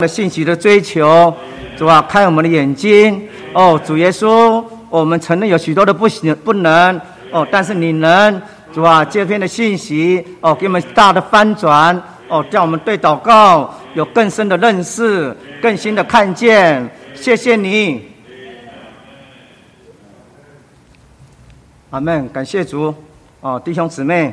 [0.00, 1.32] 的信息的追求，
[1.76, 3.28] 主啊，开我们的眼睛。
[3.52, 7.00] 哦，主耶稣，我们承认有许多的不行不能。
[7.30, 8.42] 哦，但是你能，
[8.72, 12.02] 主啊，这篇的信息哦，给我们大的翻转。
[12.28, 16.88] 哦，叫我们对祷告有更深的认识，更新的看见。
[17.12, 18.08] 谢谢你，
[21.90, 22.94] 阿门，感谢主。
[23.40, 24.32] 哦，弟兄姊妹，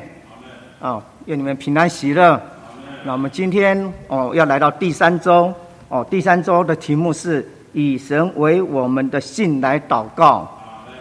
[0.79, 2.39] 哦，愿你们平安喜乐。
[3.07, 5.53] 那我们今天哦，要来到第三周
[5.87, 10.45] 哦，第三周的题目是以神为我们的信来祷告。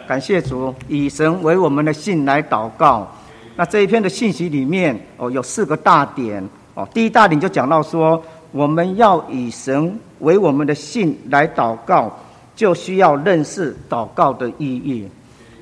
[0.07, 3.09] 感谢主，以神为我们的信来祷告。
[3.57, 6.89] 那这一篇的信息里面哦，有四个大点哦。
[6.95, 12.09] 第一大点就讲到说，我们要以神为我们的信来祷告，
[12.55, 15.09] 就需要认识祷告的意义。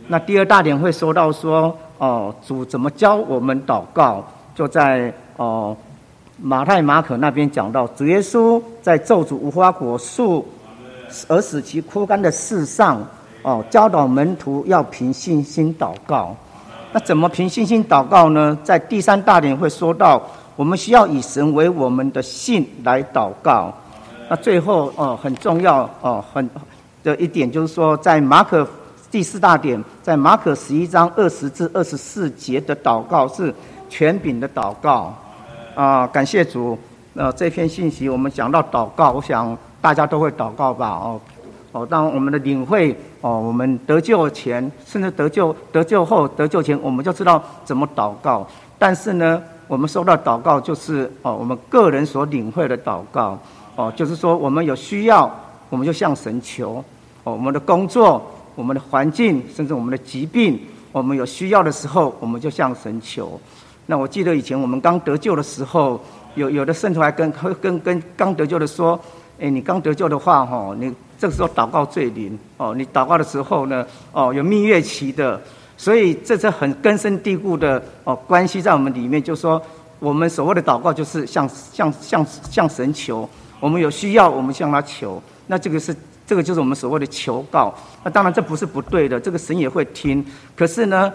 [0.09, 4.23] 那第二大点会说到说哦，主怎么教我们祷告，
[4.55, 5.75] 就在哦。
[6.37, 10.45] 马太、马可那边讲到，主耶稣在咒诅无花果树
[11.29, 13.01] 而使其枯干的事上，
[13.43, 16.35] 哦，教导门徒要凭信心祷告。
[16.93, 18.57] 那怎么凭信心祷告呢？
[18.65, 20.21] 在第三大点会说到，
[20.57, 23.73] 我们需要以神为我们的信来祷告。
[24.29, 26.49] 那最后哦，很重要哦，很
[27.03, 28.67] 的一点就是说，在马可
[29.11, 33.55] 第四大点，在马可十一章二十至二十四节的祷告是
[33.89, 35.15] 权柄的祷告。
[35.75, 36.79] 啊，感谢主！
[37.15, 40.89] 呃，这篇信息我们讲到祷告，我想大家都会祷告吧？
[40.91, 41.21] 哦，
[41.73, 48.47] 哦，当我们的领会哦，我们得救前，甚至得救得救后得救前，我们就知道怎么祷告。
[48.79, 53.39] 但是呢，我们收到祷告就是哦，我们个人所领会的祷告
[53.77, 55.29] 哦，就是说我们有需要，
[55.71, 56.85] 我们就向神求
[57.25, 58.23] 哦，我们的工作、
[58.55, 60.61] 我们的环境，甚至我们的疾病，
[60.93, 63.41] 我们有需要的时候，我们就向神求。
[63.87, 66.01] 那我记得以前我们刚得救的时候，
[66.35, 68.99] 有有的圣徒还跟跟跟刚得救的说
[69.39, 72.75] ：“哎，你刚得救的话，哈，你这个时候祷告最灵哦。
[72.75, 75.39] 你祷告的时候呢，哦，有蜜月期的，
[75.77, 79.23] 所以这是很根深蒂固的哦关系在我们里面。
[79.23, 79.61] 就说
[79.99, 83.29] 我们所谓的祷告，就是向向向向神求，
[83.61, 85.23] 我们有需要，我们向他求。
[85.47, 85.95] 那这个是
[86.27, 87.75] 这个就是我们所谓的求告。
[88.03, 90.25] 那当然这不是不对的，这个神也会听。
[90.57, 91.13] 可是呢？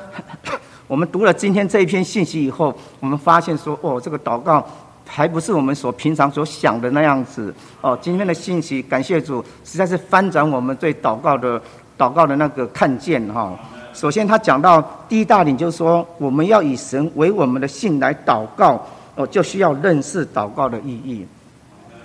[0.90, 4.66] 我们读了今天这一篇信息以后，我们发现说，哦，这个祷告
[5.06, 7.54] 还不是我们所平常所想的那样子。
[7.80, 11.62] 哦，今天的信息，感谢主，实在是翻转我们对祷告的
[11.96, 13.54] 祷告的那个看见哈。
[13.94, 18.84] 首先，他讲到第一大点，就是说，我们要以神为我们的信来祷告，
[19.14, 21.24] 哦，就需要认识祷告的意义。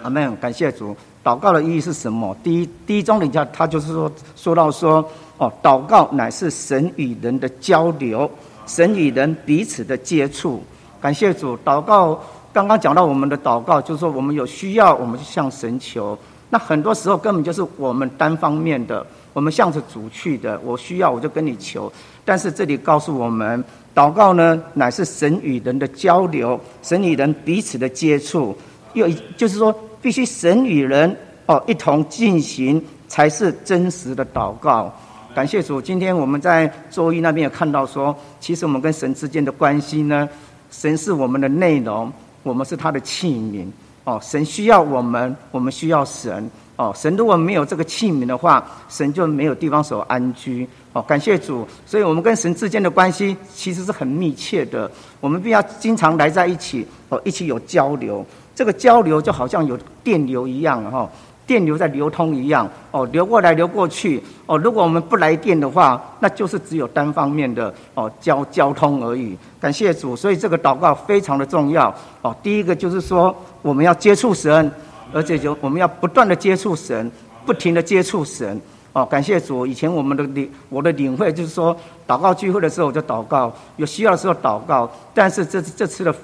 [0.02, 0.94] 阿门，感谢主。
[1.24, 2.36] 祷告的意义是什么？
[2.44, 5.02] 第一，第一章里下他就是说，说到说，
[5.38, 8.30] 哦，祷告乃是神与人的交流。
[8.66, 10.62] 神与人彼此的接触，
[11.00, 11.58] 感谢主。
[11.64, 12.18] 祷告
[12.52, 16.18] 刚刚讲到我们的祷告，就是说我们有需要，我们就向神求。
[16.50, 20.60] 那很多时候根本就是我们单方面的，我们向着主去的。
[20.64, 21.92] 我需要，我就跟你求。
[22.24, 23.62] 但是这里告诉我们，
[23.94, 28.56] 祷告呢，乃是神与人的交流，神与人彼此的接触。
[28.92, 31.14] 又就是说，必须神与人
[31.46, 34.94] 哦一同进行，才是真实的祷告。
[35.34, 40.28] 感谢主，今天我们在周一那边有看到说，其实我们跟神之间的关系呢，
[40.70, 42.12] 神是我们的内容，
[42.44, 43.66] 我们是他的器皿。
[44.04, 46.48] 哦，神需要我们，我们需要神。
[46.76, 50.68] 哦，神如果没有这个器皿的话，神就没有地方所安居。
[50.92, 54.88] 哦，感谢主，所以我们跟神之间的关系其实是很密切的，
[55.20, 58.24] 我们必要经常来在一起，哦，一起有交流。
[58.54, 61.10] 这个交流就好像有电流一样，哈。
[61.46, 69.36] 电流在流通一样，哦，流过来流过去，哦，如果我们不来电的话，那就是只有单方面的哦交交通而已。
[69.60, 71.94] 感谢主，所以这个祷告非常的重要。
[72.22, 74.70] 哦，第一个就是说我们要接触神，
[75.12, 77.10] 而且就我们要不断的接触神，
[77.44, 78.60] 不停的接触神。
[78.92, 86.14] 哦，感谢主，以前我们的领我的领会就是说，祷告聚会的时候就祷告，有需要的时候祷告，但是这这次的。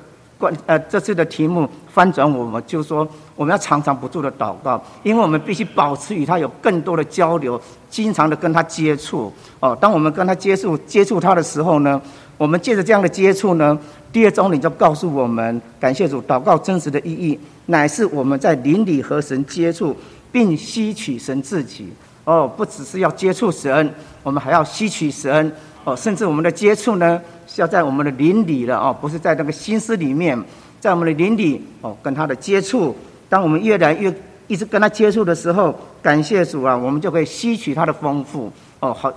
[0.40, 3.06] 关呃，这次的题目翻转，我们就说
[3.40, 7.58] 我们要常常不住的祷告，因为我们必须保持与他有更多的交流，
[7.88, 9.32] 经常的跟他接触。
[9.60, 11.98] 哦，当我们跟他接触接触他的时候呢，
[12.36, 13.78] 我们借着这样的接触呢，
[14.12, 19.96] 第二章你就告诉我们，感谢主，祷告真实的意义乃是我们在邻里和神接触，
[20.30, 21.88] 并吸取神自己。
[22.24, 23.90] 哦，不只是要接触神，
[24.22, 25.50] 我们还要吸取神。
[25.84, 27.18] 哦，甚至我们的接触呢？
[27.46, 30.38] 是要在我们的邻里了哦，不是在那个心思里面，
[30.78, 32.94] 在我们的邻里哦，跟他的接触。
[33.30, 34.12] 当我们越来越
[34.48, 39.10] 一直跟他接触的时候，感谢主啊，我们就可以吸取他的丰富哦，好，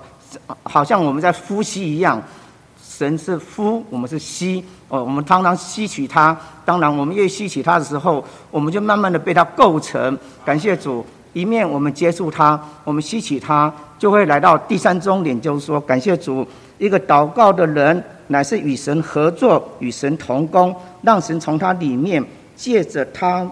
[0.64, 2.22] 好像我们在呼吸一样，
[2.82, 6.38] 神是呼，我们是吸哦，我们常常吸取它。
[6.64, 10.18] 当然，我们越吸取它的时候，我们就慢慢的被它构成。
[10.46, 22.24] 感谢主，一面我们接触它，我们吸取它，就会来到第三终点，就是说，感谢主，一个祷告的人乃是与神合作，与神同工，让神从他里面
[22.56, 23.50] 借着他，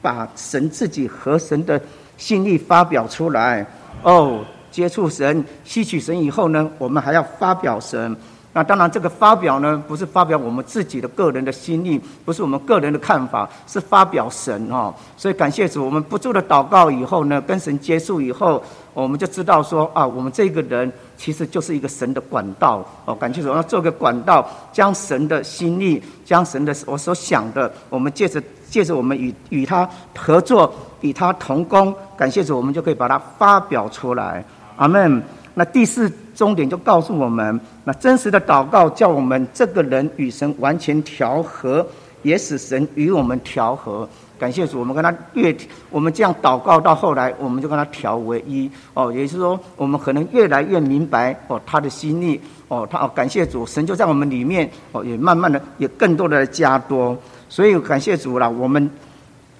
[0.00, 1.80] 把神自己和神的
[2.16, 3.66] 心意发表出来。
[4.02, 4.44] 哦。
[4.70, 8.14] 接触神、吸取神以后呢，我们还要发表神。
[8.54, 14.92] 那当然，这个发表呢，不是发表我们自己的个人的心意，不是我们个人的看法，是发表神哦。
[15.16, 18.60] 所以感谢主，我们不住的祷告以后呢，跟神接触以后，
[18.94, 23.14] 我们就知道说啊，我们这个人其实就是一个神的管道哦。
[23.14, 30.72] 感谢主，要做个管道，将神的心意，将神的我所想的，我们借着借着我们与与他合作，
[31.02, 34.42] 与他同工，感谢主，我们就可以把它发表出来。
[34.76, 35.22] 阿门。
[35.58, 41.84] 那第四终点就告诉我们，那真实的祷告叫我们这个人与神完全调和，
[42.22, 44.08] 也使神与我们调和。
[44.38, 45.52] 感谢主，我们跟他越
[45.90, 48.70] 我们这样祷告到后来，我们就跟他调为一。
[48.94, 52.40] 哦，也就是说，我们可能越来越明白哦他的心意。
[52.68, 57.18] 哦，他哦感谢主，神就在我们里面哦，也慢慢的也更多的加多。
[57.48, 58.88] 所以感谢主了，我们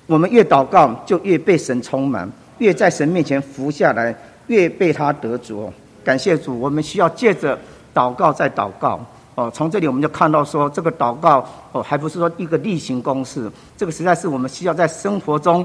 [0.07, 4.15] 我们越祷告就越被神充满，越在神面前服下来。
[4.49, 5.71] 越被他得着，
[6.09, 7.59] 感谢主，我们需要借着
[7.95, 8.99] 祷告再祷告
[9.35, 9.51] 哦。
[9.53, 15.63] 从这里我们就看到说，这个祷告哦，还不是说一个例行公事，这个实在是我们需要在生活中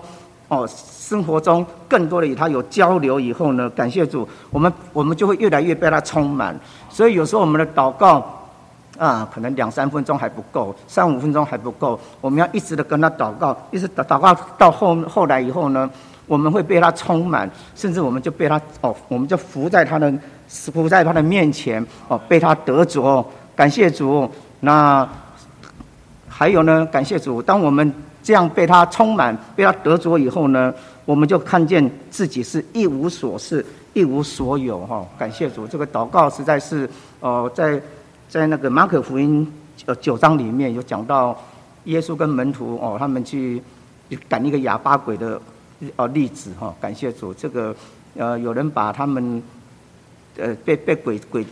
[0.49, 6.53] 哦，生活中更多的与他有交流以后呢，感谢主，我们我们就会越来越被他充满。
[6.89, 8.21] 所以有时候我们的祷告
[8.97, 15.89] 啊，可能两三分钟还不够，三五分钟还不够，我们要一直的跟他祷告，一直祷祷告到后后来以后呢。
[16.25, 20.11] 我们会被他充满，甚至我们就被他哦，我们就伏在他的
[20.47, 23.25] 伏在他的面前哦，被他得着。
[23.55, 24.29] 感谢主。
[24.59, 25.07] 那
[26.27, 26.85] 还有呢？
[26.87, 27.41] 感谢主。
[27.41, 30.73] 当我们这样被他充满、被他得着以后呢，
[31.05, 35.05] 我们就看见自己是一无所事、一无所有哈。
[35.17, 35.67] 感谢主。
[35.67, 36.89] 这个祷告实在是
[37.19, 37.81] 哦，在
[38.29, 39.51] 在那个马可福音
[39.85, 41.37] 呃九章里面有讲到，
[41.85, 43.61] 耶稣跟门徒哦，他们去
[44.29, 45.39] 赶一个哑巴鬼的。
[45.97, 47.75] 哦，例子哈，感谢主，这个
[48.15, 49.43] 呃，有人把他们
[50.37, 51.45] 呃被被鬼鬼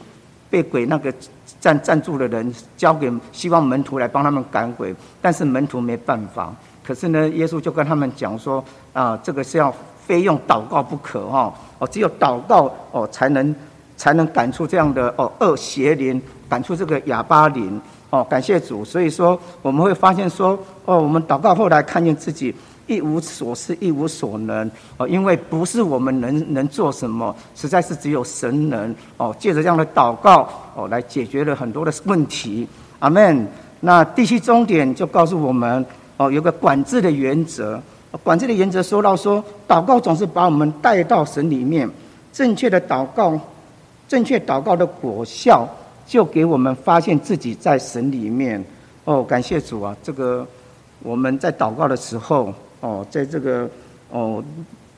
[0.50, 1.14] 被鬼那个
[1.60, 6.54] 站站住的人交给希望门徒来帮他们赶鬼，但是门徒没办法。
[6.84, 9.74] 可是呢，耶稣就跟他们讲说啊，这个是要
[10.06, 13.56] 非用祷告不可哈，哦，只有祷告哦才能
[13.96, 17.80] 才能赶出这样的哦恶邪灵，赶出这个哑巴灵
[18.10, 18.84] 哦，感谢主。
[18.84, 22.54] 所以说我们会发现说哦，我们祷告后来看见自己。
[22.92, 29.34] 一无所事，一无所能哦，因为不是我们能能做什么，实在是只有神能哦。
[29.40, 32.68] 借着这样的祷告哦，来解决了很多的问题。
[33.00, 33.48] 阿门。
[33.84, 35.84] 那第七终点就告诉我们
[36.18, 37.82] 哦，有个管制的原则。
[38.22, 41.90] 管制的原则说到说，祷告总是把我们带到神里面，
[42.32, 43.40] 正确的祷告，
[44.08, 45.68] 正确祷告的果效，
[46.06, 48.64] 就给我们发现自己在神里面。
[49.06, 49.98] 哦，感谢主啊！
[50.04, 50.46] 这个
[51.02, 52.54] 我们在祷告的时候。
[52.82, 53.70] 哦，在这个
[54.10, 54.44] 哦，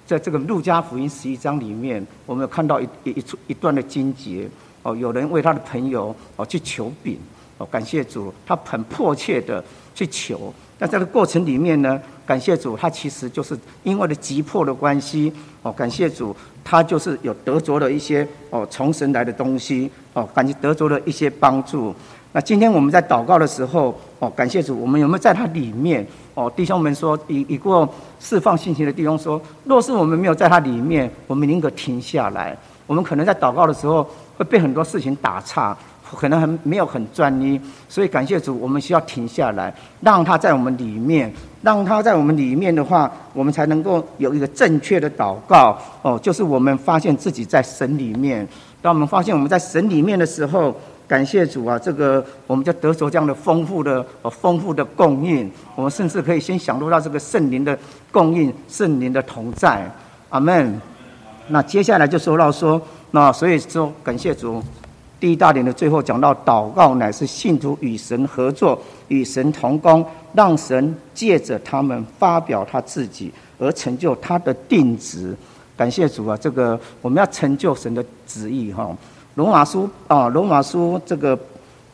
[0.08, 4.50] 在这个路加福音十一章里面，我们有看到一一一处一段的经节。
[4.82, 7.18] 哦，有人为他的朋友哦去求饼，
[7.58, 9.64] 哦，感谢主，他很迫切的
[9.96, 10.54] 去求。
[10.78, 15.32] 那这个过程里面呢，感谢主，他其实就是因为的急迫的关系。
[15.62, 19.90] 哦，感谢主，他就是有得着了一些哦从神来的东西。
[20.14, 21.96] 哦，感觉得着了一些帮助。
[22.34, 26.06] 那今天我们在祷告的时候，哦，感谢主，我们有没有在他里面？
[26.36, 27.88] 哦，弟兄们说，已已过
[28.20, 32.58] 释放信心的弟兄说，若是我们没有在他里面，我们宁可停下来。
[32.88, 37.60] 我们可能在祷告的时候会被很多事情打岔，可能很没有很专一。
[37.88, 45.78] 所以感谢主，我们需要停下来，让他在我们里面，让他在我们里面的话，我们才能够有一个正确的祷告。
[46.02, 48.48] 哦，就是我们发现自己在神里面。
[48.82, 50.76] 当我们发现我们在神里面的时候。
[51.08, 51.78] 感谢主啊！
[51.78, 55.52] 这个我们就得着这样的丰富的、丰富的供应。
[55.76, 57.78] 我们甚至可以先享受到这个圣灵的
[58.12, 59.90] 供应、圣灵的同在。
[60.30, 60.82] 阿门。
[61.50, 62.82] 那接下来就说到说，
[63.12, 64.64] 那所以说感谢主。
[65.20, 75.36] 第一大点的最后讲到，祷告乃是信徒与神合作、与神同工，让神借着他们发表他自己，而成就他的定旨。
[75.78, 76.38] 感谢主啊！
[76.38, 78.90] 这个我们要成就神的旨意哈。
[79.36, 81.38] 罗马书啊，罗马书这个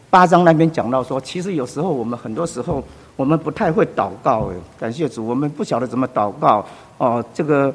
[0.09, 2.83] 八章那边讲到说，其实有时候我们很多时候
[3.15, 6.65] 我们不太会祷告，哎，感谢主，我们不晓得怎么祷告
[6.97, 7.73] 哦，这个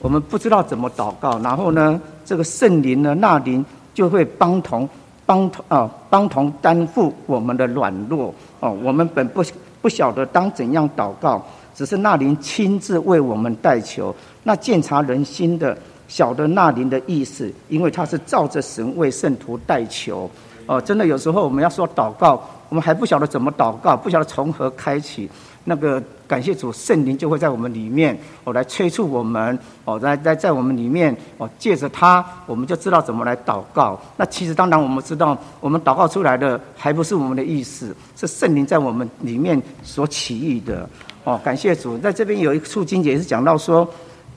[0.00, 4.88] 我们不知道怎么祷告，然后呢，这个圣灵呢，那灵就会帮同
[5.26, 8.74] 帮同啊帮同担负我们的软弱哦。
[8.82, 9.44] 我们本不
[9.82, 11.44] 不晓得当怎样祷告，
[11.74, 14.14] 只是那灵亲自为我们代求。
[14.44, 15.76] 那鉴察人心的，
[16.10, 20.28] 晓得那灵的意思，因为他是照着神为圣徒代求。
[20.66, 25.30] 哦，真的有时候我们要说祷告，我们还不晓得怎么祷告，不晓得从何开启。
[25.62, 34.00] 那个感谢主，圣灵就会在我们里面，哦，来催促我们，哦，在在在我们里面，哦，借着他，我们就知道怎么来祷告。
[34.16, 40.88] 那其实当然我们知道，我们祷告出来的还不是我们的意思，是圣灵在我们里面所起意的。
[41.24, 43.86] 哦，感谢主，在这边有一处经节是讲到说，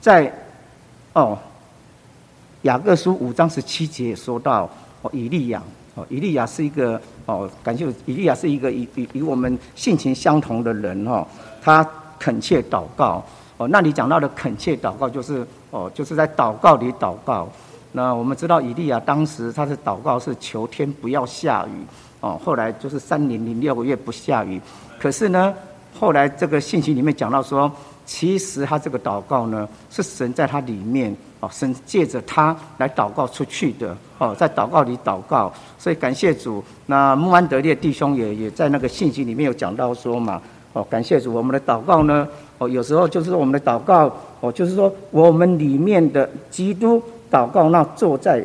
[0.00, 0.30] 在
[1.14, 1.38] 哦
[2.64, 4.68] 雅各书五章十七节也说到，
[5.02, 5.62] 哦以利亚。
[5.96, 11.24] 哦，以利亚是一个哦，感谢以利亚是一个与与与我们性情相同的人哈，
[11.62, 13.22] 他恳切祷告
[13.58, 13.68] 哦。
[13.68, 17.48] 那你讲到的恳切祷告，就是哦，就是在祷告里祷告。
[17.92, 21.86] 那我们知道以利亚当时他的祷告是求天不要下雨
[22.18, 24.60] 哦，后来就是三年零六个月不下雨。
[24.98, 25.54] 可是呢，
[25.96, 27.70] 后来这个信息里面讲到说，
[28.04, 31.16] 其实他这个祷告呢，是神在他里面。
[31.50, 36.62] 神借着他来祷告出去的哦，在祷告里祷告，所以感谢主。
[36.86, 40.40] 那穆安德烈弟兄也也在那个信息里面有讲到说嘛，
[40.72, 42.26] 哦，感谢主，我们的祷告呢，
[42.58, 44.10] 哦，有时候就是我们的祷告，
[44.40, 48.44] 哦，就是说我们里面的基督祷告，那坐在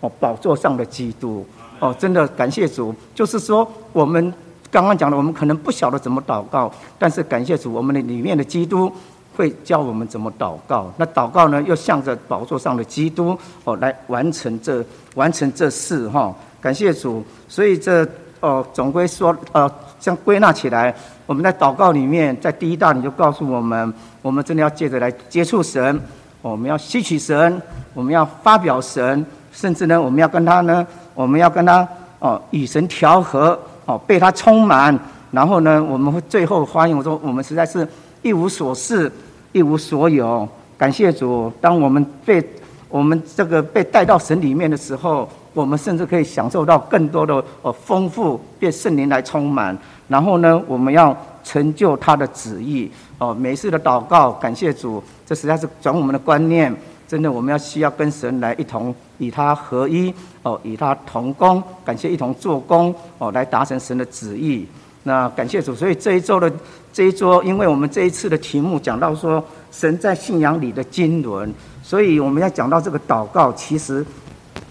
[0.00, 1.44] 哦宝座上的基督，
[1.78, 4.32] 哦，真的感谢主，就是说我们
[4.70, 8.90] 刚刚讲的，我们可能不晓得怎么祷告，但是感谢主，我们的里面的基督。
[9.36, 14.84] 会教我们怎么祷告，那祷告呢，又向着宝座上的基督哦来完成这
[15.14, 17.24] 完成这事哈，感谢主。
[17.48, 18.06] 所以这
[18.40, 20.94] 哦总归说呃，像归纳起来，
[21.26, 25.98] 我们在祷告里面，在第一大你就告诉我们，我们真的要借着来接触神，
[26.42, 27.62] 我们要吸取神，
[27.94, 31.86] 我们要发表神，甚至呢，我们要跟他呢，我们要跟他
[32.18, 34.98] 哦与神调和哦，被他充满，
[35.30, 37.88] 然后呢，我们会最后发现我说我们实在是。
[38.22, 39.10] 一无所事，
[39.52, 40.48] 一无所有。
[40.76, 42.42] 感谢主，当我们被
[42.88, 49.76] 我们这个被带到神里面的时候，我们甚至可以享受到更多的呃丰富，被圣灵来充满。
[50.08, 52.90] 然后呢，我们要成就他的旨意。
[53.18, 56.74] 哦，每次的祷告，感谢主，这实在是转我们的观念。
[57.06, 64.64] 真的，我们要需要跟神来一同与他合一，哦，与他同工，感谢一同做工，哦，来达成神的旨意。
[65.02, 66.52] 那感谢主，所以这一周的
[66.92, 71.50] 这一周，因为我们这一次的题目讲到说神在信仰里的经纶，
[71.82, 74.04] 所以我们要讲到这个祷告，其实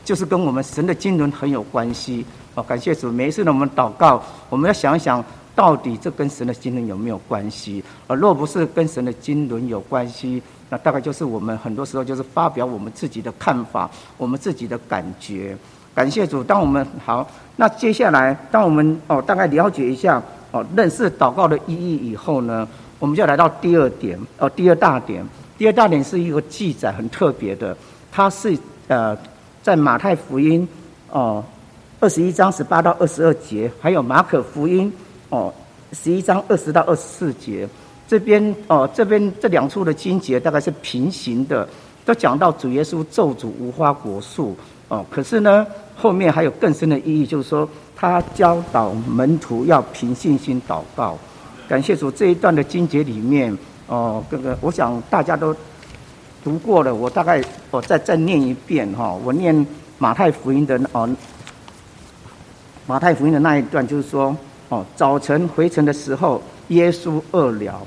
[0.06, 2.24] 就是跟我们神的经纶很有关系。
[2.54, 5.24] 哦，感谢主，每一次呢我们祷告，我们要想一想
[5.56, 7.84] 到底这跟神的经纶有没有关系？
[8.06, 15.58] 而若不是跟神的经纶有关系，那大概就是我们很多时候就是发表我们自己的看法，我们自己的感觉。
[16.00, 17.30] 感谢主，当我们好。
[17.58, 22.66] 那接下来，当我们哦大概了解一下哦认识祷告的意义以后呢，
[23.00, 25.22] 我们就来到第二点哦第二大点。
[25.58, 27.76] 第二大点是一个记载很特别的，
[28.10, 29.14] 它是呃
[29.62, 30.66] 在马太福音
[31.10, 31.44] 哦
[32.00, 34.90] 二十一章十八到二十二节，还有马可福音
[35.28, 35.54] 哦
[35.92, 37.68] 十一章二十到二十四节。
[38.08, 41.68] 这边哦这边这两处的经节大概是平行的，
[42.06, 44.56] 都讲到主耶稣咒诅无花果树
[44.90, 45.66] 哦，可是呢。
[46.02, 51.18] 后面还有更深的意义，就是说他教导门徒要凭信心祷告。
[51.68, 53.54] 感谢主这一段的经节里面，
[53.86, 55.54] 哦，这个我想大家都
[56.42, 59.14] 读过了，我大概我再再念一遍哈。
[59.26, 59.68] 我念
[59.98, 61.10] 马太福音的哦，
[62.88, 64.34] 马太福音的那一段就是说，
[64.70, 67.86] 哦，早晨回程的时候，耶稣饿了，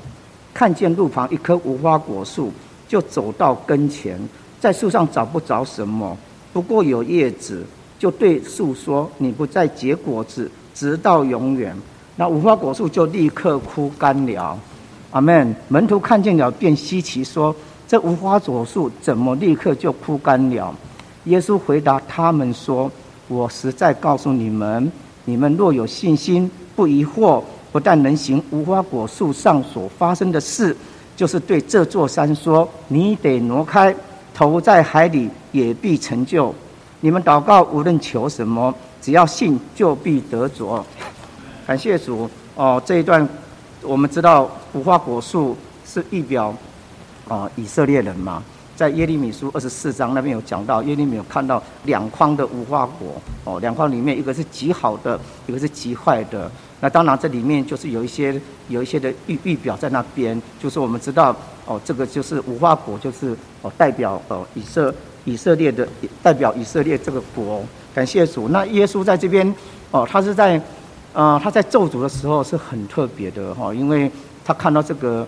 [0.53, 2.53] 看见路旁一棵无花果树，
[2.87, 4.21] 就走到跟前，
[4.59, 6.15] 在树上找不着什么，
[6.53, 7.65] 不过有叶子。
[7.99, 11.73] 就对树说：“你不再结果子，直到永远。”
[12.17, 14.59] 那无花果树就立刻枯干了。
[15.11, 15.55] 阿门。
[15.69, 17.55] 门徒看见了，便稀奇说
[17.87, 20.75] ：“这无花果树怎么立刻就枯干了？”
[21.25, 22.91] 耶稣回答他们说
[23.29, 24.91] ：“我实在告诉你们，
[25.23, 27.41] 你们若有信心，不疑惑，
[27.71, 30.75] 不但能行无花果树上所发生的事，
[31.15, 33.95] 就是对这座山说：‘你得挪开，
[34.33, 36.53] 投在海里，也必成就。’”
[37.01, 40.85] 你们祷告，无论求什么，只要信，就必得着。
[41.67, 42.81] 感谢主哦！
[42.85, 43.27] 这一段
[43.81, 46.55] 我们知道，无花果树是预表
[47.27, 48.41] 啊以色列人嘛，
[48.73, 56.49] 在耶利米书二十四章那边有讲到，耶利米有看到两筐的无花果哦，两筐里面一个是极好的，一个是极坏的。
[56.79, 64.93] 那当然这里面就是有一些有一些的预预表在那边，就是我们知道哦，这个就是无花果，就是哦代表哦以色。
[65.25, 65.87] 以色列的
[66.21, 67.63] 代表以色列这个国。
[67.95, 68.49] 感谢主。
[68.49, 69.55] 那耶稣在这边
[69.89, 70.61] 哦，他是在
[71.13, 74.11] 啊他在咒诅的时候是很特别的哈，因为
[74.43, 75.25] 他看到这个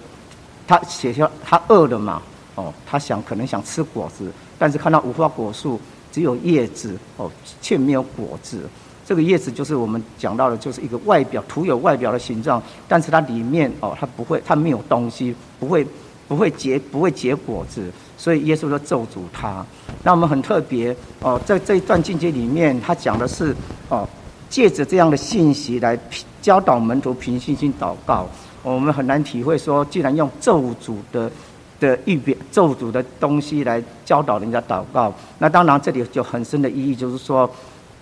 [0.67, 2.21] 他写下他饿了嘛
[2.55, 5.79] 哦，他想可能想吃果子，但是看到无花果树
[6.11, 8.59] 只有叶子哦，却没有果子。
[9.05, 15.87] 这个叶子就是我们讲到的，就是一个外表徒有外表的形状，但是它里面哦，它不会，它没有东西，不会，
[16.27, 19.65] 不会结，不会结果子，所以耶稣就咒诅他。
[20.03, 23.55] 那我们很特别哦，在这一段境界里面，他讲的是
[23.89, 24.07] 哦，
[24.49, 25.97] 借着这样的信息来
[26.41, 28.27] 教导门徒凭信心祷告。
[28.63, 31.31] 我们很难体会说，既然用咒诅的
[31.79, 37.49] 的预表咒诅的东西来教导人家祷告，那当然这里就很深的意义，就是说。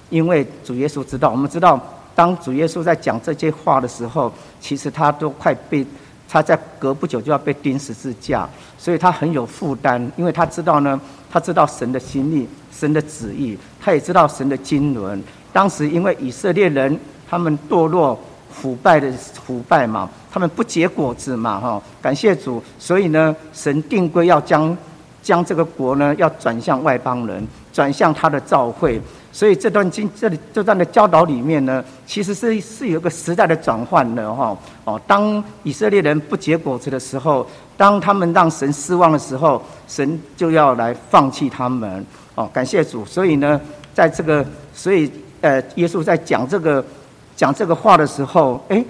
[0.09, 1.79] 因为主耶稣知道，我们知道，
[2.13, 5.83] 当主耶稣在讲这些话的时候，其实他都快被
[6.27, 10.11] 他在隔不久就要被钉十字架，所以他很有负担。
[10.17, 10.99] 因为他知道呢，
[11.31, 15.21] 他知道神的心意、神的旨意，他也知道神的经纶。
[15.51, 16.99] 当时因为以色列人
[17.29, 18.19] 他们堕落、
[18.51, 19.11] 腐败的
[19.45, 24.75] 腐败嘛，他们不结果子嘛，哈，感谢主，所以呢，神定规要将
[25.21, 28.99] 将这个国呢要转向外邦人，转向他的教会。
[29.35, 35.01] 所以这段经这里这段的教导里面呢，其实是是有个时代的转换的哈哦。
[35.07, 42.47] 当以色列人不结果子的时候，当他们让神失望的时候，神就要来放弃他们哦。
[42.53, 43.03] 感谢主。
[43.05, 43.59] 所以呢，
[43.91, 45.11] 在这个所以
[45.41, 46.85] 呃，耶稣在讲这个
[47.35, 48.85] 讲这个话的时候，哎，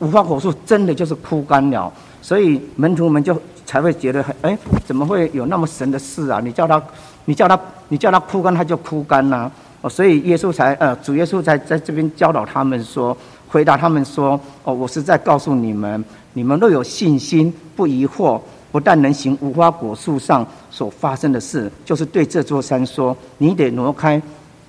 [0.00, 1.90] 无花果树真的就是枯干了。
[2.20, 6.40] 所以门徒们就才会觉得很哎，怎么会有那么神的事啊？
[6.44, 6.80] 你叫他。
[7.24, 9.48] 你叫他，你叫他枯干，他就枯干呐。
[9.82, 13.14] 哦，所以耶稣才，呃，主耶稣才在这边教导他们说，
[13.48, 24.22] 回答他们说，哦，我是在告诉你们，你们若有信心，不疑惑，不但能行无花果树上所发生的事，就是对这座山说，你得挪开，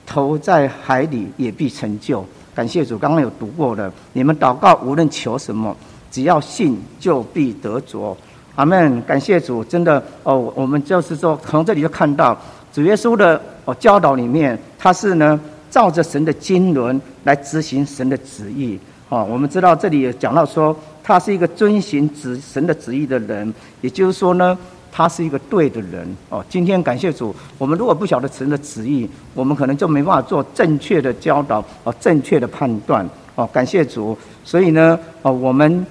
[0.06, 2.26] 投在海里，也必成就。
[2.56, 5.76] 感谢主，刚刚有读过的，你们祷告无论求什么，
[6.12, 8.18] 只要信，就必得着。
[8.56, 12.38] 阿门，感谢主，真的哦，我们就是说，从这里就看到
[12.74, 18.80] 主耶稣的哦教导里面，他是呢照着神的经纶来执行神的旨意。
[19.10, 24.58] 哦，我们知道这里也讲到说，他是一个遵循旨神的旨意的人，也就是说呢，
[24.92, 26.08] 他是一个对的人。
[26.30, 33.08] 哦，今天感谢主，我们如果不晓得神的旨意，我们可能就没办法做正确的教导，哦，正确的判断。
[33.36, 35.86] 哦，感谢主，所以呢，哦，我们。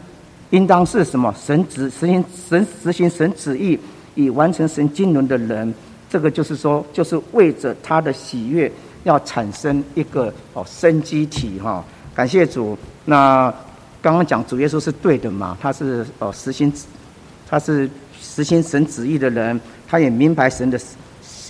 [0.50, 1.34] 应当是什么？
[1.34, 3.78] 神旨实行神实行神旨意，
[4.14, 5.72] 以完成神经纶的人，
[6.12, 8.70] 这个就是说，就是为着他的喜悦，
[9.04, 11.82] 要产生一个哦生机体哈。
[12.14, 12.76] 感谢主。
[13.06, 13.50] 那
[14.02, 15.56] 刚刚讲主耶稣是对的嘛？
[15.58, 16.70] 他是哦实行，
[17.48, 17.88] 他是
[18.20, 20.78] 实行神旨意的人，他也明白神的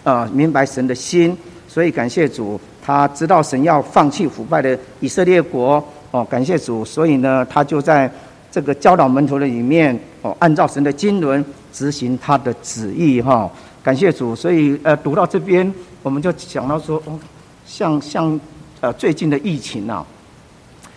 [0.04, 6.24] 啊明白神的心，所以感谢主，他知道神要放弃腐败的以色列国哦。
[6.24, 8.08] 感谢主，所以呢，他就在。
[8.52, 13.50] 这个教导门徒的里面哦，按照神的经纶执行他的旨意哈，
[13.82, 14.34] 感谢主。
[14.34, 17.18] 所以呃，读到这边，我们就想到说，哦，
[17.66, 18.40] 像像
[18.80, 20.04] 呃最近的疫情啊，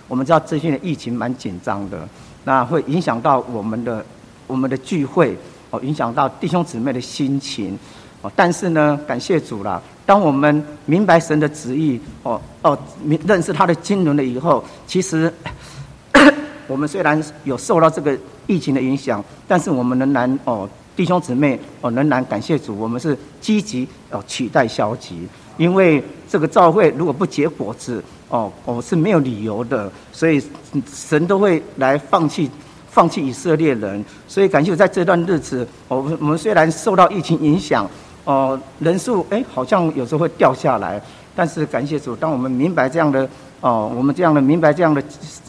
[0.07, 2.07] 我们知道最近的疫情蛮紧张的，
[2.43, 4.05] 那会影响到我们的
[4.47, 5.37] 我们的聚会
[5.71, 7.77] 哦，影响到弟兄姊妹的心情
[8.21, 8.31] 哦。
[8.35, 12.77] 但是呢，感谢主啦，当我们明白神的旨意哦哦，
[13.25, 15.33] 认识他的经纶了以后，其实。
[16.67, 18.17] 我们虽然有受到这个
[18.47, 25.27] 疫情的影响，但是我们仍然哦，弟兄姊妹哦，仍然感谢主，我们是积极哦取代消极，
[25.57, 30.41] 因为这个教会如果不结果子哦，我是没有理由的，所以
[30.93, 32.49] 神都会来放弃
[32.89, 37.85] 放弃以色列人，所以感谢在这段日子，我们我们虽然受到疫情影响
[38.23, 41.01] 哦，人数哎好像有时候会掉下来，
[41.35, 43.27] 但是感谢主，当我们明白这样的
[43.59, 45.03] 哦，我们这样的明白这样的。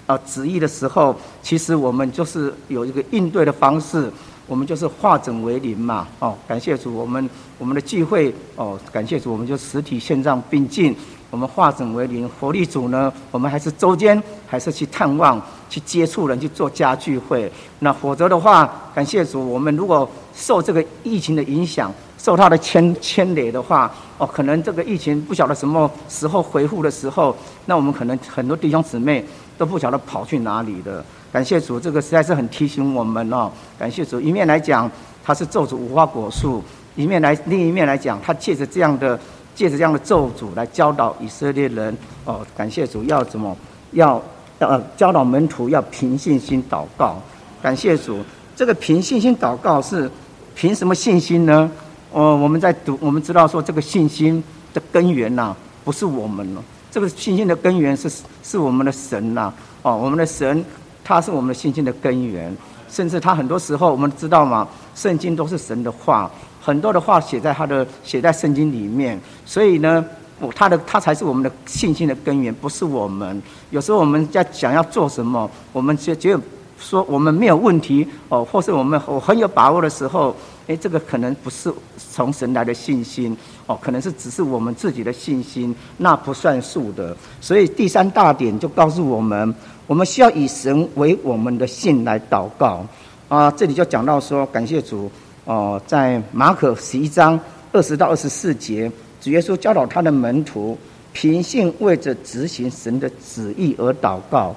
[0.06, 4.08] 啊，旨意的时候，其实我们就是有一个应对的方式，
[4.46, 6.06] 我们就是化整为零嘛。
[6.18, 7.28] 哦，感谢主，我们
[7.58, 10.94] 我们的聚会哦，感谢主，我们就实体线上并进，
[11.30, 12.28] 我们化整为零。
[12.28, 17.50] 活力组呢，我们还是周间还是去探望、去接触人、去做家聚会。
[17.80, 29.24] 那否则的话，感谢主，我们如果受这个疫情的影响，受它的牵牵累的话，哦，可能这个疫情不晓得什么时候恢复的时候，那我们可能很多弟兄姊妹。
[29.56, 31.04] 都不晓得跑去哪里的。
[31.32, 33.50] 感谢主，这个实在是很提醒我们哦。
[33.78, 34.90] 感谢主，一面来讲
[35.24, 36.62] 他是咒诅无花果树，
[36.94, 39.18] 一面来另一面来讲，他借着这样的
[39.54, 42.46] 借着这样的咒诅来教导以色列人哦。
[42.56, 43.54] 感谢主，要怎么
[43.92, 44.22] 要
[44.58, 47.20] 呃教导门徒要凭信心祷告。
[47.60, 48.20] 感谢主，
[48.54, 50.10] 这个凭信心祷告是
[50.54, 51.70] 凭什么信心呢？
[52.12, 54.42] 哦，我们在读，我们知道说这个信心
[54.72, 58.10] 的根源呐，不是我们了，这个信心的根源是
[58.42, 60.64] 是我们的神呐，哦，我们的神
[61.04, 62.54] 他是我们的信心的根源，
[62.88, 64.66] 甚至他很多时候我们知道吗？
[64.94, 70.04] 圣经都是神的话，很多的话写在他的写在圣经里面，所以呢。
[70.38, 73.42] 我他的他才是我们的信心的根源，不是我们。
[73.70, 76.42] 有时候我们在想要做什么，我们觉觉得
[76.78, 83.34] 说我们没有问题哦，或是我们我很有把握的时候，哎，这个可能不是从神来的信心
[83.66, 87.16] 哦，可能是只是我们自己的信心，那不算数的。
[87.40, 89.54] 所以第三大点就告诉我们，
[89.86, 92.86] 我们需要以神为我们的信来祷告
[93.28, 93.50] 啊。
[93.50, 95.10] 这里就讲到说，感谢主
[95.44, 97.38] 哦，在马可十一章
[97.72, 98.90] 二十到二十四节。
[99.20, 100.78] 主耶稣教导他的门徒，
[101.12, 104.54] 凭信为着执行神的旨意而祷告。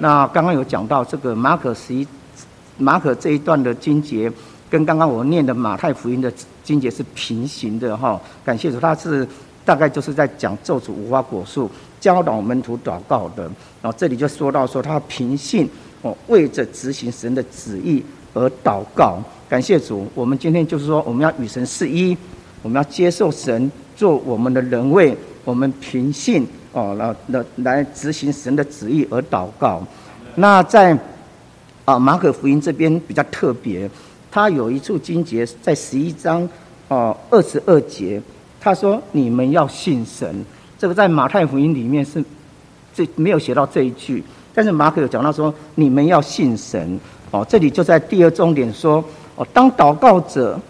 [0.00, 2.04] 那刚刚有讲到这个马可十一，
[2.76, 4.32] 马可这一段的经节，
[4.68, 6.32] 跟刚刚我念的马太福音的
[6.68, 8.20] 经节是平行的哈。
[8.44, 9.26] 感谢主，他是
[9.64, 13.44] 大概就是在讲咒诅无花果树，教导门徒祷告的。
[13.80, 15.68] 然后这里就说到说他凭信
[16.02, 18.04] 哦，为着执行神的旨意
[18.34, 19.18] 而祷告。
[19.48, 22.14] 感谢主，我们今天就是说我们要与神是一，
[22.62, 23.70] 我们要接受神。
[23.98, 29.82] 做我们的人位，我们凭信哦，来来来执行神的旨意而祷告。
[30.36, 30.96] 那在
[31.84, 33.90] 啊马可福音这边比较特别，
[34.30, 36.48] 他有一处经节在十一章
[36.88, 38.20] 哦二十二节，
[38.60, 40.44] 他说你们要信神。
[40.78, 42.24] 这个在马太福音里面是
[42.94, 44.22] 这没有写到这一句，
[44.54, 46.98] 但是马可有讲到说你们要信神
[47.30, 47.46] 哦。
[47.48, 49.04] 这里就在第二重点说
[49.36, 50.60] 哦，当祷告者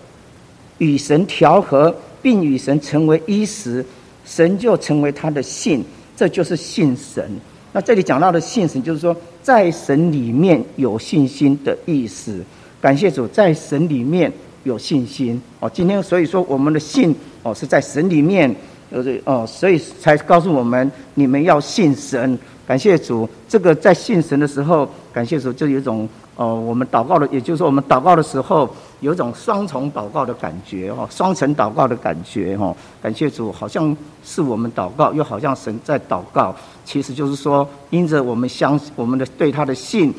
[0.78, 1.94] 与神调和。
[2.20, 3.82] 并与神成为一时，
[4.24, 5.84] 神就成为他的信，
[6.16, 7.30] 这就是信神。
[7.72, 12.44] 那这里讲到的信神，就是说在神里面有信心的意思。
[12.80, 14.32] 感谢主，在神里面
[14.64, 15.70] 有信心哦。
[15.72, 18.54] 今天所以说我们的信哦是在神里面，
[18.90, 22.38] 呃哦，所以才告诉我们你们要信神。
[22.66, 26.08] 感谢主，这个在信神的时候，感谢主就有一种。
[26.36, 32.72] 哦，我们祷告的，也就是说，我们祷告的时候，有一种双重祷告的感觉哦，双层祷告的感觉哦。
[33.02, 36.54] 感谢主，好像是我们祷告，又好像神在祷告。
[36.84, 40.14] 其实就是说，因着我们相我们的对他的信，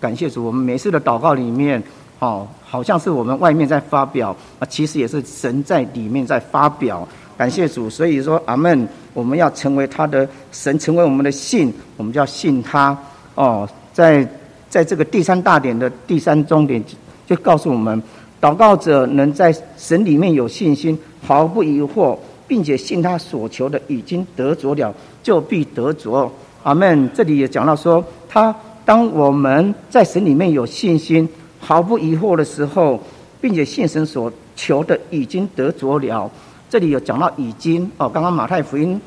[0.00, 1.82] 感谢主，我们每次的祷告里面，
[2.18, 7.06] 哦，好像是我们外面在发表啊，其实也是神在里面在发表。
[7.36, 8.88] 感谢主，所以说阿门。
[9.12, 12.96] 我们要成为他的神，成为我们的信，我们就要信他
[13.34, 14.26] 哦，在。
[14.70, 16.82] 在这个第三大点的第三终点，
[17.28, 18.02] 就告诉我们：
[18.40, 26.28] 祷告者能在神里面有信心，毫不疑惑，并且信他所求的已经得着了，就必得着。
[26.64, 27.08] 阿门。
[27.14, 28.52] 这里也讲到说，他
[28.84, 31.28] 当我们在神里面有信心，
[31.64, 33.00] 毫不疑惑的时候，
[33.40, 36.30] 并且信神所求的已经得着了。
[36.68, 39.00] 这里有讲到已经哦，刚刚马太福音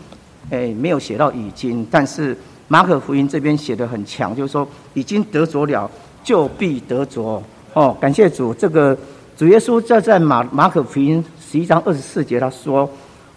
[0.49, 2.35] 哎没有写到已经，但是。
[2.69, 5.89] 马可福音这边写的很强，就是说已经得着了，
[6.21, 7.41] 就必得着。
[7.71, 8.93] 哦，感谢主，这个
[9.37, 12.89] 主耶稣在在马马可福音十一章二十四节他说：“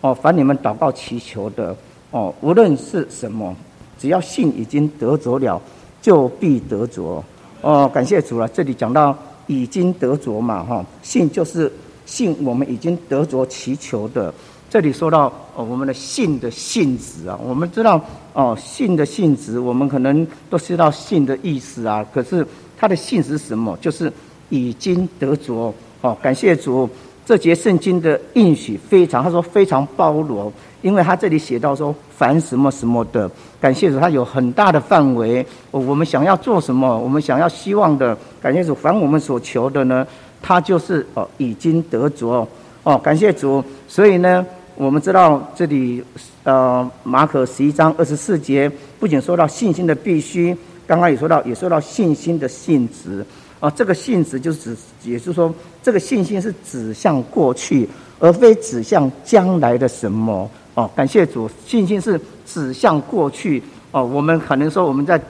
[0.02, 1.76] 哦，凡你们祷告祈求的，
[2.10, 3.54] 哦，无论是什么，
[3.96, 5.62] 只要信已经得着了，
[6.02, 7.22] 就必得着。”
[7.60, 8.48] 哦，感谢主了。
[8.48, 11.70] 这里讲到已经得着嘛，哈，信就是
[12.06, 14.32] 信我们已经得着祈求的。
[14.68, 18.00] 这里说到哦，我们的信的性质啊，我们知道
[18.32, 22.06] 哦，信的性质，我们可能都知道信的意思啊。
[22.14, 22.46] 可是
[22.78, 23.76] 它的性质是什么？
[23.80, 24.12] 就是
[24.48, 26.16] 已经得着哦。
[26.22, 26.88] 感谢主，
[27.24, 30.52] 这节圣经的应许非常，他说非常包罗，
[30.82, 33.30] 因为他这里写到说凡什么什么的，
[33.60, 35.44] 感谢主，他有很大的范围。
[35.70, 40.06] 我们想要做什么，我们想要希望的，感谢主，凡我们所求的呢，
[40.42, 42.46] 他就是哦已经得着
[42.82, 42.98] 哦。
[42.98, 44.44] 感谢主，所以呢。
[44.76, 46.02] 我们知道这里，
[46.42, 50.56] 呃，马可十一章二十四节不仅说到信心的必须，
[50.86, 53.22] 刚刚也说到，也说到信心的性质。
[53.58, 60.48] 啊，这个性质就是指，也是说，这个信心是指向过去，而非指向将来的什么。
[60.74, 63.62] 哦，感谢主，信心是指向过去。
[63.90, 65.20] 哦，我们可能说，我们在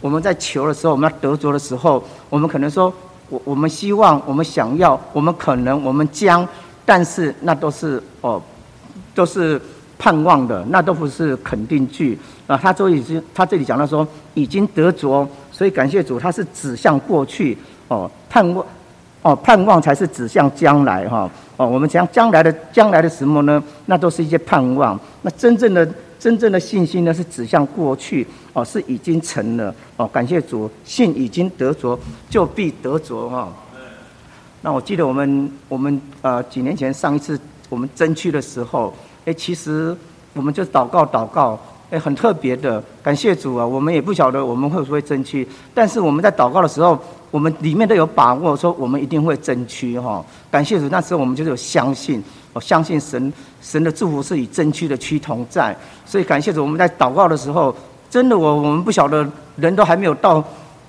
[0.00, 2.92] 我们在求的时候，我们要得着的时候，我们可能说，
[3.28, 6.46] 我我们希望，我们想要，我们可能，我们将，
[6.84, 8.40] 但是那都是哦。
[9.12, 9.60] 都是
[9.98, 12.16] 盼望的，那都不是肯定句
[12.46, 12.56] 啊。
[12.56, 18.64] 他都已经，他这里讲到说已经得着，所以感谢主，他是指向过去哦，盼望
[19.22, 21.66] 哦，盼望才是指向将来哈哦。
[21.66, 23.62] 我们讲将来的将来的什么呢？
[23.86, 24.98] 那都是一些盼望。
[25.22, 25.86] 那真正的
[26.18, 30.06] 真正的信心呢，是指向过去哦，是已经成了哦。
[30.08, 31.98] 感谢主，信已经得着，
[32.30, 33.48] 就必得着哈。
[34.62, 39.96] 那我记得我们我们呃几年前上一次我们争取的时候，哎，其实
[40.34, 41.58] 我们就祷告祷告，
[41.90, 43.66] 哎，很特别的，感谢主啊！
[43.66, 46.98] 我们也不晓得我们会不会争取，但是我们在祷告的时候，
[47.30, 50.24] 我们里面都有把握，说我们一定会争取哈。
[50.50, 57.74] 感谢主，那时候我们就是有相信，我相信神神的祝福是以争取的区同在，所以感谢主，我们在祷告的时候，
[58.08, 60.42] 真的我我们不晓得人都还没有到。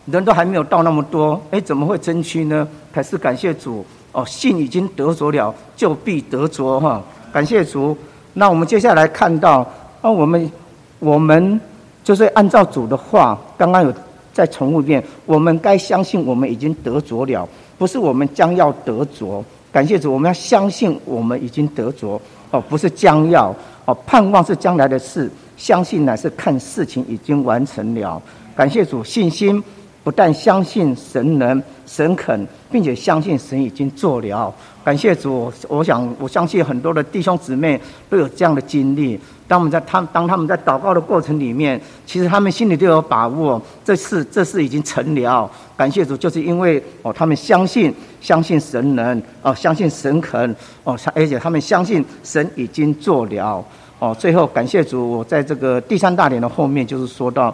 [0.08, 2.67] 人都还没有到那么多，哎，怎么会争取呢？
[2.91, 6.99] 还是感谢主哦，信已经得着了，就必得着哈。
[7.32, 7.95] 感谢主。
[8.34, 9.63] 那我们接下来看到，
[10.01, 10.51] 那我们
[10.97, 11.62] 我们
[12.04, 13.93] 就是按照主的话，刚刚有
[14.34, 19.44] 再重复一遍，我们该相信我们已经得着了，不是我们将要得着。
[19.72, 28.22] 感谢主，我们要相信我们已经得着哦，不是将要哦，盼望是将来的事，相信乃是看事情已经完成了。
[28.56, 29.63] 感谢主，信心。
[30.04, 34.52] 不但相信神能、神肯，并且相信神已经做了。
[34.84, 39.20] 感谢主，我想我相信很多的弟兄姊妹都有这样的经历。
[39.52, 45.52] 当我们在他当他们在祷告的过程里面，其实他们心里都有把握，这事这事已经成了。
[45.76, 53.62] 感谢主，就是因为哦，他们相信相信神能哦，相信神肯哦，而且他们相信神已经做了
[54.00, 54.16] 哦。
[54.18, 57.54] 最后感谢主，在这个第三大点的后面就是说到，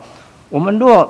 [0.50, 1.10] 我们若。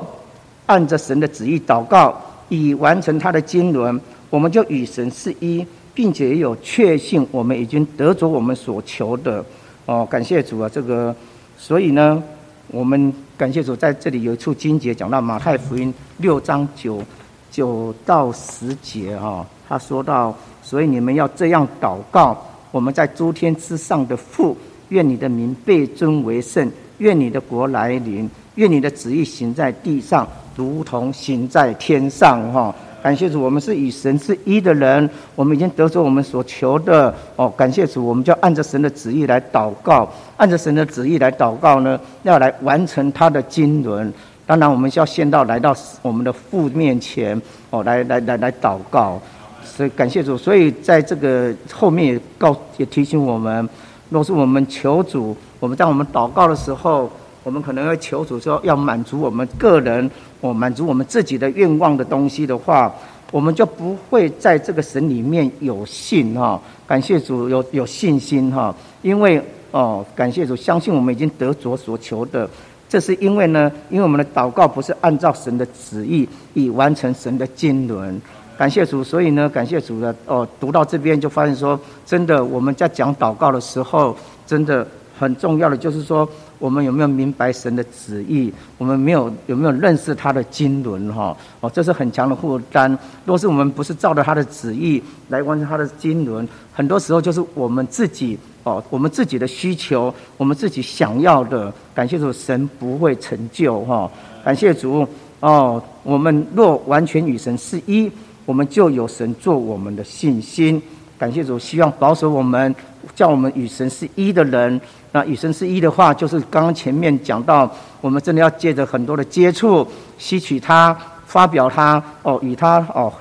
[0.67, 2.13] 按着神的旨意祷告，
[2.49, 3.97] 以完成他的经纶，
[4.29, 9.43] 我们就与神是一，并且有确信，我们已经得着我们所求的。
[9.87, 10.67] 哦，感谢主啊！
[10.67, 11.15] 这个，
[11.57, 12.21] 所以呢，
[12.67, 17.01] 我们感谢主，在这里有一处经节讲到马太福音六章九
[17.49, 22.37] 九到十节哈，他说到，所以你们要这样祷告：
[22.71, 24.57] 我们在诸天之上的父，
[24.89, 30.27] 愿你的名被尊为圣，愿你的国来临，愿你的旨意行在地上。
[30.57, 32.75] 如同行在天上，哈！
[33.07, 37.13] 感谢主，我们是与神是一的人，我们已经得着我们所求的。
[37.37, 44.11] 哦，感谢主，我们就按着神的旨意来祷告，按着神的旨意来祷告呢，要来完成他的经纶。
[44.45, 49.17] 当然，我们需要先到来到我们的父面前，哦，来来来来祷告。
[49.63, 53.69] 所以感谢主，所以在这个后面也告也提醒我们，
[54.09, 57.09] 若是我们求主，我们在我们祷告的时候。
[57.47, 62.93] 我们可能会求主说，要满足我们个人，我满足我们自己的愿望的东西的话，
[63.31, 66.61] 我们就不会在这个神里面有信哈。
[66.85, 72.49] 感谢主有有信心哈，因为哦，感谢主，相信我们已经得着所求的。
[72.89, 78.21] 这是因为呢，因为我们的祷告不是按照神的旨意，以完成神的经纶。
[78.57, 84.13] 感谢主，所以呢，感谢主的哦，读到这边就发现说，真的我们在讲祷告的时候，
[84.45, 84.85] 真的
[85.17, 86.27] 很重要的就是说。
[86.59, 88.51] 我们有没有明白神的旨意？
[88.77, 91.11] 我们没有有没有认识他的经纶？
[91.13, 92.97] 哈哦，这是很强的负担。
[93.25, 101.73] 若是我们不是照着他的旨意来完成他的经纶，很多时候就是我们自己哦，我们自己的需求，我们自己想要的。
[101.93, 104.09] 感谢主，神不会成就哈。
[104.43, 105.07] 感谢主
[105.39, 108.11] 哦，我们若完全与神是一，
[108.45, 110.81] 我们就有神做我们的信心。
[111.19, 112.73] 感谢主，希望保守我们，
[113.15, 114.79] 叫我们与神是一的人。
[115.11, 123.11] 那与神是一的话，就是刚刚前面讲到，我们真的要借着很多的接触，吸取它，发表它，哦，与它哦，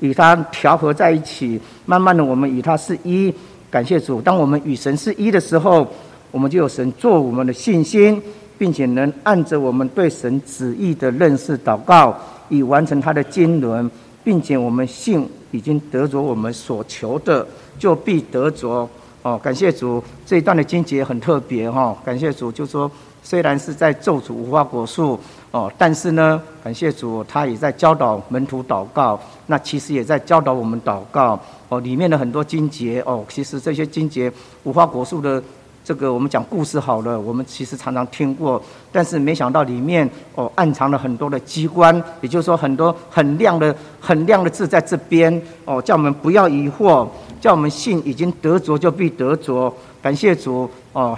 [0.00, 1.60] 与它调和在一起。
[1.84, 3.34] 慢慢的，我们与它是一。
[3.68, 5.86] 感谢主，当我们与神是一的时候，
[6.30, 8.22] 我们就有神做我们的信心，
[8.56, 12.16] 并且能按着我们对神旨意的认识祷告，
[12.48, 13.90] 以完成他的经纶，
[14.22, 17.46] 并且我们信已经得着我们所求的，
[17.78, 18.88] 就必得着。
[19.26, 21.96] 哦，感谢主，这一段的经节很特别哈。
[22.04, 22.88] 感谢主，就说
[23.24, 25.18] 虽然是在咒诅无花果树
[25.50, 29.18] 哦，但是呢，感谢主，他也在教导门徒祷告。
[29.46, 31.36] 那其实也在教导我们祷告
[31.68, 31.80] 哦。
[31.80, 35.42] 里面的很多经节哦，其实这些经节无花果树的
[35.84, 38.62] 这个我们讲故事好了，我们其实常常听过，
[38.92, 47.08] 但是没想到里面哦暗藏了很多的机关，也就是说很多很亮的很亮的字在这边哦，叫我们不要疑惑。
[47.46, 51.16] 叫我们信已经得着就必得着，感谢主哦。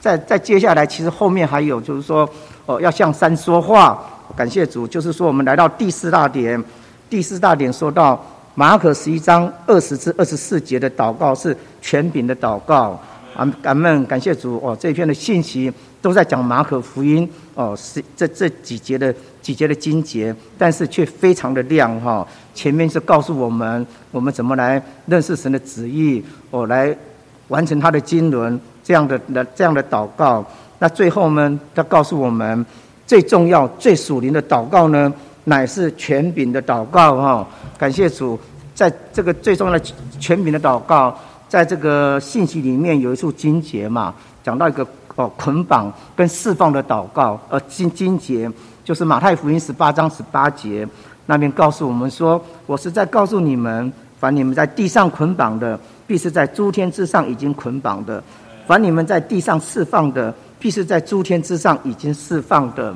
[0.00, 2.28] 在在接下来，其实后面还有就是说
[2.66, 4.00] 哦，要向山说话，
[4.36, 4.86] 感谢主。
[4.86, 6.62] 就是说，我们来到第四大点，
[7.10, 8.24] 第四大点说到
[8.54, 12.96] 马可十一章二十至二十四节的祷告是全柄的祷告。
[13.34, 19.12] 啊，感恩感谢主哦，这一篇的信息都在讲马可福音哦，是这这几节的
[19.46, 22.26] 几节的经节，但是却非常的亮哈。
[22.52, 26.92] 前面是告诉我们，我们怎么来认识神的旨意，哦，来
[27.46, 30.44] 完成他的经纶这样的的这样的祷告。
[30.80, 32.66] 那最后呢，他告诉我们，
[33.06, 37.46] 最重要、最属灵的祷告呢，乃是权柄的祷告哈。
[37.78, 38.36] 感谢主，
[38.74, 39.80] 在这个最重要的
[40.18, 41.16] 权柄的祷告，
[41.48, 48.50] 在这个信息里面有一处经节嘛，讲到一个哦捆绑跟释放的祷告，呃经经节
[48.86, 50.86] 就是马太福音十八章十八节
[51.26, 58.22] 那边告诉我们说，我是在告诉你们，凡你们在地上捆绑的，必是在诸天之上已经捆绑的；
[58.64, 62.94] 凡你们在地上释放的，必是在诸天之上已经释放的。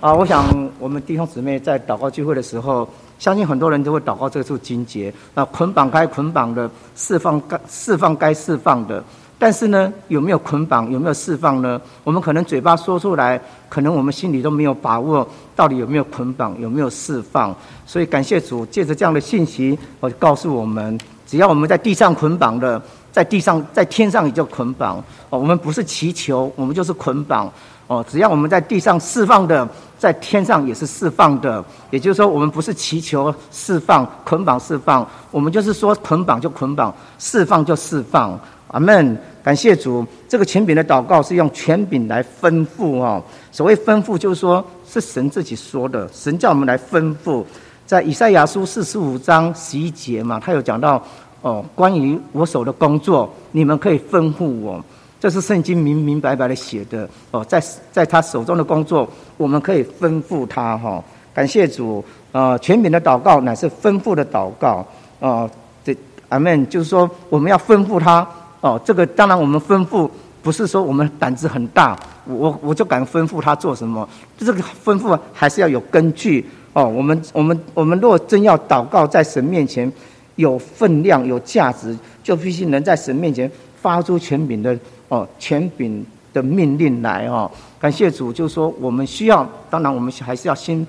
[0.00, 0.44] 啊，我想
[0.78, 2.88] 我们弟兄姊妹在祷告聚会的时候。
[3.18, 9.04] 相信很多人都会祷告这处经节，那捆绑该捆绑的，释放该释放该释放的。
[9.42, 11.80] 但是呢，有没有捆绑，有没有释放呢？
[12.04, 15.26] 我们可能嘴巴说出来，可能我们心里都没有把握，
[15.56, 17.52] 到底有没有捆绑，有没有释放。
[17.84, 24.98] 所以感谢主，借着这样的信息，我告诉我们，只要我们在地上捆绑的，在地上在天上也叫捆绑。
[25.28, 27.52] 哦，我们不是祈求，我们就是捆绑。
[27.88, 29.68] 哦，只要我们在地上释放的。
[29.98, 38.38] 在天上也是释放的，也就是说，我们不是祈求释放、捆绑释放，我们就是说捆绑就捆绑，释放就释放。
[38.68, 39.16] 阿门！
[39.42, 43.22] 感谢主，这个权柄的祷告是用权柄来吩咐哦。
[43.50, 47.44] 所谓吩咐，就是说是神自己说的，神叫我们来吩咐。
[47.84, 51.02] 在以赛亚书四十五章十一节嘛，他有讲到
[51.42, 54.82] 哦，关于我手的工作，你们可以吩咐我。
[55.18, 61.02] 这是圣经明明白白的写的哦，在在他手中的工作，我们可以吩咐他哈。
[61.34, 64.86] 感谢主呃，全柄的祷告乃是吩咐的祷告
[65.20, 65.50] 啊。
[65.84, 65.94] 这
[66.28, 68.26] 阿门，就是说我们要吩咐他
[68.62, 68.80] 哦。
[68.82, 70.08] 这个当然我们吩咐
[70.42, 71.94] 不是说我们胆子很大，
[72.24, 74.08] 我我就敢吩咐他做什么。
[74.38, 76.86] 这个吩咐还是要有根据哦。
[76.86, 79.92] 我们我们我们若真要祷告在神面前
[80.36, 83.50] 有分量有价值，就必须能在神面前
[83.82, 84.74] 发出权柄的。
[85.08, 90.86] 哦，权柄的命令来哦，感谢主，就是说我们需要，当然我们还是要先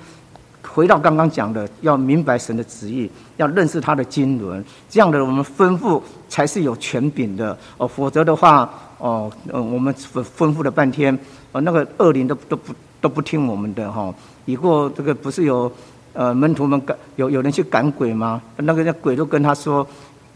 [0.74, 11.18] 回到刚刚讲的，要明白神的旨意，要认识他的经纶，这样的我们吩咐才是有权柄的哦，否则的话，哦，嗯，我们吩吩咐了半天，
[11.52, 14.14] 哦，那个恶灵都都不都不听我们的哈。
[14.46, 15.72] 以过这个不是有
[16.14, 18.42] 呃门徒们赶有有人去赶鬼吗？
[18.58, 19.86] 那个那鬼都跟他说，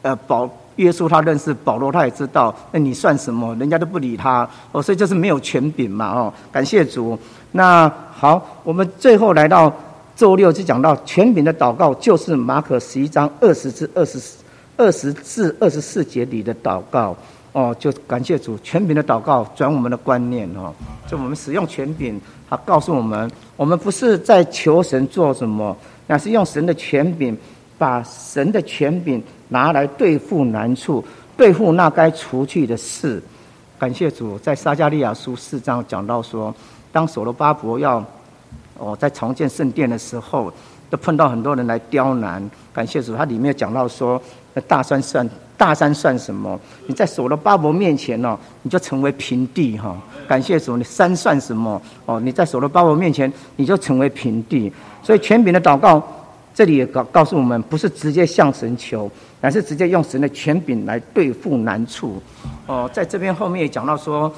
[0.03, 0.47] 呃，保。
[0.77, 3.55] 约束他认识保罗，他也知道，那你算什么？
[3.55, 6.31] 人家都不理他哦，所以就是没有权柄嘛哦。
[6.51, 7.17] 感谢主。
[7.53, 9.73] 那好，我们最后来到
[10.17, 14.19] 周六就讲到权柄的祷告，就是马可十一章二十至二十
[14.75, 17.15] 二十至二十四节里的祷告
[17.53, 17.73] 哦。
[17.79, 20.73] 就感谢主，权柄的祷告转我们的观念哦。
[21.07, 25.77] 就我们使用权柄，他告诉我们，我们不是在求神做什么，
[26.07, 27.37] 那是用神的权柄，
[27.77, 29.23] 把神的权柄。
[29.49, 31.01] 拿来对付难处，
[31.37, 33.23] 对付那该除去的事。
[33.79, 36.53] 感谢主，在撒加利亚书四章讲到说，
[36.91, 38.03] 当所罗巴伯要
[38.77, 40.51] 哦在重建圣殿的时候，
[40.89, 42.41] 都碰到很多人来刁难。
[42.73, 44.21] 感谢主，他里面讲到说，
[44.53, 46.59] 那大山算大山算什么？
[46.87, 49.97] 你在所罗巴伯面前呢，你就成为平地哈。
[50.27, 51.81] 感谢主，你山算什么？
[52.05, 54.71] 哦，你在所罗巴伯面前，你就成为平地。
[55.01, 56.01] 所以权柄的祷告，
[56.53, 59.09] 这里也告告诉我们，不是直接向神求。
[59.39, 62.19] 乃是直接用神的权柄来对付难处，
[62.65, 64.33] 哦，在这边后面也讲到说，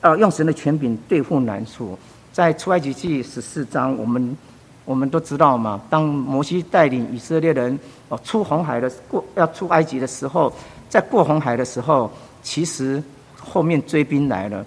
[0.00, 1.96] 呃，用神的权柄对付难处，
[2.32, 4.36] 在出埃及记十四章，我们
[4.84, 10.52] 我们都知道嘛，当摩西带领以色列人哦出红海的过要出埃及的时候，
[10.88, 12.10] 在过红海的时候，
[12.42, 13.02] 其实
[13.38, 14.64] 后面追兵来了。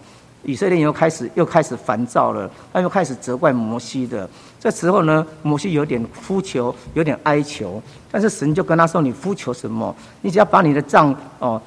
[0.48, 4.30] 以色列又开始又开始烦躁了，他又开始责怪摩西的。
[4.60, 9.96] 这时候呢，摩西有点呼求，有点哀求，但是神就跟他说：“你呼求什么？
[10.22, 11.60] 你只要把你的杖哦，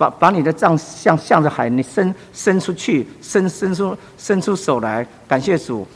[0.00, 5.86] 把把你的杖向向着海，你伸伸出去，伸伸出伸出手来，感谢主，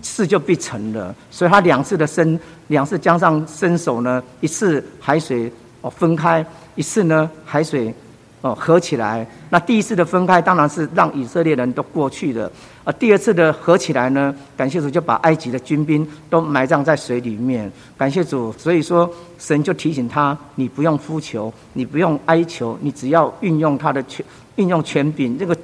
[0.00, 1.14] 事就必成了。
[1.30, 6.42] 所以他两次的伸，两次江上伸手呢，一次海水哦分开，
[6.74, 7.94] 一次呢海水。”
[8.42, 9.26] 哦，合起来。
[9.50, 12.50] 那第一次的分开，当然是让以色列人都过去的。
[12.84, 17.70] 而第二次的合起来呢，感谢主就把埃及的军兵都埋葬在水里面。
[17.98, 24.24] 感谢主，所以说神就提醒他：你不用呼求，你不用哀求，你只要运用他的权，
[24.56, 25.36] 运用权柄。
[25.38, 25.54] 那个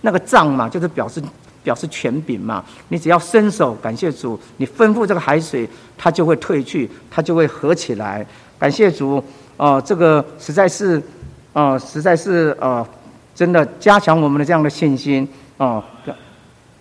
[0.00, 1.22] 那个杖嘛，就是表示
[1.62, 2.64] 表示权柄嘛。
[2.88, 8.26] 你只要伸手，感谢主，你吩咐这个海水，它就会退去，它就会合起来。
[8.58, 9.22] 感谢主，
[9.56, 11.00] 哦，这个实在是。
[11.54, 12.86] 啊，实在是啊，
[13.34, 15.26] 真的加强我们的这样的信心
[15.56, 15.82] 啊。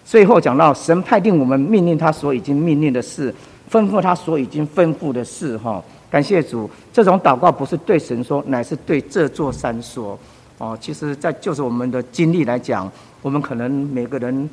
[0.03, 3.34] 最后讲到神派定我们命令他所已经命令的事，
[3.71, 5.82] 吩咐他所已经吩咐的事哈。
[6.11, 10.19] 感谢主，这种祷告不是对神说，乃是对这座山说。
[10.59, 12.89] 哦，其实，在就是我们的经历来讲，
[13.21, 14.49] 我们可能每个人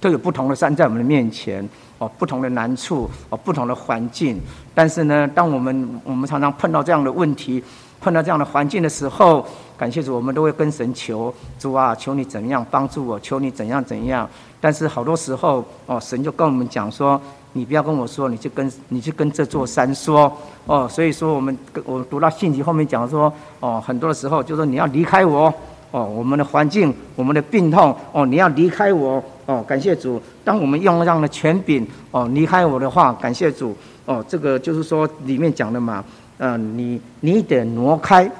[0.00, 1.66] 都有不同的山在我们的面前，
[1.98, 4.38] 哦，不同的难处，哦，不同的环境。
[4.74, 7.62] 但是呢，当我们我们常常碰到这样的问题，
[8.00, 9.44] 碰到这样的环境的时候，
[9.76, 14.28] 感谢主，我们都会跟神求主啊，求你怎样帮助我，求你怎样怎样。
[14.60, 17.20] 但是好多时候，哦，神就跟我们讲说，
[17.52, 20.32] 你不要跟我说，你去跟你去跟这座山说，
[20.66, 25.52] 哦，所以说我们我读到信息后面讲说，哦，很多的时候就说你要离开我，
[25.92, 33.76] 哦，我们的环境，我们的病痛，哦，你要离开我，哦，感谢主，当我们用这样的权柄，哦，离开我的话，感谢主，
[34.06, 36.04] 哦，这个就是说里面讲的嘛，
[36.38, 38.30] 嗯，你你得挪开，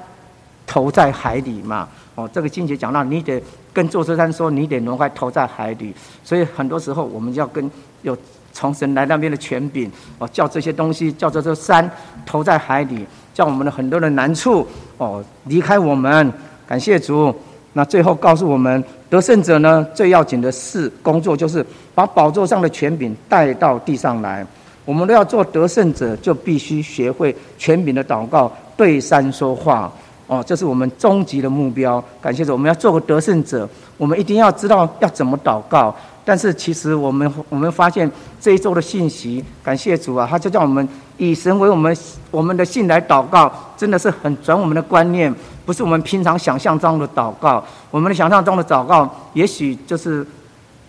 [0.65, 1.87] 投在海里嘛。
[2.15, 3.41] 哦，这个经节讲到，你得
[3.71, 5.93] 跟坐车山说，你得挪开投在海里。
[6.23, 7.69] 所以很多时候，我们要跟
[8.01, 8.17] 有
[8.51, 11.89] 从神来那边的权柄，哦，叫这些东西，叫这座山
[12.25, 16.33] 投在海里，叫我们的很多的难处，哦，离开我们。
[16.67, 17.33] 感谢主。
[17.73, 24.45] 那最后告诉我们，得胜者呢，最要紧的事工作就是把宝座上的权柄带到地上来。
[24.89, 29.91] 我们都要做得胜者，就必须学会权柄的祷告，对山说话。
[30.25, 32.03] 哦，这是我们终极的目标。
[32.19, 33.69] 感谢主，我们要做个得胜者。
[33.97, 35.95] 我们一定要知道要怎么祷告。
[36.25, 38.09] 但是其实我们我们发现
[38.41, 41.95] 这一周的信息，感谢主啊，他就叫我们以神为我们
[42.31, 45.31] 我们的信来祷告，真的是很转我们的观念，
[45.67, 47.63] 不是我们平常想象中的祷告。
[47.91, 50.25] 我们的想象中的祷告，也许就是。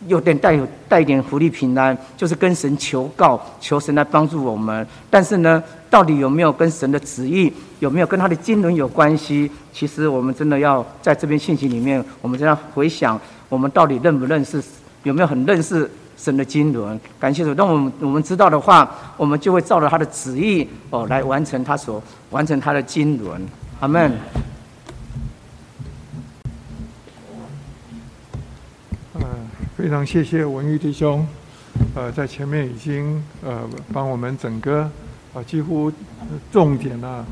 [0.06, 4.86] 有点带有带一点福利平安，就是跟神求告，求神来帮助我们。
[5.10, 9.50] 但是呢，到底有没有跟神的旨意，有没有跟他的经纶有关系？
[9.72, 14.62] 其实我们真的要在这边信息里面，我们真要回想，我们到底认不认识，
[15.02, 16.98] 有没有很认识神的经纶？
[17.18, 23.40] 感谢主，当我们我们知道的话，我们就会照着他的旨意哦来完成他所完成他的经纶。
[23.80, 24.10] 阿门。
[29.80, 31.26] 非常谢谢文玉弟兄，
[31.94, 34.82] 呃，在前面已经呃帮我们整个
[35.32, 35.90] 啊几乎
[36.52, 37.24] 重点啊，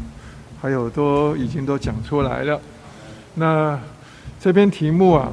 [0.59, 2.59] 还有都已经都讲出来了。
[3.34, 3.78] 那
[4.40, 5.30] 这篇题目啊，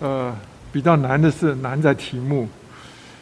[0.00, 0.36] 呃
[0.72, 2.48] 比较难的是难在题目，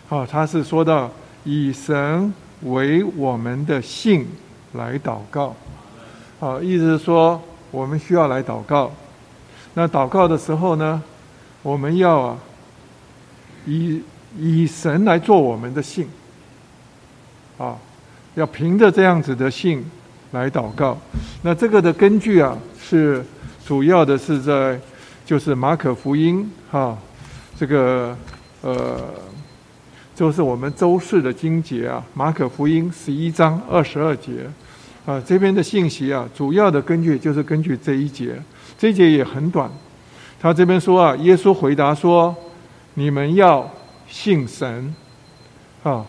[0.09, 1.11] 好，他是说到
[1.45, 4.26] 以神为我们的信
[4.72, 5.55] 来祷告，
[6.41, 7.39] 好，意思是说
[7.70, 8.91] 我们需要来祷告。
[9.74, 11.03] 那祷告的时候呢，
[11.62, 12.39] 我们要啊。
[13.69, 14.03] 以
[14.39, 16.09] 以神来做我们的信，
[17.59, 17.77] 啊，
[18.35, 19.85] 要凭着这样子的信
[20.31, 20.97] 来祷告。
[21.43, 23.23] 那这个的根据啊，是
[23.66, 24.81] 主要的是在
[25.27, 26.97] 就是马可福音哈，
[27.59, 28.16] 这个
[28.62, 28.99] 呃，
[30.14, 34.49] 就是我们周四的经节啊，马可福音十一章二十二节
[35.05, 38.41] 啊，这边的信息啊，主要的根据就是根据这一节，
[38.79, 39.71] 这一节也很短。
[40.41, 42.35] 他这边说啊，耶稣回答说。
[42.99, 43.70] 你们要
[44.09, 44.92] 信神，
[45.84, 46.05] 啊，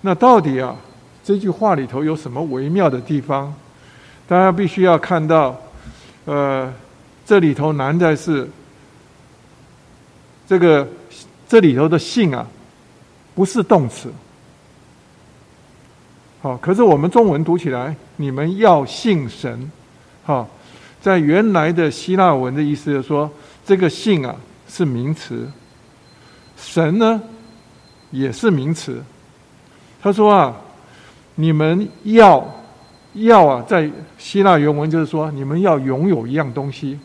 [0.00, 0.74] 那到底啊
[1.22, 3.52] 这句话里头有什么微妙的地方？
[4.26, 5.54] 大家必须要看到，
[6.24, 6.72] 呃，
[7.26, 8.48] 这里头难在是
[10.48, 10.88] 这个
[11.46, 12.46] 这里头的信啊，
[13.34, 14.10] 不是动词，
[16.40, 19.70] 好，可是我们中文读起来，你们要信神，
[20.22, 20.48] 好，
[21.02, 23.30] 在原来的希腊文的意思是说，
[23.66, 24.34] 这个信啊
[24.66, 25.46] 是名词。
[26.66, 27.20] 神呢，
[28.10, 29.02] 也是名词。
[30.02, 30.56] 他说啊，
[31.34, 32.42] 你们要
[33.12, 36.98] 要啊，在希腊原文就是说，你们要拥有一样东西，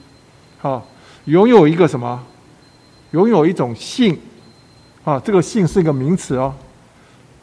[0.62, 0.82] 啊，
[1.26, 2.24] 拥有一个什么？
[3.12, 4.18] 拥有一种性，
[5.03, 6.53] 啊，这个性是一个名词哦，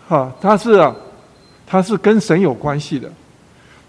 [0.08, 0.96] 哈，它是啊，
[1.66, 3.12] 它是跟神有关系的。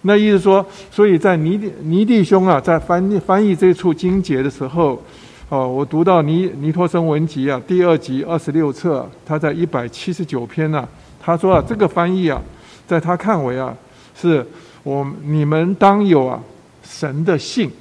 [0.01, 5.01] 那意思说，所以在尼尼弟兄啊，在翻译翻译这处经节的时候。
[5.49, 10.85] 哦，我读到尼尼托生文集啊，第二集二十六册，他在一百七十九篇呢。
[11.21, 12.41] 他说啊，这个翻译啊，
[12.85, 13.73] 在他看为啊，
[14.13, 14.45] 是
[14.83, 16.37] 我你们当有啊
[16.83, 17.71] 神的性。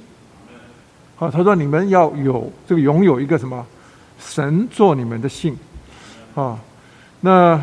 [1.17, 3.65] 好，他说你们要有这个拥有一个什么
[4.17, 5.53] 神做你们的性
[6.35, 6.57] 啊。
[7.19, 7.61] 那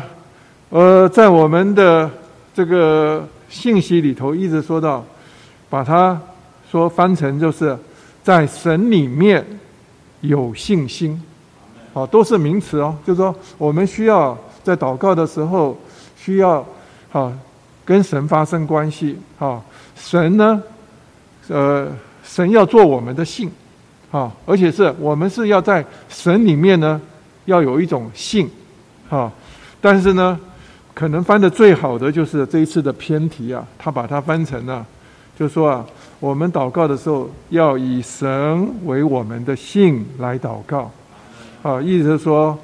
[0.69, 2.07] 呃，在我们的
[2.53, 5.03] 这个信息里头，一直说到，
[5.67, 6.21] 把它
[6.69, 7.75] 说翻成就是
[8.21, 9.43] 在神里面。
[10.21, 11.21] 有信心，
[11.93, 12.95] 好，都是名词哦。
[13.05, 15.77] 就是说，我们需要在祷告的时候，
[16.17, 16.65] 需要
[17.09, 17.31] 好
[17.83, 19.17] 跟神发生关系。
[19.37, 19.63] 好，
[19.95, 20.61] 神呢，
[21.47, 21.87] 呃，
[22.23, 23.51] 神要做我们的信，
[24.09, 26.99] 好，而且是我们是要在神里面呢，
[27.45, 28.49] 要有一种信，
[29.07, 29.31] 好。
[29.79, 30.39] 但是呢，
[30.93, 34.85] 可能翻的最好的就是这一次的偏题啊，他把它翻成了，
[35.37, 35.85] 就说啊。
[36.19, 40.89] 我们祷告的时候，要以神为我们的信来祷告，
[41.61, 42.57] 啊，意思是说，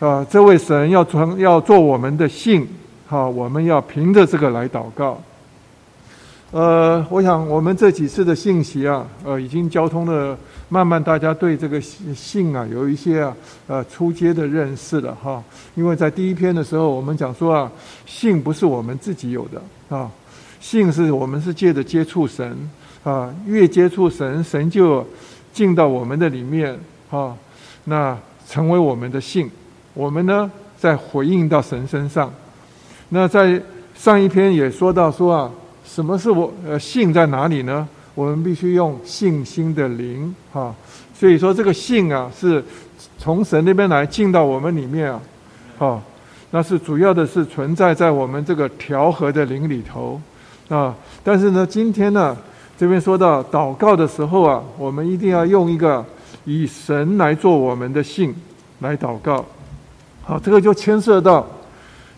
[0.00, 2.68] 啊，这位神要传要做我们的信，
[3.06, 5.20] 好，我们要凭着这个来祷告。
[6.52, 10.36] 呃，我想我们这几次的信息啊，呃，已经交通了，
[10.68, 13.36] 慢慢大家对这个信啊有一些啊
[13.66, 15.42] 呃出阶的认识了哈。
[15.74, 17.70] 因为在第一篇的时候，我们讲说啊，
[18.04, 20.10] 信不是我们自己有的啊，
[20.60, 22.56] 信是我们是借着接触神
[23.06, 25.06] 啊，越接触神，神就
[25.52, 26.76] 进到我们的里面
[27.10, 27.34] 啊，
[27.84, 29.48] 那成为我们的信，
[29.94, 32.32] 我们呢再回应到神身上。
[33.10, 33.62] 那在
[33.94, 35.50] 上一篇也说到说啊。
[35.88, 37.88] 什么是我呃信在哪里呢？
[38.16, 40.74] 我们必须用信心的灵哈，
[41.14, 42.62] 所以说这个信啊是
[43.16, 45.22] 从神那边来进到我们里面啊，
[45.78, 46.02] 好，
[46.50, 50.20] 那是主要的是存在在我们这个调和的灵里头
[50.68, 50.92] 啊。
[51.22, 52.36] 但是呢，今天呢
[52.78, 56.04] 这边说到祷告的时候啊，我们一定要用一个
[56.44, 58.34] 以神来做我们的信
[58.80, 59.44] 来祷告，
[60.22, 61.46] 好，这个就牵涉到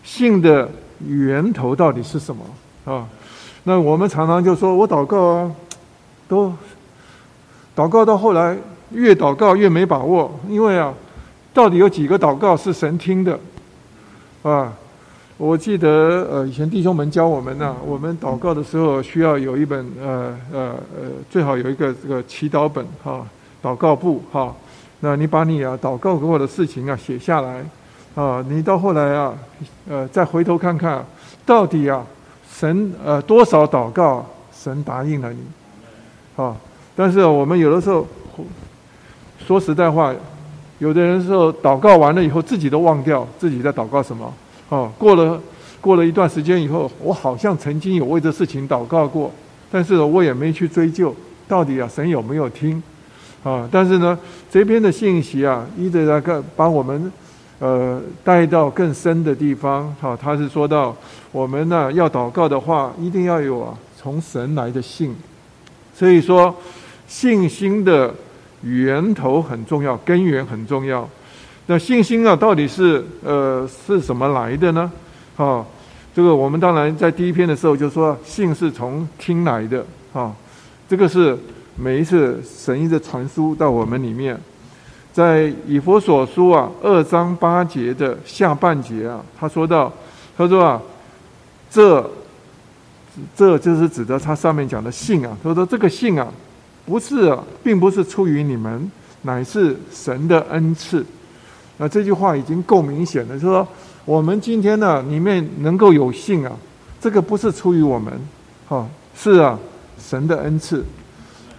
[0.03, 0.69] 信的
[1.07, 2.43] 源头到底是什么
[2.83, 3.07] 啊？
[3.63, 5.51] 那我们常常就说，我祷告啊，
[6.27, 6.53] 都
[7.75, 8.57] 祷告到后来，
[8.91, 10.93] 越祷告越没把握，因为啊，
[11.53, 13.39] 到底有几个祷告是神听的
[14.43, 14.73] 啊？
[15.39, 20.59] 我记得呃，以前弟兄们教我们呢，我们祷告的时候需要有一本呃呃
[20.93, 23.25] 呃，最好有一个这个祈祷本哈，
[23.63, 24.53] 祷告簿哈。
[24.99, 27.63] 那你把你啊祷告过的事情啊写下来
[28.15, 29.33] 啊，你到后来啊，
[29.87, 31.05] 呃，再回头看看，
[31.45, 32.05] 到底啊。
[32.51, 35.39] 神呃，多少祷告，神答应了你，
[36.35, 36.53] 啊！
[36.93, 38.05] 但是我们有的时候
[39.47, 40.13] 说实在话，
[40.79, 44.33] 有的人说祷告完了以后，自己都忘掉自己在祷告什么，
[44.69, 45.41] 哦，过了
[45.81, 49.31] 过了一段时间以后，我好像曾经有为这事情祷告过，
[49.71, 51.15] 但是我也没去追究
[51.47, 52.81] 到底啊，神有没有听
[53.43, 53.67] 啊？
[53.71, 54.17] 但是呢，
[54.49, 57.11] 这边的信息啊，一直在个帮我们。
[57.61, 60.95] 呃，带到更深的地方，好，他是说到
[61.29, 65.13] 我们呢要祷告的话，一定要有啊从神来的信，
[65.93, 66.55] 所以说
[67.05, 68.15] 信心的
[68.61, 71.05] 源头很重要，根源很重要。
[71.71, 74.91] 那信心啊，到底是呃是什么来的呢？
[75.37, 75.63] 啊，
[76.15, 80.33] 这个我们当然在第一篇的时候就说，信是从听来的，啊，
[80.89, 81.37] 这个是
[81.75, 84.35] 每一次神意的传输到我们里面。
[85.13, 89.93] 在以佛所书啊二章八节的下半节啊，他说到，
[90.35, 90.81] 他说啊，
[91.69, 92.09] 这
[93.35, 95.37] 这就是指的他上面讲的信啊。
[95.43, 96.27] 他说这个信啊，
[96.87, 98.91] 不是啊，并不是出于你们，
[99.21, 101.05] 乃是神的恩赐。
[101.79, 103.67] 那这句话已经够明显了，就说
[104.05, 106.51] 我们今天呢，里面能够有信啊，
[107.01, 108.13] 这个不是出于我们，
[108.67, 109.57] 哈，是啊，
[109.97, 110.85] 神的恩赐。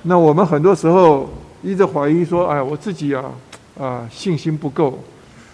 [0.02, 1.28] 那我们很多时候
[1.62, 3.24] 一直怀疑说，哎，我自己啊。
[3.78, 4.98] 啊，信心不够，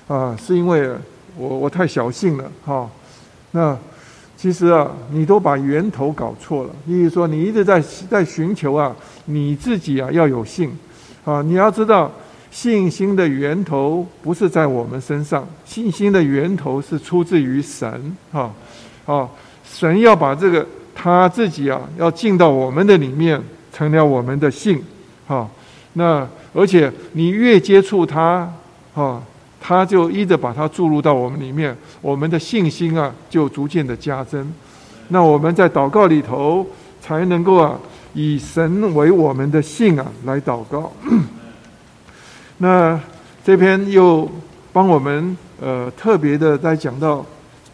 [0.09, 0.91] 啊，是因为
[1.37, 2.91] 我我太小信了哈。
[3.53, 3.79] 那
[4.37, 6.71] 其实啊，你都把源头搞错了。
[6.87, 8.93] 例如说，你一直在在寻求啊，
[9.27, 10.77] 你自己啊要有信
[11.25, 11.41] 啊。
[11.41, 12.11] 你要知道，
[12.57, 18.51] 信心的源头不是在我们身上，信心的源头是出自于神哈。
[19.05, 19.29] 啊，
[19.63, 23.39] 神要把这个他自己啊，要进到我们的里面，
[23.71, 24.83] 成了我们的信
[25.27, 25.47] 哈。
[25.93, 26.27] 那。
[26.55, 28.51] 而且你越接触他，
[28.95, 29.23] 啊，
[29.61, 34.51] 他就一直把它注入到我们里面，我们的信心啊就逐渐的加增。
[35.09, 36.67] 那我们在祷告里头
[37.03, 37.79] 才能够啊
[38.15, 40.91] 以神为我们的信啊来祷告。
[42.59, 42.99] 那
[43.45, 44.31] 这篇又
[44.73, 47.25] 帮我们呃特别的在讲到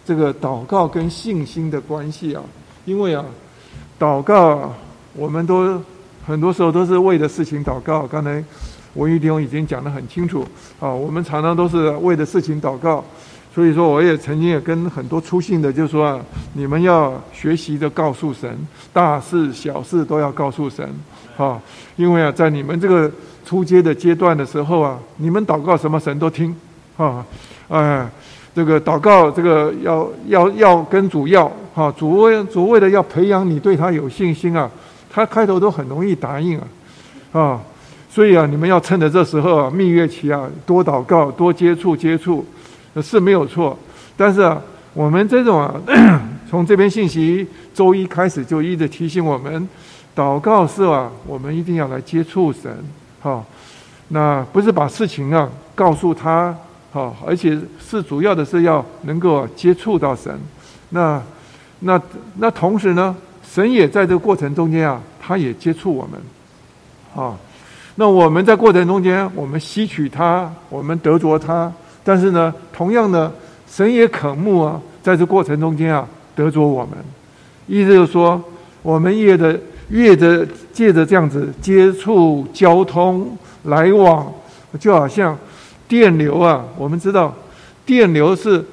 [0.04, 2.42] 这个祷告跟信心的关系啊，
[2.84, 3.24] 因为啊
[3.98, 4.72] 祷告
[5.14, 5.82] 我们都
[6.26, 8.42] 很多时候都是为的事情祷告，刚才。
[8.94, 10.46] 文玉弟兄已经讲得很清楚
[10.78, 13.02] 啊，我们常常都是为的事情祷告，
[13.54, 16.20] 所以说我也曾经也跟很多出信的就说啊，
[16.52, 18.54] 你们要学习的告诉神，
[18.92, 20.86] 大事小事都要告诉神
[21.38, 21.58] 啊，
[21.96, 23.10] 因为啊，在你们这个
[23.44, 26.54] 出阶的阶段的时候啊，你们祷告什么神都听
[26.96, 27.24] 啊，
[27.68, 28.08] 哎，
[28.54, 34.70] 这个祷告这个要要要跟主要哈，主为主为了要培养你对他有信心啊，
[35.10, 37.60] 他开头都很容易答应啊，啊。
[38.14, 42.44] 所以啊，你们要趁着这时候啊，蜜月期啊，多祷告，多接触接触，
[43.00, 43.74] 是没有错。
[44.18, 44.60] 但是啊，
[44.92, 45.74] 我们这种啊，
[46.46, 49.66] 从这边信息周一开始就一直提醒我们，
[50.14, 52.70] 祷告是啊，我们一定要来接触神，
[53.22, 53.44] 哈。
[54.08, 56.54] 那不是把事情啊告诉他，
[56.92, 60.38] 哈，而且是主要的是要能够接触到神。
[60.90, 61.22] 那
[61.80, 62.00] 那
[62.36, 66.20] 那同时呢，神也在这个过程中间啊，他也接触我们，
[67.24, 67.36] 啊。
[67.94, 71.70] 那我们在过程中间，我们吸取他，我们得着他，
[72.02, 73.30] 但是呢，同样呢，
[73.66, 76.92] 神也渴慕啊，在这过程中间啊，得着我们。
[77.66, 78.42] 意思就是说，
[78.82, 79.58] 我们业的
[79.92, 84.32] 越的借着这样子接触、交通、来往，
[84.80, 85.38] 就好像
[85.86, 87.34] 电流啊，我们知道
[87.84, 88.64] 电流是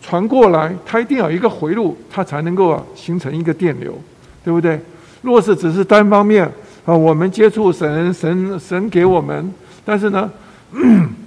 [0.00, 4.00] 传过来，它一定要有一个回路，它才能够啊形成一个电流，
[4.42, 4.80] 对不对？
[5.20, 6.50] 若是只是单方面
[6.86, 9.52] 啊，我们接触神，神神给我们，
[9.84, 10.30] 但是呢，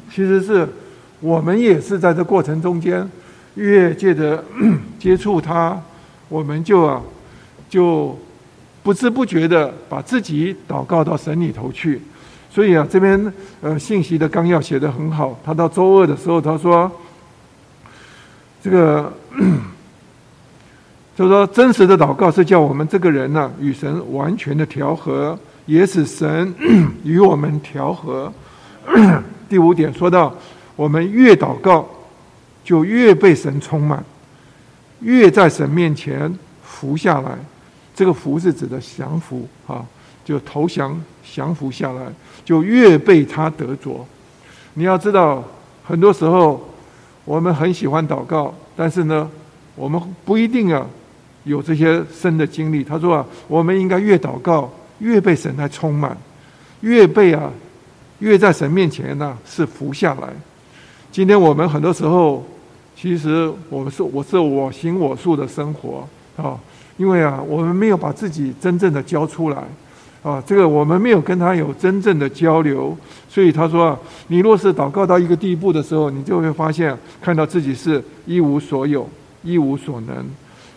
[0.10, 0.68] 其实是
[1.20, 3.08] 我们也是在这过程中间，
[3.54, 4.43] 越借着
[4.97, 5.80] 接触它。
[6.30, 7.02] 我们就啊，
[7.70, 8.18] 就
[8.89, 12.01] 不知不觉的把自己祷告到神里头去，
[12.49, 13.31] 所以啊，这边
[13.61, 15.39] 呃信息的纲要写的很好。
[15.45, 16.91] 他到周二的时候，他说，
[18.63, 19.13] 这个
[21.15, 25.37] 就说真实的祷告是叫我们这个人呢与神完全的调和，
[25.67, 26.51] 也使神
[27.05, 28.33] 与我们调和。
[29.47, 30.35] 第五点说到，
[30.75, 31.87] 我们越祷告，
[32.63, 34.03] 就越被神充满。
[35.01, 37.37] 越在神面前服下来，
[38.00, 39.86] 这个服是指的降服啊，
[40.24, 40.97] 就投降、
[41.36, 42.02] 降服下来，
[42.45, 44.08] 就越被他得着。
[44.76, 45.43] 你要知道，
[45.84, 46.66] 很多时候
[47.26, 49.30] 我们很喜欢祷告，但是呢，
[49.76, 50.88] 我们不一定啊
[51.43, 52.86] 有这些深的经历。
[52.86, 56.18] 他说啊，我们应该越祷告，越被神来充满，
[56.80, 57.52] 越被啊，
[58.20, 60.30] 越在神面前呢是服下来。
[61.12, 62.45] 今天我们很多时候。
[63.02, 66.60] 其实我们是我是我行我素的生活啊，
[67.00, 69.58] 因为啊，我们没有把自己真正的交出来
[70.22, 72.95] 啊，这个我们没有跟他有真正的交流，
[73.30, 79.10] 所以他说啊，你若是祷告到一个地步的时候，你就会发现看到自己是一无所有、
[79.43, 80.26] 一无所能。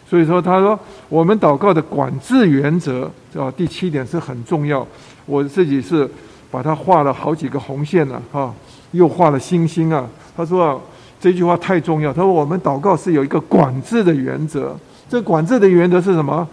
[0.08, 4.86] 所以说，他说我们祷告的管制原则啊，第七点是很重要。
[5.26, 6.08] 我自己是
[6.50, 8.54] 把它画了好几个红线了哈，
[8.92, 10.08] 又画了星星啊。
[10.36, 10.78] 他说啊。
[11.22, 12.12] 这句话太重要。
[12.12, 14.76] 他说：“我们祷告是有一个管制的原则。
[15.12, 16.48] 这管制的原则是什么？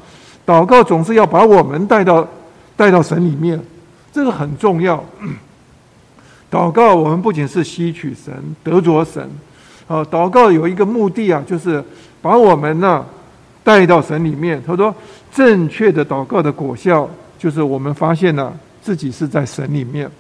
[0.45, 2.28] 祷告总是要把我们带到
[2.76, 3.57] 带到神里面，
[4.12, 5.01] 这个很重要。
[6.51, 9.26] 祷告我们不仅是吸取神、得着神，
[9.88, 11.82] 啊，祷告有一个目的啊，就是
[12.22, 13.05] 把我们呢
[13.64, 14.62] 带到神里面。
[14.68, 14.93] 他说，
[15.34, 20.12] 正确的祷告的果效就是我们发现了自己是在神里面。”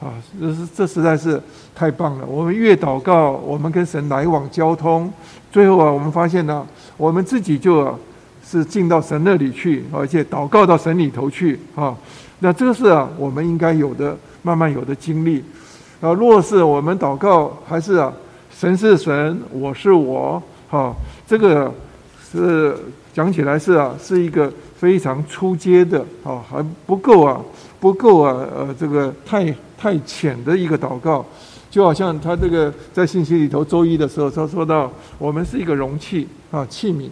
[0.00, 0.10] 啊，
[0.40, 1.40] 这是这实在是
[1.76, 2.26] 太棒了！
[2.26, 5.08] 我们越祷告，我们跟神来往交通，
[5.52, 6.66] 最后啊，我们发现呢，
[7.02, 7.98] 我们自己就
[8.46, 11.92] 是进到神那里去，而且祷告到神里头去啊。
[12.38, 15.42] 那这个是啊，我们应该有的，慢慢有的经历。
[16.00, 18.12] 啊，若是我们祷告还是啊，
[18.56, 20.40] 神是神，我是我，
[20.70, 20.94] 哈，
[21.26, 21.74] 这个
[22.30, 22.72] 是
[23.12, 27.40] 讲起来是啊，是一个非常出阶的啊，还不够啊，
[27.80, 29.52] 不够啊，呃，这个太。
[29.76, 31.26] 太浅的一个祷告，
[31.68, 34.88] 就好像他这个在信息里头，周一的时候他说到，
[35.18, 37.08] 我们是一个容器啊，器皿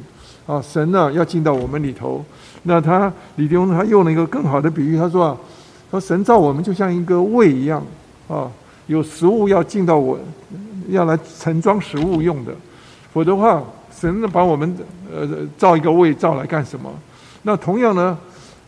[0.46, 2.24] 啊，神呢要进到我们里头。
[2.62, 5.36] 那他李弟兄他用了一个更好的比喻，他说啊，
[5.90, 7.82] 说神造我们就像一个胃一样
[8.28, 8.48] 啊，
[8.86, 10.18] 有食物要进到我，
[10.90, 12.52] 要来盛装食物用的，
[13.12, 13.62] 否则的话，
[13.98, 14.76] 神把我们
[15.12, 15.26] 呃
[15.58, 16.92] 造一个胃造来干什么？
[17.42, 18.16] 那同样呢，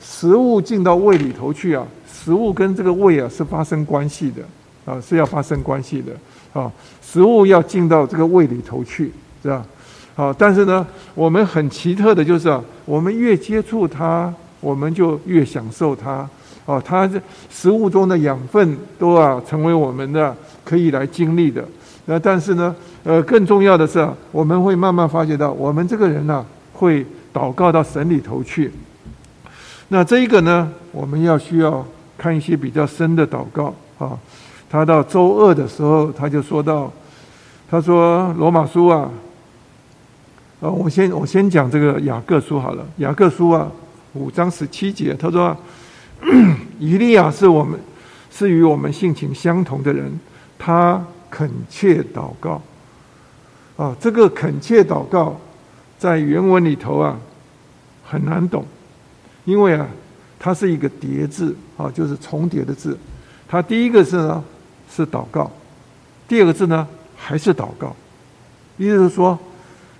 [0.00, 1.86] 食物进到胃里头去啊。
[2.24, 4.42] 食物跟这个胃啊是发生关系的，
[4.84, 6.12] 啊是要发生关系的，
[6.52, 6.70] 啊
[7.02, 9.12] 食物要进到这个胃里头去，
[9.42, 9.66] 是吧？
[10.14, 16.28] 好，但是呢，我们很奇特的就是啊，我们越接触它，我们就越享受它，
[16.66, 21.64] 啊，它这食物中的养分都啊成为我们的可以来经历的。
[22.06, 28.70] 那但是呢，呃，更重要的是啊，我们会慢慢发觉到，我们这个人呢会祷告到神里头去。
[29.88, 31.84] 那这一个呢，我们要需要。
[32.18, 34.16] 看一些比较深的祷告啊，
[34.70, 36.88] 他到周二的时候，他就说到，
[37.68, 39.10] 他说罗马书啊，
[40.62, 43.68] 啊，我先我先讲这个雅各书好了，雅各书啊，
[44.14, 45.56] 五章十七节，他说，
[46.78, 47.78] 以利亚是我们
[48.30, 50.08] 是与我们性情相同的人，
[50.56, 52.62] 他恳切祷告，
[53.76, 55.36] 啊，这个恳切祷告
[55.98, 57.18] 在原文里头啊
[58.04, 58.64] 很难懂，
[59.44, 59.86] 因为啊。
[60.44, 62.98] 它是一个叠字啊，就是重叠的字。
[63.46, 64.42] 它第一个字呢
[64.90, 65.48] 是祷告，
[66.26, 66.84] 第二个字呢
[67.16, 67.94] 还是祷告。
[68.76, 69.38] 意思是说，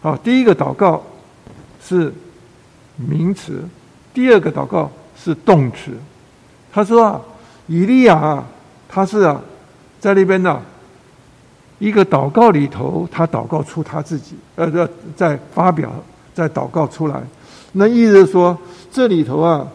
[0.02, 1.02] 好，第一个祷告
[1.82, 2.12] 是
[2.96, 3.62] 名词，
[4.12, 5.92] 第二个祷告是动词。
[6.72, 7.20] 他说啊，
[7.68, 8.44] 以利亚啊，
[8.88, 9.40] 他是啊，
[10.00, 10.60] 在那边呢，
[11.78, 15.90] 一个祷告里头，他祷告出他自己，呃，在在发表，
[16.34, 17.22] 在祷告出来。
[17.72, 18.58] 那意思是说，
[18.90, 19.66] 这里头啊。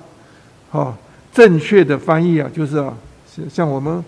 [0.70, 0.94] 啊，
[1.32, 2.94] 正确的翻译啊，就是啊，
[3.50, 4.04] 像我们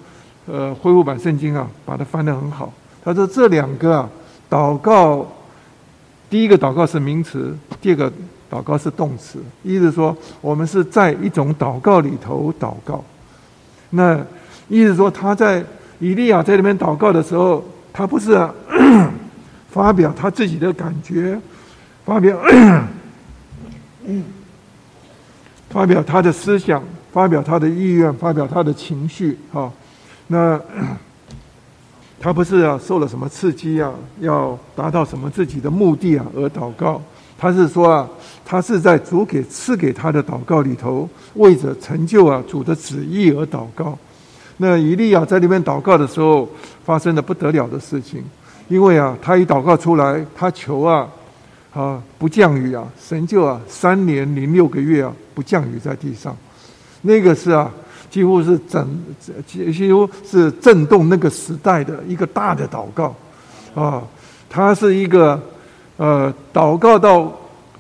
[0.46, 2.72] 呃恢复版圣经啊，把它翻得很好。
[3.02, 4.10] 他说这两个啊，
[4.50, 5.26] 祷告，
[6.30, 8.12] 第一个祷告是名词，第二个
[8.52, 9.40] 祷告是动词。
[9.64, 13.04] 意思说，我们是在一种祷告里头祷告。
[13.90, 14.16] 那
[14.68, 15.66] 意思说，他在
[16.00, 18.48] 以利亚在那边祷告的时候，他不是
[19.72, 21.40] 发表他自己的感觉，
[22.06, 22.40] 发表，
[25.70, 29.38] 发表他的思想，发表他的意愿，发表他的情绪。
[29.52, 29.72] 哈，
[30.28, 30.62] 那。
[32.22, 37.02] 他不是啊，受了什么刺激啊，要达到什么自己的目的啊而祷告。
[37.38, 38.10] 他是说啊，
[38.44, 43.98] 他是在主给赐给他的祷告里头，为着成就啊主的旨意而祷告。
[44.58, 46.50] 那以利亚在那边祷告的时候，
[46.84, 48.22] 发生了不得了的事情，
[48.68, 51.08] 因为啊，他一祷告出来，他求啊，
[51.74, 56.36] 啊不降雨啊，神就啊三年零六个月啊不降雨在地上，
[57.02, 57.72] 那个是啊。
[58.10, 58.88] 几乎是整，
[59.46, 63.16] 几乎是震动那个时代的一个大的祷告，
[63.76, 64.02] 啊，
[64.50, 65.40] 他是一个，
[65.98, 67.32] 呃，祷告到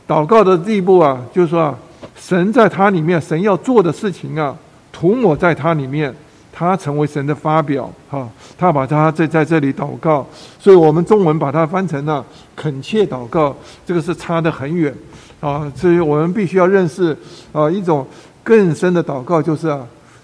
[0.08, 1.76] 祷告的地步啊，就是说啊，
[2.16, 4.56] 神在他里面，神要做的事情啊，
[4.92, 6.14] 涂抹在他里面，
[6.54, 10.24] 他成为神的发表，哈，他把他在在这里祷告，
[10.60, 12.24] 所以我们中文把它翻成了
[12.56, 13.56] 恳切祷告，
[13.86, 14.94] 这个是差得很远，
[15.40, 17.18] 啊，所以我们必须要认识
[17.52, 18.06] 啊，一种
[18.44, 19.82] 更深的祷告就是啊。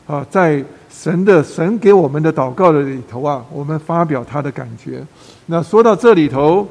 [0.07, 5.03] 啊，在神的神给我们的祷告的里头啊，我们发表他的感觉。
[5.47, 6.67] 那说到这里头，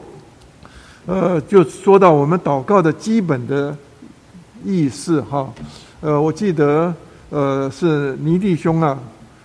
[1.04, 3.76] 呃，就说到我们祷告的基本的
[4.64, 5.52] 意思哈。
[6.00, 6.94] 呃，我记得
[7.30, 8.96] 呃是尼弟兄啊，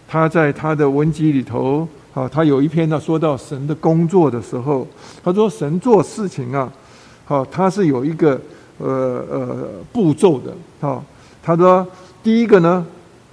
[0.07, 4.85] 他在他的文集里头啊，他有一篇呢说到神的工作的时候，
[5.23, 6.71] 他说神做事情啊，
[7.25, 8.39] 好，他是有一个
[8.77, 11.03] 呃呃步骤的哈。
[11.41, 11.85] 他说
[12.21, 12.85] 第一个呢。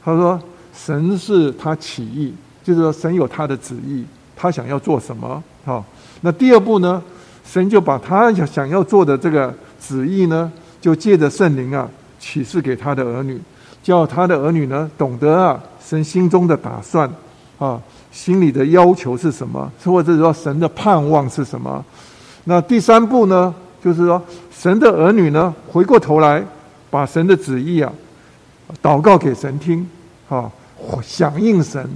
[0.07, 0.41] 他说
[0.73, 2.33] ：“神是他起意，
[2.63, 4.05] 就是说神有他的旨意，
[4.37, 5.43] 他想要做什么？
[5.65, 5.85] 好，
[6.21, 7.03] 那第二步呢？
[7.45, 11.89] 神就把他想想要做的这个旨意呢，就借着圣灵啊
[12.21, 13.41] 启示给他的儿女，
[13.83, 17.11] 叫他的儿女呢懂得啊神心中的打算
[17.59, 17.83] 啊，
[18.13, 21.85] 心里的要求是什么，或者说神的盼望是什么？
[22.45, 23.53] 那第三步呢，
[23.83, 24.23] 就是说
[24.57, 26.45] 神的儿女呢回过头来
[26.91, 27.93] 把神的旨意啊
[28.81, 29.85] 祷告给神听。”
[30.29, 30.51] 啊，
[31.03, 31.89] 响应神，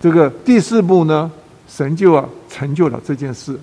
[0.00, 1.30] 这个第四步呢，
[1.68, 3.58] 神就啊成就了这件事。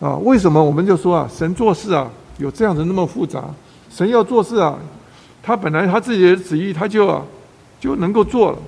[0.00, 3.44] 啊，为什么我们就说啊，神做事啊有这样子那么复杂？
[3.90, 4.78] 神要做事啊，
[5.42, 7.22] 他本来他自己的旨意他就啊
[7.80, 8.58] 就能够做了，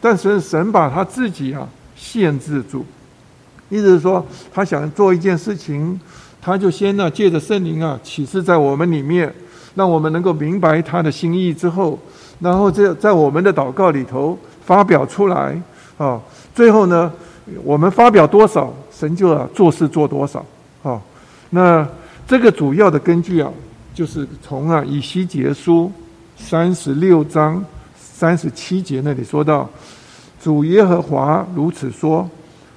[0.00, 2.84] 但是神把他自己啊限制住，
[3.68, 6.00] 意思是说他想做一件事情，
[6.40, 9.32] 他就先呢借着圣灵啊启示在我们里面，
[9.74, 11.98] 让我们能够明白他的心意之后。
[12.38, 15.60] 然后在在我们的祷告里头发表出来
[15.96, 16.20] 啊，
[16.54, 17.10] 最后呢，
[17.64, 20.44] 我们发表多少，神就啊做事做多少
[20.82, 21.00] 啊。
[21.50, 21.86] 那
[22.26, 23.50] 这个主要的根据啊，
[23.94, 25.90] 就是从啊以西结书
[26.36, 27.64] 三十六章
[27.98, 29.68] 三十七节那里说到，
[30.42, 32.28] 主耶和华如此说：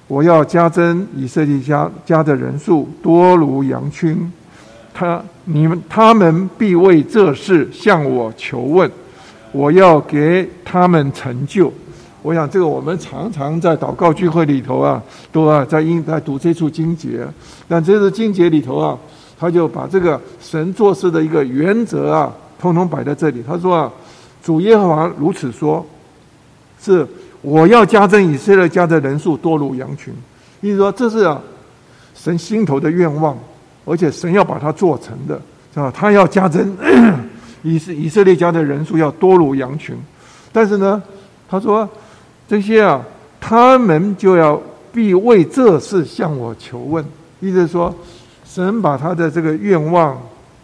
[0.07, 4.31] 我要加增以色列家家的人数，多如羊群。
[4.93, 8.89] 他你们他们必为这事向我求问。
[9.51, 11.71] 我要给他们成就，
[12.21, 17.27] 我想这个我们常常在祷告聚会里头啊，都啊在应在读这处经节，
[17.67, 18.97] 但这个经节里头啊，
[19.39, 23.43] 他就把这个神做事的一个原则啊，通通摆在这里。
[23.45, 23.91] 他说啊，
[24.43, 25.83] 主耶和华如此说，
[26.79, 27.07] 是
[27.41, 30.13] 我要加增以色列家的人数多如羊群，
[30.61, 31.41] 意思说这是啊
[32.13, 33.35] 神心头的愿望，
[33.85, 35.41] 而且神要把它做成的，
[35.73, 35.91] 是吧？
[35.95, 36.75] 他要加增。
[37.61, 39.95] 以色以色列家的人数要多如羊群，
[40.51, 41.01] 但是呢，
[41.49, 41.87] 他说
[42.47, 43.01] 这些啊，
[43.39, 44.61] 他们就要
[44.93, 47.03] 必为这事向我求问，
[47.39, 47.93] 意思是说，
[48.45, 50.19] 神把他的这个愿望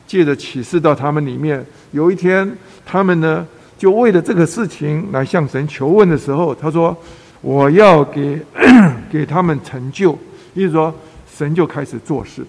[0.08, 2.50] 借着启示到他们里面，有一天
[2.86, 3.46] 他们呢，
[3.78, 6.96] 就为了这个事情来向神求问的时候，他说
[7.42, 8.42] 我要给
[9.12, 10.18] 给他们成就，
[10.54, 10.94] 意思说
[11.38, 12.46] 神就开始做事，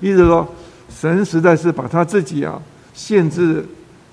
[0.00, 0.46] 意思说
[0.90, 2.60] 神实在是把他自己啊。
[2.94, 3.62] 限制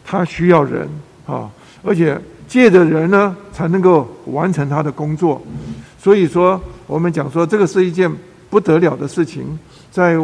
[0.04, 0.90] 他需要人
[1.26, 1.50] 啊，
[1.84, 5.42] 而且借着人呢才能够完成他的工作。
[5.98, 8.12] 所以说，我们讲说这个是一件
[8.50, 9.58] 不得了的事情。
[9.92, 10.18] 在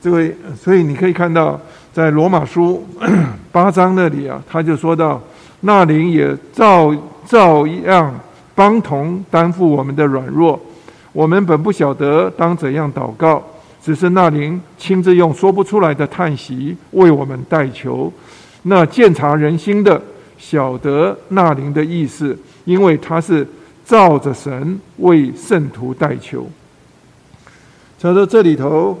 [0.00, 1.60] 这位，所以你可以看到，
[1.92, 2.84] 在罗马书
[3.52, 5.20] 八章那里啊，他就说到，
[5.60, 6.92] 那灵也照
[7.26, 8.12] 照样
[8.54, 10.58] 帮同担负我们的软弱。
[11.12, 13.44] 我们本不晓得当怎样祷告。
[13.82, 18.12] 只是那灵亲自用说不出来的叹息为我们代求，
[18.64, 20.00] 那鉴察人心的
[20.38, 23.46] 晓得那灵的意思，因为他是
[23.84, 26.46] 照着神为圣徒代求。
[28.00, 28.98] 他说这里头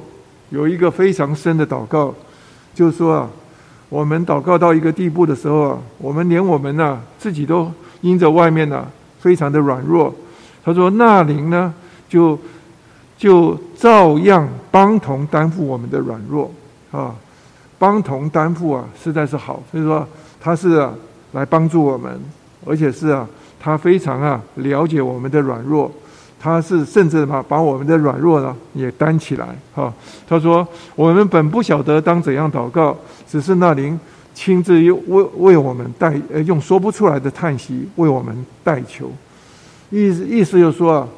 [0.50, 2.14] 有一个非常深的祷告，
[2.74, 3.30] 就是说啊，
[3.88, 7.70] 我们祷告到一个地步的时候啊，我们连我们呢自己都
[8.00, 8.86] 因着外面呢
[9.18, 10.14] 非常的软弱。
[10.64, 11.72] 他说那灵呢
[12.08, 12.38] 就
[13.20, 16.50] 就照样帮同担负我们的软弱
[16.90, 17.14] 啊，
[17.78, 19.62] 帮同担负啊，实在是好。
[19.70, 20.08] 所以说
[20.40, 20.94] 他是啊
[21.32, 22.18] 来帮助我们，
[22.64, 23.28] 而且是啊
[23.60, 25.92] 他非常啊了解我们的软弱。
[26.42, 29.92] 他是甚至把把我们的软弱呢也担起来哈。
[30.26, 30.66] 他说
[30.96, 32.96] ：“我们本不晓得当怎样祷告，
[33.28, 34.00] 只是那灵
[34.32, 39.12] 亲自又为为我们代呃用说不出来的叹息为我们代求。
[39.90, 41.08] 意思意思就是说啊，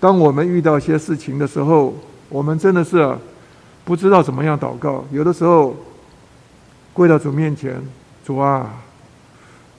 [0.00, 1.94] 当我们遇到一些事情的时候，
[2.28, 3.16] 我们真的是
[3.84, 5.04] 不知道怎么样祷告。
[5.12, 5.76] 有的时候
[6.92, 7.80] 跪到主面前，
[8.24, 8.74] 主啊，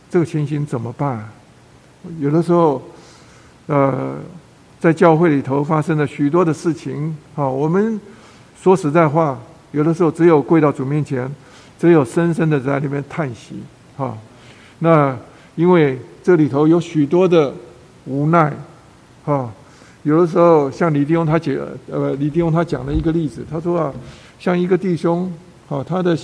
[0.09, 1.27] 这个情形怎么办？
[2.19, 2.81] 有的时候，
[3.67, 4.15] 呃。”
[4.81, 8.01] 在教会里头发生了许多的事情，啊，我们
[8.59, 9.37] 说实在话，
[9.73, 11.31] 有的时候只有跪到主面前，
[11.77, 13.61] 只有深深的在里面叹息，
[13.95, 14.17] 啊。
[14.79, 15.15] 那
[15.55, 17.53] 因为这里头有许多的
[18.05, 18.51] 无奈，
[19.23, 19.51] 啊。
[20.03, 21.55] 有的时候像李弟兄他讲，
[21.91, 23.93] 呃，李弟兄他讲了一个例子，他说啊，
[24.39, 25.31] 像一个弟兄，
[25.69, 26.17] 啊，他的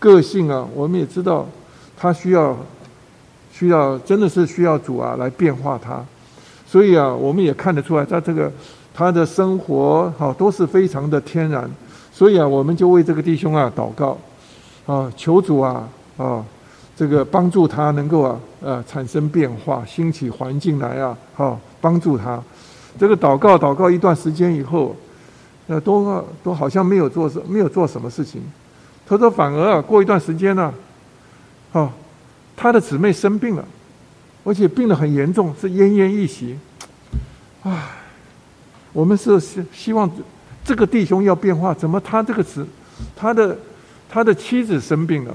[0.00, 1.46] 个性啊，我们也知道，
[1.96, 2.56] 他需要
[3.52, 6.04] 需要真的是需要主啊来变化他。
[6.66, 8.50] 所以啊，我们也看得出来，他这个
[8.92, 11.70] 他的生活好都是非常的天然。
[12.12, 14.18] 所以啊，我们就为这个弟兄啊祷告，
[14.86, 16.44] 啊，求主啊啊，
[16.96, 22.42] 这个帮助他能够啊呃产生变化，兴起环境来啊，好帮助他。
[22.98, 24.94] 这个祷告祷告一段时间以后，
[25.66, 28.42] 呃，都都好像没有做什没有做什么事情。
[29.06, 30.72] 他说反而啊，过一段时间呢，
[31.72, 31.90] 啊，
[32.56, 33.64] 他的姊妹生病了。
[34.46, 36.58] 而且病得很严重，是奄奄一息。
[37.62, 37.72] 唉，
[38.92, 40.10] 我们是希希望
[40.62, 42.66] 这个弟兄要变化，怎么他这个子，
[43.16, 43.56] 他的
[44.06, 45.34] 他的妻子生病了，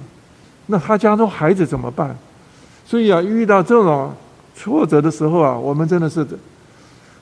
[0.68, 2.16] 那他家中孩子怎么办？
[2.86, 4.14] 所以啊，遇到这种
[4.56, 6.24] 挫折的时候啊，我们真的是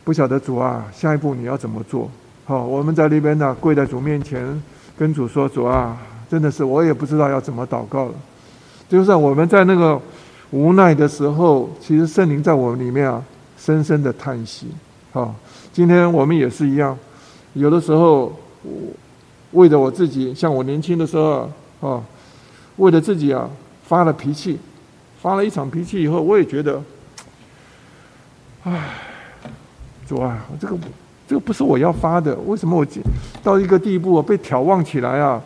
[0.08, 2.10] 不晓得主啊，下一步你要怎么做？
[2.45, 4.64] 好，我们在那边呢，跪在主面前，
[4.97, 5.97] 跟主说：“主啊，
[6.32, 8.14] 真的是我也不知道要怎么祷告了。”
[8.88, 10.01] 就是我们在那个。
[10.51, 13.22] 无奈的时候，其实圣灵在我们里面啊，
[13.58, 14.68] 深深的叹息。
[15.12, 15.36] 好，
[15.74, 16.97] 今天我们也是一样，
[17.51, 18.34] 有的时候，
[19.51, 21.51] 为了我自己，像我年轻的时候
[21.82, 22.01] 啊，
[22.78, 23.49] 为了自己啊，
[23.84, 24.58] 发了脾气，
[25.22, 26.82] 发了一场脾气以后，我也觉得，
[28.64, 28.89] 唉，
[30.08, 30.78] 主啊，这个
[31.28, 32.86] 这个不是我要发的，为什么我
[33.43, 35.41] 到一个地步我被挑望起来啊？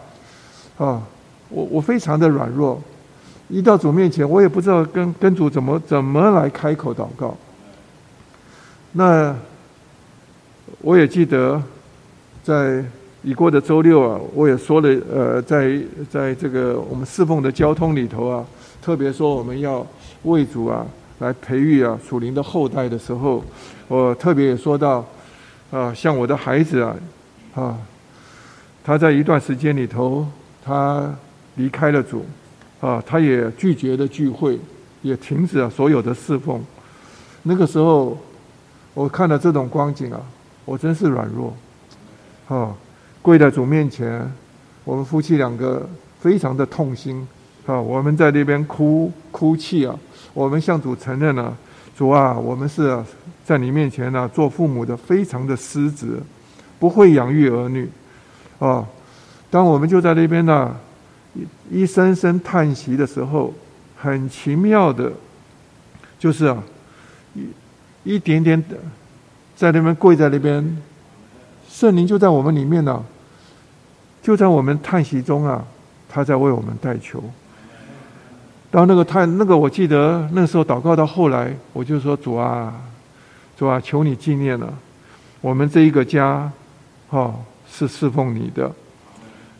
[0.78, 1.02] 啊，
[1.50, 2.80] 我我非常的软弱。
[3.50, 7.36] 一到主面前，我也不知道跟跟主怎么怎么来开口祷告。
[8.94, 9.36] 那
[10.80, 11.62] 我也记得，
[12.44, 12.84] 在
[13.24, 15.78] 已过的周六啊，我也说了，呃，在
[16.10, 18.46] 在这个我们侍奉的交通里头啊，
[18.82, 19.86] 特别说我们要
[20.24, 20.86] 为主啊
[21.22, 23.44] 来培育啊属灵的后代的时候，
[23.88, 25.06] 我特别也说到，
[25.72, 26.96] 啊，像我的孩子啊，
[27.56, 27.78] 啊，
[28.84, 30.28] 他在一段时间里头，
[30.62, 31.10] 他
[31.56, 32.26] 离开了主。
[32.82, 34.60] 啊，他也拒绝了聚会，
[35.04, 36.60] 也停止了所有的侍奉。
[37.44, 38.18] 那个时候，
[38.96, 40.20] 我看到这种光景啊，
[40.66, 41.56] 我真是软弱。
[42.48, 42.74] 啊，
[43.22, 44.28] 跪在主面前，
[44.84, 45.88] 我们夫妻两个
[46.20, 47.28] 非常的痛心。
[47.68, 49.96] 啊，我们在那边哭哭泣啊，
[50.34, 51.56] 我们向主承认了，
[51.98, 52.98] 主啊，我们是
[53.46, 56.20] 在你面前呢，做父母的非常的失职，
[56.80, 57.90] 不会养育儿女。
[58.60, 58.86] 啊，
[59.50, 60.76] 当我们就在那边呢。
[61.70, 63.54] 一声声叹息的时候，
[63.98, 65.10] 很奇妙的，
[66.20, 66.62] 就是啊，
[67.34, 67.48] 一
[68.04, 68.76] 一点点的，
[69.56, 70.78] 在那边跪在那边，
[71.70, 73.02] 圣灵就在我们里面呢，
[74.22, 75.66] 就在我们叹息中啊，
[76.10, 77.24] 他在为我们代求。
[78.72, 82.74] 到那个太那个，我记得那时候祷告到后来，我就说主啊，
[83.58, 84.74] 主啊，求你纪念了
[85.42, 86.50] 我们这一个家，
[87.10, 87.36] 哈，
[87.70, 88.72] 是侍奉你的。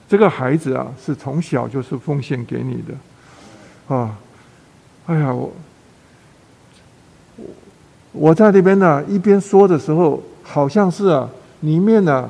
[0.08, 4.16] 这个孩子啊，是从小就是奉献给你的，啊，
[5.08, 5.52] 哎呀，我
[8.14, 11.30] 我在那边呢，一边说的时候，好像是啊，
[11.62, 12.30] 里面呢，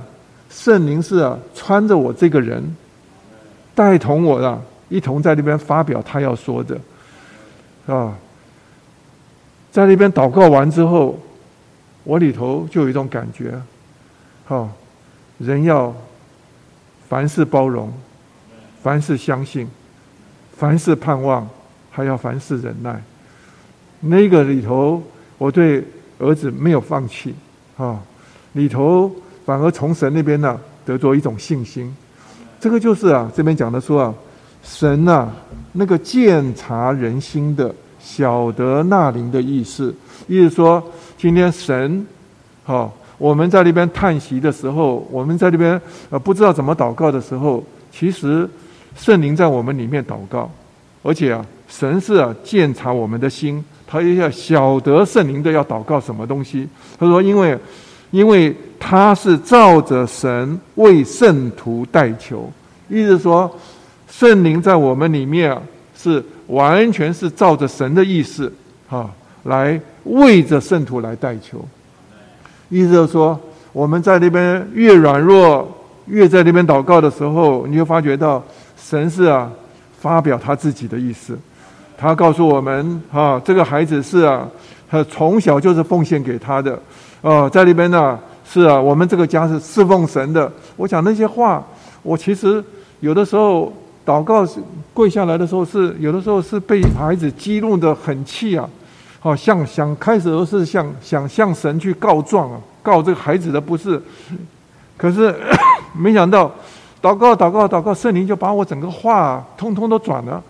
[0.50, 2.76] 圣灵是啊，穿着我这个人，
[3.76, 4.60] 带同我啊，
[4.92, 6.80] 一同在那边发表他要说的，
[7.88, 8.16] 啊，
[9.72, 11.20] 在那边祷告完之后，
[12.04, 13.60] 我里头就有一种感觉，
[14.46, 14.70] 好，
[15.40, 15.92] 人要。
[17.12, 17.92] 凡事包容，
[18.82, 19.68] 凡事相信，
[20.56, 21.46] 凡事盼望，
[21.90, 23.04] 还要凡事忍耐。
[24.00, 25.04] 那个里头，
[25.38, 25.84] 我对
[26.20, 27.36] 儿子没有放弃，
[27.76, 28.00] 啊，
[28.54, 29.14] 里头
[29.46, 31.94] 反而从神那边呢得着一种信心。
[32.62, 34.16] 这个就是啊，这边讲的说啊，
[34.64, 35.30] 神呐，
[35.74, 39.94] 那个鉴察人心的，晓得那灵的意思，
[40.28, 40.84] 意思说，
[41.18, 42.06] 今天神，
[42.64, 48.50] 好，我们在那边叹息的时候，我们在那边呃不知道怎么祷告的时候，其实
[48.96, 50.50] 圣灵在我们里面祷告，
[51.04, 56.68] 而且啊，神是啊鉴察我们的心，他也要晓得圣灵的要祷告什么东西。
[57.00, 57.58] 他说，因为。
[58.12, 62.52] 因为他是照着神为圣徒代求，
[62.90, 63.50] 意思说，
[64.12, 65.60] 圣灵在我们里面啊，
[65.98, 68.52] 是完全是照着神的意思
[68.90, 69.10] 啊，
[69.44, 71.66] 来为着圣徒来代求。
[72.70, 73.40] 意思就是说，
[73.72, 75.68] 我们在那边越软弱，
[76.08, 78.44] 越在那边祷告的时候，你就发觉到
[78.78, 79.50] 神是啊，
[80.00, 81.38] 发表他自己的意思，
[81.98, 84.48] 他告诉我们啊，这个孩子是啊，
[84.90, 86.78] 他从小就是奉献给他的。
[87.22, 90.52] 哦，在那边呢，是啊，我们这个家是侍奉神的。
[90.76, 91.66] 我讲那些话，
[92.04, 92.64] 我其实
[93.00, 93.72] 有的时候
[94.12, 94.46] 祷告
[94.94, 98.68] 跪下来的时候，是有的时候是被孩子激怒的很气啊，
[99.22, 104.02] 好像想开始都是想想向神去告状啊，告这个孩子的不是。
[104.98, 105.34] 可是
[105.98, 106.52] 没想到
[107.02, 110.44] 祷告祷告祷告，圣灵就把我整个话通通都转了，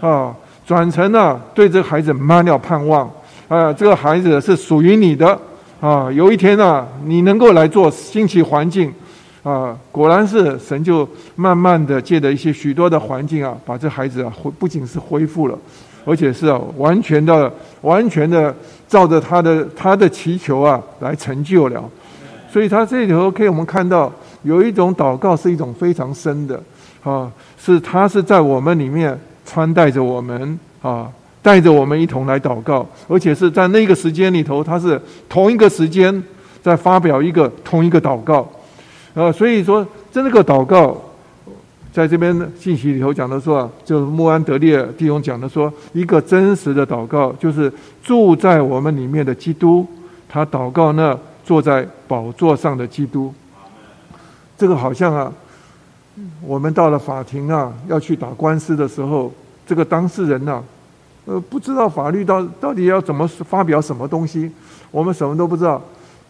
[0.00, 0.34] 啊，
[0.66, 3.06] 转成了对这个孩子满了盼望，
[3.48, 5.38] 啊，这个孩子是属于你的。
[5.80, 8.90] 啊，有一天呢，你能够来做新奇环境，
[9.44, 15.58] 啊，果然是神就慢慢的借着一些许多的环境啊，把这孩子啊恢不仅是恢复了，
[16.04, 18.52] 而且是啊完全的完全的
[18.88, 21.84] 照着他的他的祈求啊来成就了。
[22.50, 26.60] 所以他这里头可以我们看到有一种祷告是一种非常深的，
[27.02, 29.16] 啊，是他是在我们里面
[29.46, 31.08] 穿戴着我们啊。
[31.44, 36.24] 带着我们一同来祷告，而且是在那个时间里头，他是同一个时间
[36.62, 38.50] 在发表一个同一个祷告，
[39.14, 40.96] 啊，所以说这个祷告，
[41.92, 49.86] 在这边信息里头讲的说啊，就是穆安德烈弟兄讲的说，一个真实的祷告，就是住在我们里面的基督，
[50.28, 53.32] 他祷告那坐在宝座上的基督，
[54.58, 55.32] 这个好像啊，
[56.42, 59.32] 我们到了法庭啊，要去打官司的时候，
[59.66, 60.62] 这个当事人呐。
[61.26, 64.50] 呃，不知道法律到到底要怎么发表什么东西，
[64.90, 65.80] 我们什么都不知道，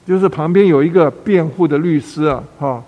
[0.07, 2.83] 就是旁边有一个辩护的律师啊，哈，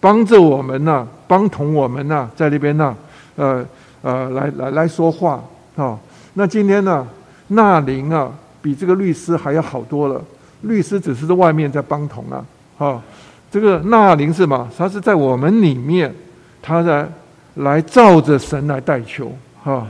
[0.00, 2.94] 帮着我们呐，帮同我们呐，在那边呐，
[3.36, 3.64] 呃
[4.02, 5.42] 呃，来来来说话
[5.76, 5.98] 啊。
[6.34, 7.06] 那今天呢，
[7.48, 10.22] 纳林啊，比这个律师还要好多了。
[10.62, 12.44] 律师只是在外面在帮同啊，
[12.76, 13.02] 哈，
[13.50, 14.68] 这个纳林是嘛？
[14.76, 16.14] 他是在我们里面，
[16.60, 17.08] 他在
[17.54, 19.86] 来照着神来代求，哈。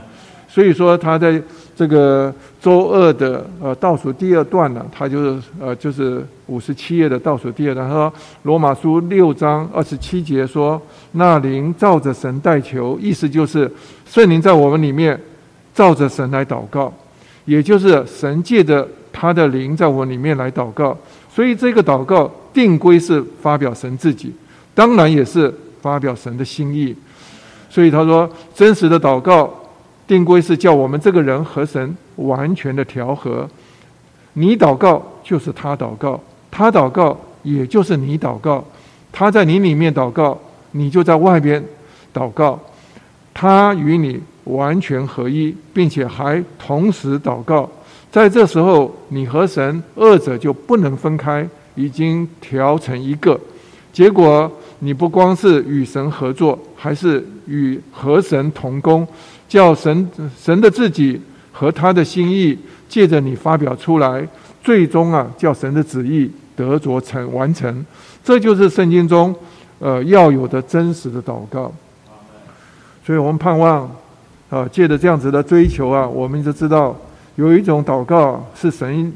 [0.47, 1.39] 所以说他在
[1.79, 8.13] 这个周二的呃倒数第二段呢，他就是呃就是五十七页的倒数第二段，他说
[8.43, 10.81] 罗马书六章二十七节说，
[11.13, 13.71] 那灵照着神代求，意思就是
[14.05, 15.17] 圣灵在我们里面
[15.73, 16.93] 照着神来祷告，
[17.45, 20.97] 也就是神借着他的灵在我们里面来祷告，
[21.33, 24.33] 所以这个祷告定规是发表神自己，
[24.75, 26.93] 当然也是发表神的心意，
[27.69, 29.49] 所以他说真实的祷告。
[30.09, 33.47] 定规是叫我们这个人和神完全的调和，
[34.33, 38.65] 你祷告就是他祷告，他祷告也就是你祷告，
[39.11, 40.35] 他在你里面祷告，
[40.71, 41.63] 你就在外边
[42.11, 42.59] 祷告，
[43.35, 47.69] 他与你完全合一，并且还同时祷告，
[48.11, 53.39] 在这时候你和神二者就不能分开，已经调成一个，
[53.93, 59.07] 结果你不光是与神合作，还是与和神同工。
[59.49, 61.19] 叫神神的自己
[61.51, 64.25] 和他的心意借着你发表出来，
[64.63, 67.85] 最终啊，叫神的旨意得着成完成，
[68.23, 69.35] 这就是圣经中
[69.79, 71.73] 呃要有的真实的祷告。
[73.03, 73.89] 所以我们盼望
[74.51, 76.95] 啊，借着这样子的追求啊，我们就知道
[77.35, 79.11] 有一种祷告是神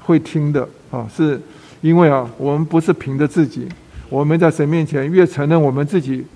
[0.00, 1.40] 会听的啊，是
[1.80, 3.68] 因为啊，我们不是凭着自己，
[4.08, 6.26] 我们在神面前越承认我们自己。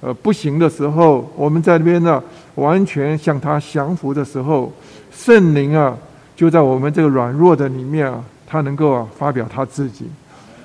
[0.00, 2.22] 呃，不行的时候，我们在那边呢，
[2.58, 4.72] 完全向他降服的时候，
[5.10, 5.96] 圣灵啊，
[6.36, 10.06] 就在我们这个软弱的里面啊，他能够啊发表他自己，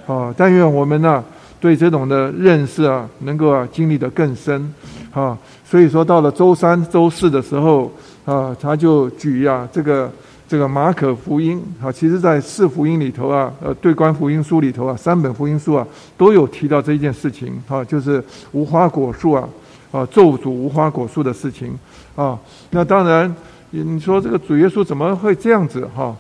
[0.06, 1.24] 啊，但愿我们呢
[1.60, 4.74] 对这种的认识啊，能够啊经历的更深，
[5.14, 7.92] 啊，所以说到了周三、周四的时候
[8.26, 10.12] 啊，他就举呀这个。
[10.46, 19.50] 这个马可福音啊，其实在四福音里头啊，呃，对观福音书里头啊，三本福音书啊，都有提到这一件事情啊，就是无花果树啊，
[19.94, 21.78] 啊，咒诅无花果树的事情
[22.16, 22.38] 啊。
[22.72, 23.34] 那当然，
[23.70, 26.14] 你说这个主耶稣怎么会这样子哈？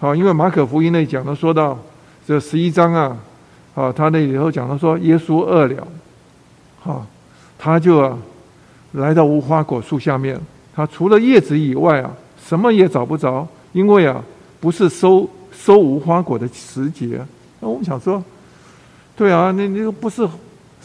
[0.00, 1.78] 好，因为马可福音那讲的说到
[2.26, 3.16] 这十一章啊，
[3.74, 5.86] 啊，他那里头讲到说耶稣饿了，
[6.80, 7.06] 好，
[7.58, 8.16] 他就啊
[8.92, 10.40] 来到无花果树下面，
[10.74, 12.10] 他除了叶子以外啊，
[12.42, 14.24] 什么也找不着，因为啊
[14.58, 17.20] 不是收收无花果的时节。
[17.60, 18.22] 那我们想说，
[19.16, 20.26] 对啊，那那个不是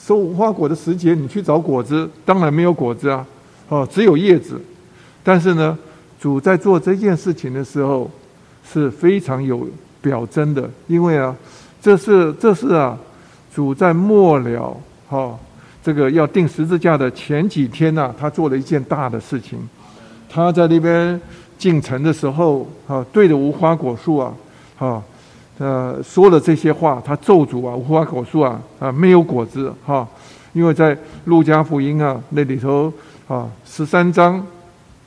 [0.06, 3.26] 收无花果的时节，你去找果子，当然没有果子啊，
[3.70, 4.60] 哦，只有叶子。
[5.24, 5.78] 但是呢，
[6.20, 8.12] 主在做这件事情的时候
[8.70, 9.66] 是非常有
[10.02, 11.34] 表征的，因为啊，
[11.82, 12.98] 这是这是啊，
[13.56, 14.76] 主在末了
[15.08, 15.40] 哈，
[15.82, 19.58] 这个要定十字架的前几天呐，他做了一件大的事情，
[20.30, 21.20] 他在那边
[21.58, 24.34] 进城的时候啊，对着无花果树啊，
[24.78, 25.02] 哈，
[25.58, 30.08] 呃，说了这些话，他咒诅啊，无花果树啊啊没有果子哈，
[30.54, 32.92] 因为在路加福音啊那里头
[33.28, 34.44] 啊十三章。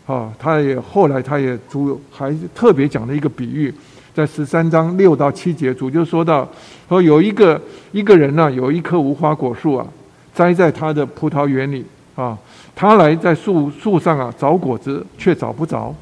[0.07, 3.75] 啊，他也后来他也主还特别讲了一个比喻，
[4.15, 6.49] 在十三章六到七节，主就说到
[6.89, 9.85] 说有一个一个人呢，有一棵无花果树啊，
[10.33, 11.85] 栽在他的葡萄园里
[12.15, 12.39] 啊，
[12.73, 15.93] 他来在树树上啊找果子，却找不着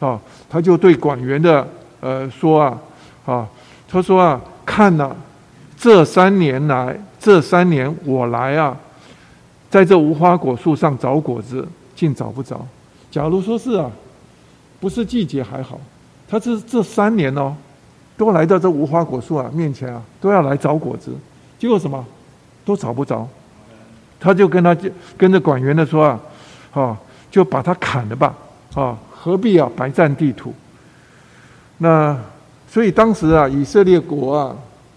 [0.00, 1.64] 啊，他就对管园的
[2.00, 2.76] 呃说啊
[3.24, 3.48] 啊，
[3.92, 5.14] 他说啊，看呐，
[5.76, 8.74] 这三年来，这三年我来啊，
[9.68, 12.66] 在这无花果树上找果子，竟找不着。
[13.10, 13.90] 假如说是啊，
[14.80, 15.78] 不是季节还好，
[16.26, 17.54] 他这这三年哦，
[18.16, 21.12] 都来到这无花果树啊面前啊，都要来找果子，
[21.58, 22.02] 结果什么，
[22.64, 23.28] 都找不着，
[24.18, 24.88] 他就跟他就
[25.18, 26.20] 跟着管员的说啊，
[26.72, 26.96] 啊，
[27.30, 28.34] 就把他砍了吧，
[28.74, 30.54] 啊，何必啊白占地土？
[31.76, 32.16] 那
[32.72, 34.56] 所以当时啊，以色列国啊，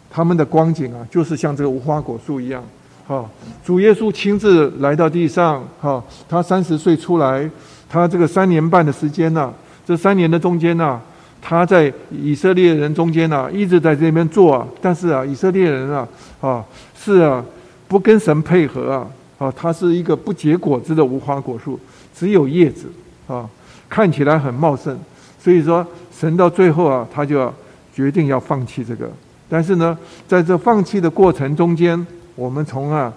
[0.09, 2.63] 他们的光景啊，就是像这个无花果树一样，
[3.05, 3.29] 哈，
[3.65, 7.49] 主耶稣亲自来到地上，哈，他三十岁出来。
[7.87, 9.53] 他这个三年半的时间呢，
[9.85, 10.99] 这三年的中间呢，
[11.41, 14.65] 他在以色列人中间呢，一直在这边做啊。
[14.81, 16.07] 但是啊，以色列人啊，
[16.39, 16.65] 啊
[16.97, 17.43] 是啊，
[17.89, 19.07] 不跟神配合啊，
[19.37, 21.77] 啊，他是一个不结果子的无花果树，
[22.17, 22.87] 只有叶子
[23.27, 23.47] 啊，
[23.89, 24.97] 看起来很茂盛。
[25.39, 25.85] 所以说，
[26.17, 27.53] 神到最后啊，他就要
[27.95, 29.09] 决定要放弃这个。
[29.49, 33.11] 但是呢，在这放弃的过程中间，我们从啊。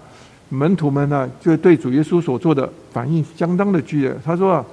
[0.51, 4.17] 门徒们呢，就对主耶稣所做的反应相当的剧烈。
[4.25, 4.65] 他说：“啊，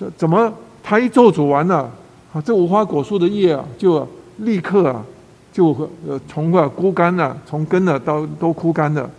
[0.00, 0.50] 这怎么
[0.82, 1.92] 他一咒诅完了，
[2.32, 4.08] 啊，这无花果树的叶啊，就
[4.38, 5.04] 立刻啊，
[5.52, 5.74] 就
[6.08, 9.10] 呃从啊枯干了，从根呢到都枯干了。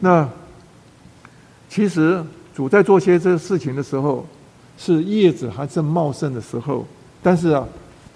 [0.00, 0.28] 那
[1.68, 2.20] 其实
[2.52, 4.26] 主在做些这事情的时候，
[4.76, 6.84] 是叶子还正茂盛的时候。
[7.22, 7.64] 但是啊，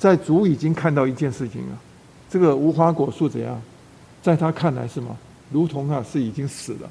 [0.02, 1.78] 在主已经看到一件事情啊，
[2.28, 3.56] 这个无花果树怎样，
[4.20, 5.16] 在他看来是吗？”
[5.52, 6.90] 如同啊是已经死了，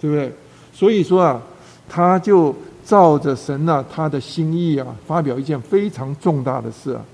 [0.00, 0.32] 对不对？
[0.72, 1.42] 所以说啊，
[1.86, 7.04] 他就照着神啊他的心意啊，发表一件非常重大的事啊。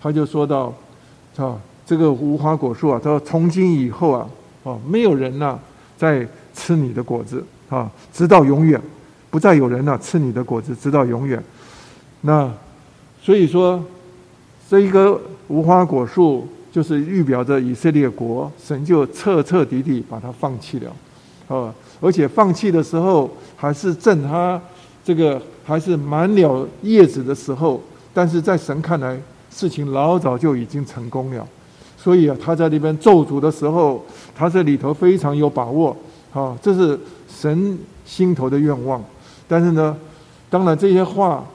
[0.00, 0.72] 他就说到，
[1.36, 4.26] 啊，这个无花果树啊，他说从今以后啊，
[4.64, 5.58] 啊，没有人呐
[5.98, 8.80] 再吃你的果子啊，直到永远，
[9.28, 11.42] 不再有人呐吃你的果子，直到永远。
[12.22, 12.50] 那
[13.20, 13.84] 所以说，
[14.74, 16.48] 这一个无花果树。
[16.72, 20.90] 就是预表着以色列国，神就彻彻底底把它放弃了，
[21.46, 21.72] 啊！
[22.00, 24.60] 而且放弃的时候，还是正他
[25.04, 27.80] 这个还是满了叶子的时候，
[28.12, 29.16] 但是在神看来，
[29.52, 31.46] 事情老早就已经成功了，
[31.96, 34.04] 所以啊，他在那边咒诅的时候，
[34.34, 35.96] 他这里头非常有把握，
[36.32, 36.98] 啊，这是
[37.28, 39.00] 神心头的愿望。
[39.46, 39.96] 但是呢，
[40.50, 41.46] 当然这些话，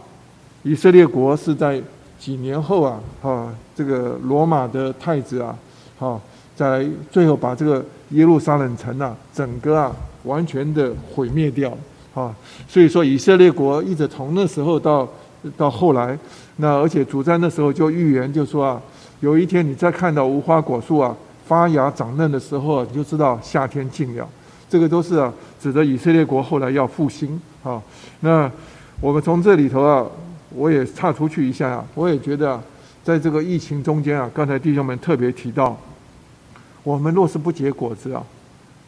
[0.63, 1.83] 以色列国是在。
[2.19, 5.57] 几年后啊，哈，这个罗马的太子啊，
[5.97, 6.19] 哈，
[6.53, 11.71] 在最后把这个耶路撒冷城啊，整个啊，完全的毁灭掉，
[12.13, 12.35] 啊，
[12.67, 15.07] 所以说以色列国一直从那时候到
[15.55, 16.19] 到后来，
[16.57, 18.81] 那而且主在那时候就预言就说啊，
[19.21, 21.15] 有一天你再看到无花果树啊
[21.47, 24.27] 发芽长嫩的时候，你就知道夏天近了，
[24.69, 27.81] 这个都是啊，指的以色列国后来要复兴啊。
[28.19, 28.51] 那
[28.99, 30.05] 我们从这里头啊。
[30.51, 32.59] 我也岔出去一下啊，我也觉得，
[33.03, 35.77] 在这个疫情中间啊，刚才弟兄们特别提到，
[36.83, 38.23] 我们若是不结果子啊，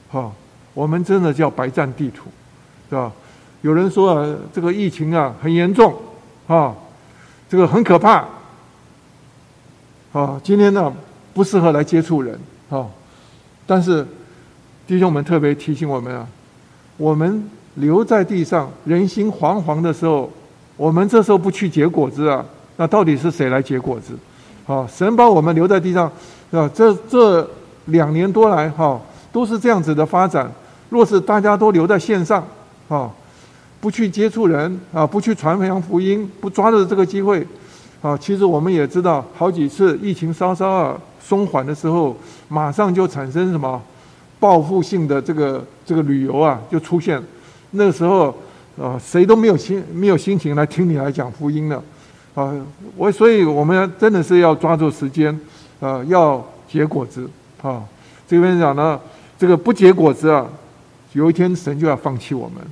[0.09, 0.31] 哈，
[0.73, 2.29] 我们真的叫白占地图，
[2.89, 3.11] 是吧？
[3.61, 5.93] 有人说啊，这个疫情啊很严重，
[6.47, 6.75] 啊，
[7.47, 8.25] 这个很可怕，
[10.13, 10.91] 啊，今天呢
[11.33, 12.39] 不适合来接触人，
[12.71, 12.87] 啊，
[13.67, 14.05] 但是
[14.87, 16.27] 弟兄们特别提醒我们啊，
[16.97, 20.31] 我们留在地上人心惶惶的时候。
[20.77, 22.43] 我们这时候不去结果子啊，
[22.77, 24.13] 那到底是谁来结果子？
[24.65, 26.11] 啊，神把我们留在地上，
[26.49, 26.69] 是吧？
[26.73, 27.47] 这这
[27.85, 28.99] 两年多来，哈，
[29.31, 30.49] 都是这样子的发展。
[30.89, 32.45] 若是大家都留在线上，
[32.87, 33.09] 啊，
[33.79, 37.45] 不去接触人，啊，不去传扬福音，不抓着这个机会，
[38.01, 42.15] 啊，其实我们也知道，好几次疫情稍稍啊松缓的时候，
[42.47, 43.81] 马上就产生什么
[44.39, 47.21] 报复性的这个这个旅游啊，就出现。
[47.71, 48.35] 那个时候
[48.79, 51.83] 啊，谁都没有心没有心情来听你来讲福音了。
[52.33, 52.53] 啊，
[52.95, 55.37] 我所以我们真的是要抓住时间，
[55.79, 57.29] 啊，要结果子
[57.61, 57.83] 啊。
[58.27, 58.99] 这边讲呢，
[59.37, 60.47] 这个不结果子啊，
[61.13, 62.63] 有一天神就要放弃我们。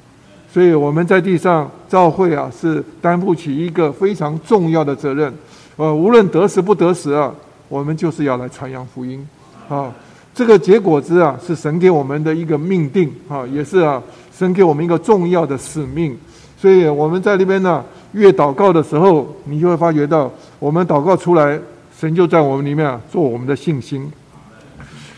[0.51, 5.31] 所以我们在地上召会啊，是担负起一个非常重要的责任。
[5.75, 7.31] 呃，无论得时不得时啊，
[7.67, 9.27] 我们就是要来传扬福音。
[9.67, 9.93] 啊，
[10.33, 14.01] 这个结果子啊，是神给我们的一个命定啊，也是啊，
[14.39, 16.17] 神给我们一个重要的使命。
[16.57, 17.83] 所以我们在那边呢。
[18.13, 21.59] 越祷告的时候，你就会发觉到，我们祷告出来，
[21.95, 24.11] 神就在我们里面啊，做我们的信心。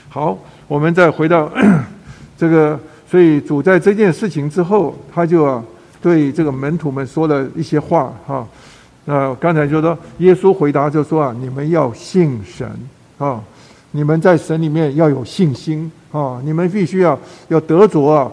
[0.09, 0.37] 好，
[0.67, 1.49] 我们再回到
[2.37, 2.77] 这个，
[3.09, 5.63] 所以主在这件事情之后，他就啊
[6.01, 8.45] 对这个门徒们说了一些话哈。
[9.05, 12.69] 那刚才就说，耶稣回答就说啊，你们要信神
[13.17, 13.41] 啊，
[13.91, 17.17] 你们在神里面要有信心啊，你们必须要
[17.47, 18.29] 要得着啊，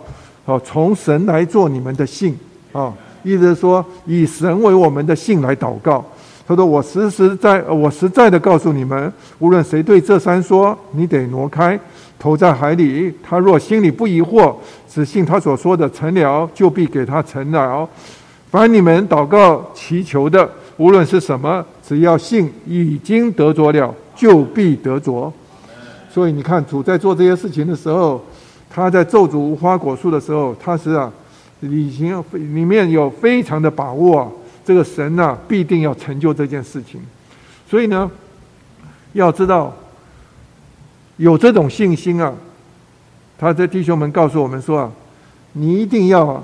[0.48, 2.34] 哦，从神来做你们的信
[2.72, 2.90] 啊。
[3.22, 6.02] 意思是说，以神为我们的信来祷告。
[6.46, 11.78] 他说：“我实实在，我实在的告诉你们，无论谁对这山说，你得挪开，
[12.18, 14.54] 投在海里，他若心里不疑惑，
[14.88, 17.86] 只信他所说的成了，就必给他成了。
[18.50, 20.48] 凡你们祷告祈求的，
[20.78, 25.30] 无论是什么，只要信已经得着了，就必得着。
[26.10, 28.24] 所以你看，主在做这些事情的时候，
[28.70, 31.12] 他在咒诅无花果树的时候，他是啊。”
[31.60, 34.28] 已经里面有非常的把握，啊，
[34.64, 37.00] 这个神呢必定要成就这件事情，
[37.68, 38.08] 所以呢，
[39.14, 39.74] 要知道
[41.16, 42.32] 有这种信心啊，
[43.36, 44.92] 他的弟兄们告诉我们说啊，
[45.54, 46.40] 你一定要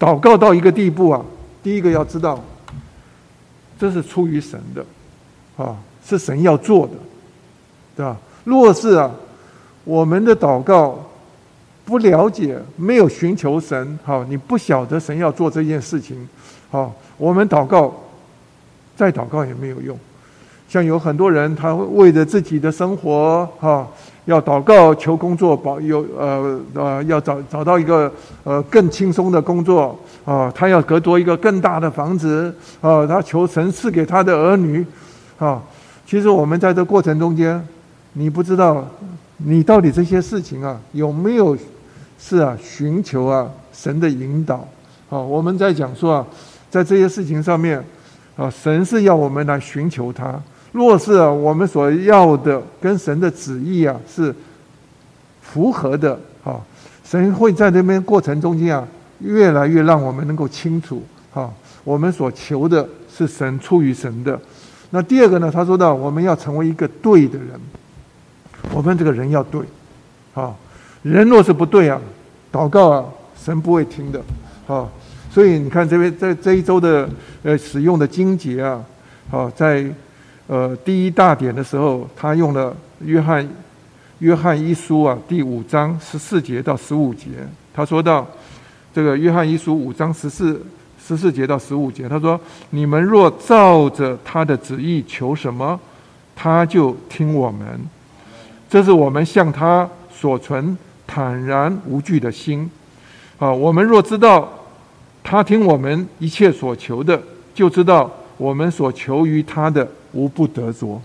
[0.00, 1.22] 祷告到一个地步啊，
[1.62, 2.42] 第一个要知道，
[3.78, 4.82] 这是出于神的，
[5.62, 6.94] 啊，是神要做的，
[7.94, 8.16] 对吧？
[8.44, 9.10] 若是啊，
[9.84, 10.98] 我们的祷告。
[11.84, 16.16] 不了解，没有寻求神，好，你不晓得神要做这件事情，
[16.70, 17.92] 好，我们祷告，
[18.96, 19.98] 再祷告也没有用。
[20.68, 23.86] 像有很多人，他为着自己的生活，哈，
[24.26, 28.10] 要祷告求工作，保有呃呃，要找找到一个
[28.44, 34.86] 呃更轻松的工作，啊，他要隔多一个更大的房子，啊，他求神赐给他的儿女，
[35.36, 35.60] 啊，
[36.06, 37.60] 其实我们在这过程中间，
[38.12, 38.88] 你不知道，
[39.44, 41.56] 你到底这些事情啊有没有？
[42.24, 44.64] 是啊，寻求啊神的引导，
[45.08, 46.26] 好，我们在讲说啊，
[46.70, 47.84] 在这些事情上面，
[48.36, 50.40] 啊，神是要我们来寻求他。
[50.70, 54.32] 若是，我们所要的跟神的旨意啊是
[55.40, 56.60] 符合的，啊，
[57.04, 58.86] 神会在这边过程中间啊，
[59.18, 61.02] 越来越让我们能够清楚，
[61.34, 61.50] 啊，
[61.82, 64.40] 我们所求的是神出于神的。
[64.90, 67.60] 那第二个呢，他说到我们要成为一个对的人，
[68.70, 69.62] 我们这个人要对，
[70.34, 70.54] 啊。
[71.02, 72.00] 人若是不对啊，
[72.52, 73.04] 祷告啊，
[73.36, 74.22] 神不会听的，
[74.68, 74.88] 啊，
[75.32, 77.10] 所以你看这边在这一周的
[77.42, 78.80] 呃使用的经节啊，
[79.32, 79.84] 啊，在
[80.46, 83.48] 呃第一大点的时候，他用了约翰
[84.20, 87.30] 约翰一书啊第五章十四节到十五节，
[87.74, 88.24] 他说到
[88.94, 90.64] 这个约翰一书五章十四
[91.04, 92.40] 十四节到十五节，他说：
[92.70, 95.80] 你们若照着他的旨意求什么，
[96.36, 97.66] 他就听我们，
[98.72, 100.74] 这是我们向他所存。
[101.04, 102.70] 坦然无惧的心，
[103.38, 104.50] 啊，我们若知道
[105.22, 107.20] 他听我们一切所求的，
[107.54, 110.98] 就知道我们所求于他的无不得着。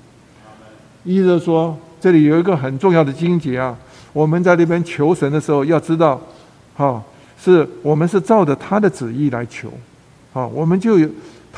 [1.03, 3.77] 意思说，这里有一个很重要的经节啊，
[4.14, 6.22] 我们在那边求神的时候，要知道，
[6.77, 7.03] 哈，
[7.38, 9.68] 是我们是照着他的旨意来求，
[10.31, 11.10] 啊，我们就有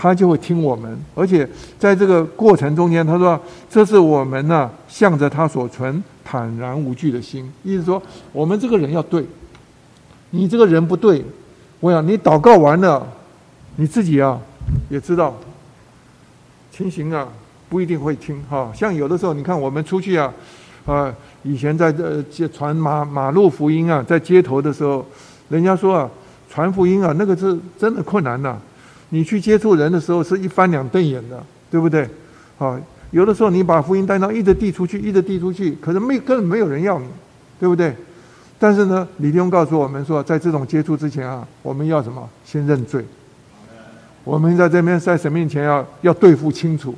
[0.02, 1.46] 他就会听我们，而且
[1.78, 3.38] 在这个过程中间，他说
[3.70, 6.02] 这是我们呢向着他所存。
[6.24, 8.00] 坦然无惧的心，意思说，
[8.32, 9.26] 我们这个人要对，
[10.30, 11.26] 你这个人不对，
[11.80, 13.06] 我想你祷告完了，
[13.78, 14.40] 你自己啊
[14.90, 15.36] 也知道，
[16.72, 17.28] 情形啊
[17.68, 18.72] 不一定会听哈。
[18.76, 20.32] 像有的时候，你看我们出去啊，
[20.86, 21.12] 啊，
[21.42, 25.04] 以前在这接传马马路福音啊，在街头的时候，
[25.50, 26.10] 人家说啊，
[26.48, 28.56] 传福音啊，那个是真的困难呐。
[29.10, 32.07] 你去接触人的时候，是一翻两瞪眼的，对不对？
[32.57, 32.80] 啊。
[33.11, 37.07] 有的时候，你把福音带到一直递出去，一直递出去，可是没根本没有人要你，
[37.60, 37.95] 对不对？
[38.60, 42.30] 但是呢，李弟兄告诉我们说，在这种接触之前啊，我们要什么？
[42.45, 43.03] 先认罪。
[44.23, 46.94] 我们在这边在神面前要要对付清楚。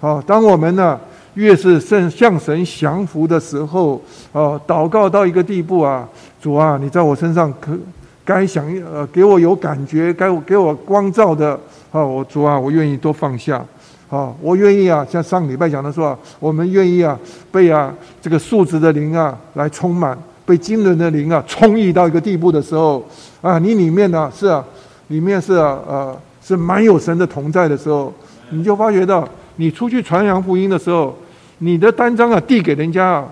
[0.00, 0.98] 好，当我们呢
[1.34, 4.02] 越是向向神降服的时候，
[4.32, 6.08] 哦，祷告到一个地步啊，
[6.42, 7.78] 主啊，你在我身上可
[8.24, 11.58] 该想呃给我有感觉，该给我光照的
[11.92, 13.64] 啊，我主啊，我愿意都放下。
[14.10, 17.18] 啊，我愿意啊，像上礼拜讲的说啊，我们愿意啊，
[17.50, 17.92] 被啊
[18.22, 23.04] 这个数值的灵啊来充满，被惊人的灵啊充溢到一个地步的时候
[23.40, 24.64] 啊，你里面呢是啊，
[25.08, 28.12] 里面是啊呃是蛮有神的同在的时候，
[28.50, 29.26] 你就发觉到
[29.56, 31.16] 你出去传扬福音的时候，
[31.58, 33.26] 你的单张啊递给人家啊，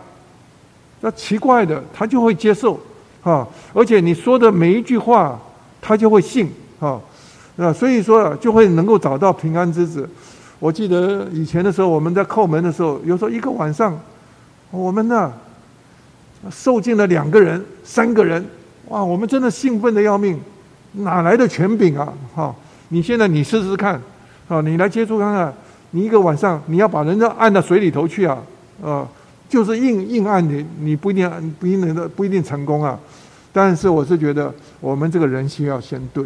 [1.02, 2.81] 那奇怪的他就会接受
[3.23, 5.39] 啊，而且你说的每一句话
[5.81, 6.51] 他就会信
[6.81, 7.01] 啊，
[7.57, 10.09] 啊，所以说就会能够找到平安之子。
[10.59, 13.99] 我记得以前的时候，我们在叩门的时候，有时候一个晚上，
[14.70, 15.32] 我们呢
[16.51, 18.44] 受尽了两个人、三个人，
[18.89, 20.40] 哇，我们真的兴奋的要命，
[20.93, 22.12] 哪来的权柄啊？
[22.35, 22.55] 哈，
[22.89, 24.01] 你现在你试试看，
[24.49, 25.53] 啊，你来接触看看，
[25.90, 28.39] 你一个晚上你要把人家按到水里头去啊，
[28.85, 29.07] 啊，
[29.53, 32.99] 就是硬硬按你，你不一定不一定的不一定成功啊。
[33.53, 34.51] 但是我是觉得
[34.81, 36.24] 我们这个人心要先对，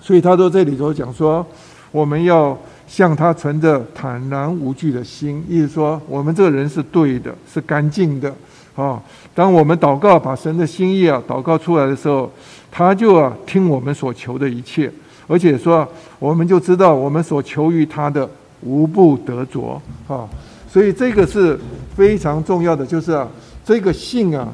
[0.00, 1.46] 所以他说这里头讲说，
[1.92, 2.58] 我们要。
[2.84, 8.30] 向他存着坦然无惧的心，意思说我们这个人是对的，是干净的
[8.76, 9.00] 啊。
[9.34, 12.30] 当我们祷告，把神的心意啊祷告出来的时候，
[12.70, 14.92] 他就啊听我们所求的一切，
[15.26, 15.88] 而且说
[16.18, 18.28] 我们就知道我们所求于他的
[18.60, 20.28] 无不得着啊。
[20.72, 21.58] 所以这个是
[21.94, 23.28] 非常重要的，就是啊
[23.62, 24.48] 这个性啊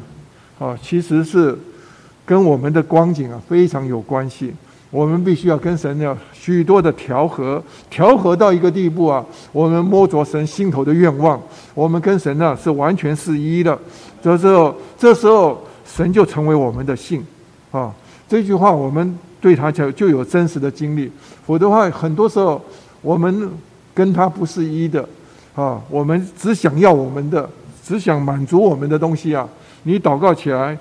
[0.58, 1.56] 啊其实是
[2.26, 4.52] 跟我们的光景啊非常有关系。
[4.90, 11.40] 我们必须要跟神要许多的调和，调和到一个地步啊，我们摸着神心头的愿望，
[11.72, 13.78] 我们跟神呢是完全是一的。
[14.20, 17.24] 这时候，这时候神就成为我们的性
[17.70, 17.94] 啊。
[18.28, 21.08] 这句话我们对他就就有真实的经历，
[21.46, 22.60] 否则的话，很多时候
[23.02, 23.48] 我们
[23.94, 25.08] 跟他不是一的
[25.60, 25.82] 啊。
[25.90, 27.50] 我们只想要我们的，
[27.84, 29.48] 只想满足我们的东西啊。
[29.82, 30.78] 你祷告起来。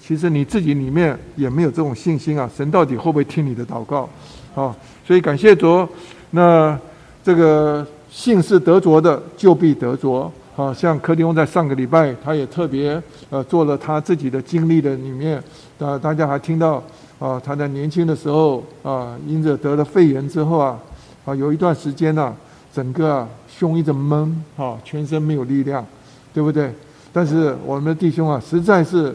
[0.00, 2.48] 其实你自己里面也没有这种信心啊！
[2.56, 4.08] 神到底会不会听你的祷告？
[4.54, 4.72] 啊，
[5.04, 5.84] 所以感谢主。
[6.30, 6.78] 那
[7.24, 10.30] 这个信是得着的，就必得着。
[10.54, 15.42] 啊，像柯迪翁在上个礼拜，他也特别呃做了他自己的经历的里面。
[15.80, 16.80] 啊，大家还听到
[17.18, 20.78] 啊，他在年轻的时候啊，因着得了肺炎之后啊，
[21.24, 22.32] 啊有一段时间呢，
[22.72, 25.84] 整个胸一直闷，啊，全身没有力量，
[26.32, 26.72] 对不对？
[27.12, 29.14] 但是我们的弟兄啊，实在是。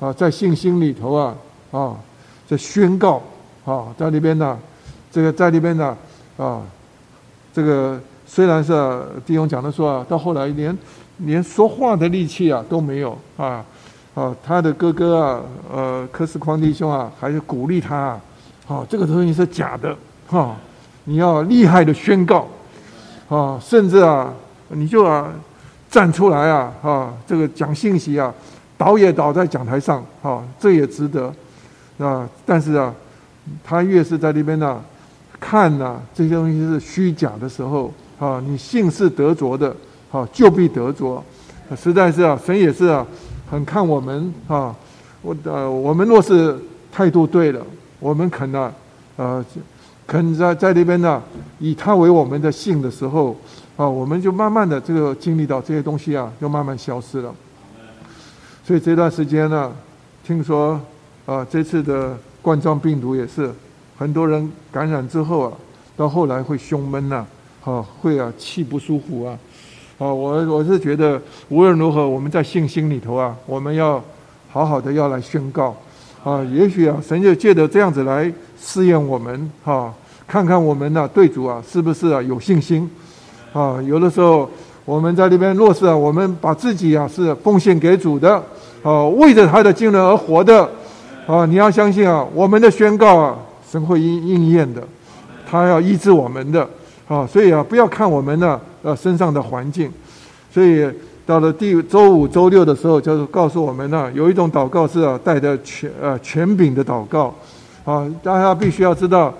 [0.00, 1.34] 啊，在信心里头啊，
[1.72, 1.96] 啊，
[2.46, 3.20] 在宣告
[3.64, 4.56] 啊，在那边呢，
[5.10, 5.96] 这个在那边呢，
[6.36, 6.62] 啊，
[7.52, 8.72] 这个虽然是
[9.26, 10.78] 弟兄讲的说啊，到后来连
[11.16, 13.64] 连说话的力气啊都没有啊，
[14.14, 18.16] 啊，他的哥哥啊，呃，科斯匡弟兄啊，还是鼓励他，
[18.68, 19.96] 啊，这个东西是假的，
[20.28, 20.54] 哈，
[21.02, 22.46] 你要厉害的宣告，
[23.28, 24.32] 啊，甚至啊，
[24.68, 25.32] 你就啊
[25.90, 28.32] 站出来啊，啊，这个讲信息啊。
[28.78, 31.34] 倒也倒在讲台上，哈，这也值得，
[31.98, 32.94] 啊，但是啊，
[33.64, 34.80] 他越是在那边呢，
[35.40, 39.74] 看呐这些东西是虚假的时候，啊，你信是得着的，
[40.12, 41.20] 啊，就必得着，
[41.76, 43.04] 实在是啊，神也是啊，
[43.50, 44.72] 很看我们啊，
[45.22, 46.56] 我呃，我们若是
[46.92, 47.60] 态度对了，
[47.98, 48.72] 我们肯呢，
[49.16, 49.44] 呃，
[50.08, 51.22] 肯在在那边呢，
[51.58, 53.36] 以他为我们的信的时候，
[53.76, 57.30] 啊，我们就慢慢的这个经历到这些东西啊，就慢慢消失了。
[58.64, 59.70] 所以这段时间呢，
[60.24, 60.80] 听说
[61.26, 63.52] 啊，这次的冠状病毒也是
[63.98, 65.52] 很多人感染之后啊，
[65.94, 67.26] 到后来会胸闷呐，
[67.62, 69.38] 啊，会啊气不舒服啊，
[69.98, 71.20] 啊，我我是觉得
[71.50, 74.02] 无论如何，我们在信心里头啊，我们要
[74.50, 75.76] 好好的要来宣告
[76.24, 79.92] 啊，也许啊，神就借着这样子来试验我们哈，
[80.26, 82.90] 看看我们呢对主啊是不是啊有信心
[83.52, 84.48] 啊，有的时候
[84.84, 88.42] 我们在那边若是啊，我们把自己啊是奉献给主的。
[88.80, 90.62] 啊，为着他的惊人而活的，
[91.26, 93.36] 啊，你要相信啊，我们的宣告啊，
[93.68, 94.80] 神会应应验的，
[95.50, 96.66] 他要医治我们的，
[97.08, 99.90] 啊，所以啊，不要看我们呢，呃，身上的环境，
[100.48, 100.88] 所以
[101.26, 107.34] 到了第周五、周六的时候，就是告诉我们呢，有一种祷告是啊，带着权呃权柄的祷告，
[107.84, 109.32] 啊，大家必须要知道，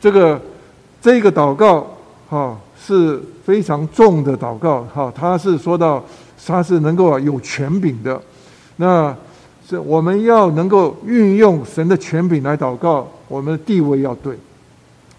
[0.00, 0.40] 这个
[1.00, 1.86] 这个祷告
[2.28, 6.04] 哈是非常重的祷告，哈，他是说到
[6.46, 8.20] 他是能够有权柄的。
[8.76, 9.14] 那
[9.68, 14.36] 是我们要能够运用神的权柄来祷告，我们的地位要对，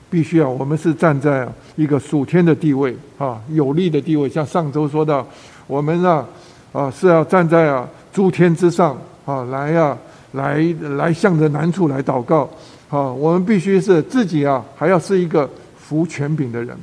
[0.10, 1.46] 必须要我们是站在
[1.76, 4.30] 一个属天的地位啊，有利的地位。
[4.30, 5.26] 像上周说到，
[5.66, 6.26] 我们啊
[6.72, 9.98] 啊是要站在啊诸天之上啊，来啊
[10.34, 10.62] 来
[10.98, 12.50] 来向着难处来祷告
[12.90, 13.12] 啊。
[13.12, 16.78] 我们必须是自己啊，还要是一个服权柄的人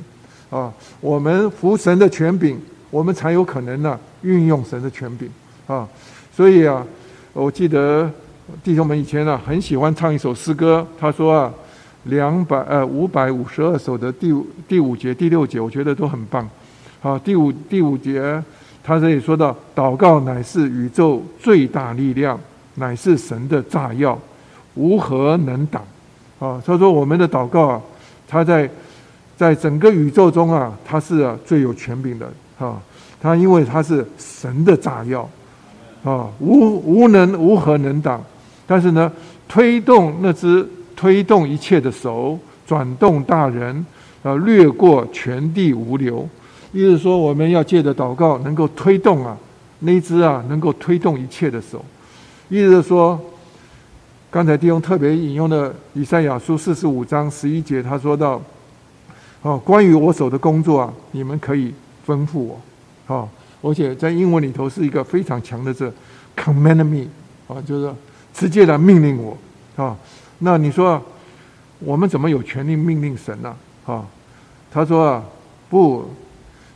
[0.49, 0.73] 啊。
[1.01, 2.59] 我们服神的权柄，
[2.89, 5.29] 我们才有可能呢运用神的权柄
[5.67, 5.87] 啊。
[6.35, 6.85] 所以啊，
[7.33, 8.09] 我记得
[8.63, 11.53] 弟兄们以前呢很喜欢唱一首诗歌，他说啊，
[12.03, 16.47] 两百呃五百五十二首的第五第五节第六节，我觉得都很棒。
[16.99, 18.43] 好，第五第五节，
[18.83, 22.39] 他这里说到，祷告乃是宇宙最大力量，
[22.75, 24.17] 乃是神的炸药，
[24.75, 25.83] 无何能挡。
[26.39, 27.81] 啊，他说我们的祷告啊，
[28.27, 28.69] 他在
[29.35, 32.81] 在整个宇宙中啊，他是啊最有权柄的啊，
[33.21, 35.27] 他因为他是神的炸药。
[36.03, 38.23] 啊，无无能无何能挡，
[38.67, 39.11] 但是呢，
[39.47, 40.63] 推动那只
[40.95, 42.37] 推动一切的手，
[42.67, 43.83] 转动大人，
[44.21, 46.29] 啊，掠过全地无流。
[46.71, 49.35] 意思说，我们要借着祷告，能够推动啊，
[49.79, 51.83] 那只啊，能够推动一切的手。
[52.49, 53.19] 意思是说，
[54.29, 58.41] 刚才弟兄特别引用的以赛亚书四十五章十一节，他说到，
[59.41, 61.73] 哦，关于我手的工作啊，你们可以
[62.07, 62.61] 吩咐我，
[63.05, 63.29] 好。
[63.61, 65.91] 而且在英文里头是一个非常强的字
[66.37, 67.07] ，command me，
[67.47, 67.91] 啊，就是
[68.31, 69.35] 直接的命令我，
[69.75, 69.97] 啊，
[70.37, 71.01] 那你说
[71.79, 73.55] 我们怎么有权利命令神呢？
[73.87, 74.05] 啊，
[74.71, 75.23] 他说啊，
[75.67, 76.05] 不，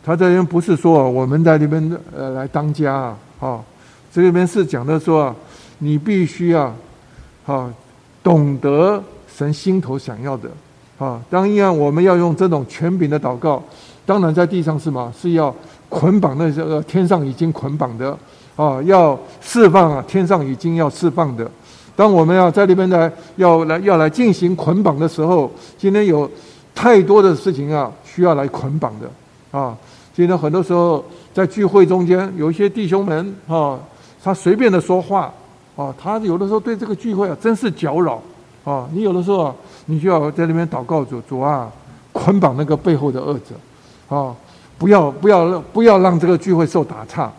[0.04, 3.62] 他这边不是说我们在这边呃来当家啊，啊，
[4.12, 5.36] 这边是讲的说
[5.80, 6.74] 你必须啊，
[7.46, 7.74] 啊，
[8.24, 10.50] 懂得神心头想要的，
[10.98, 13.62] 啊，当然我们要用这种权柄的祷告，
[14.06, 15.12] 当然在地上是吗？
[15.20, 15.54] 是要。
[15.92, 18.16] 捆绑那些天上已经捆绑的
[18.56, 21.50] 啊，要释放啊，天上已经要释放的。
[21.96, 26.30] 当我们要在那边来要来要来进行捆绑的时候，今天有
[26.76, 29.10] 太多的事情啊，需要来捆绑的
[29.50, 29.76] 啊。
[30.14, 31.04] 今天很多时候
[31.34, 33.80] 在聚会中间，有一些弟兄们啊，
[34.24, 35.34] 他随便的说话
[35.80, 38.22] 啊，他有的时候对这个聚会啊，真是搅扰
[38.66, 38.86] 啊。
[38.92, 41.72] 你有的时候啊，你就要在那边祷告主主啊，
[42.12, 43.56] 捆绑那个背后的恶者
[44.14, 44.36] 啊。
[44.78, 47.30] 不要不要不要让这个聚会受打岔，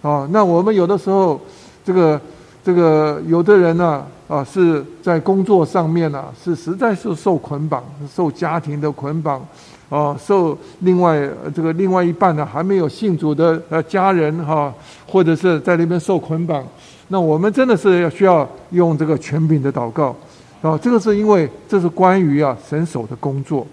[0.00, 0.26] 啊！
[0.30, 1.38] 那我们有的时候，
[1.84, 2.18] 这个
[2.64, 9.46] 这个有的人呢，啊，是在工作上面呢，是实在是受捆绑，受家庭的捆绑，
[9.90, 14.72] 啊，受另外这个另外一半呢还没有信主的呃家人哈，
[15.06, 16.64] 或者是在那边受捆绑，
[17.08, 20.14] 那我们真的是要需要用这个权柄的祷告，
[20.62, 23.66] 啊，这个是因为这是关于啊神手的工作。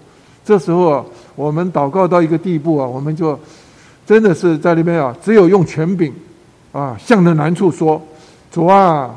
[0.44, 1.04] 这时候啊，
[1.34, 3.38] 我们祷告到一个地步啊，我们就
[4.06, 6.12] 真的是在那边啊，只有用权柄
[6.70, 8.00] 啊，向着难处说
[8.52, 9.10] ：“主啊，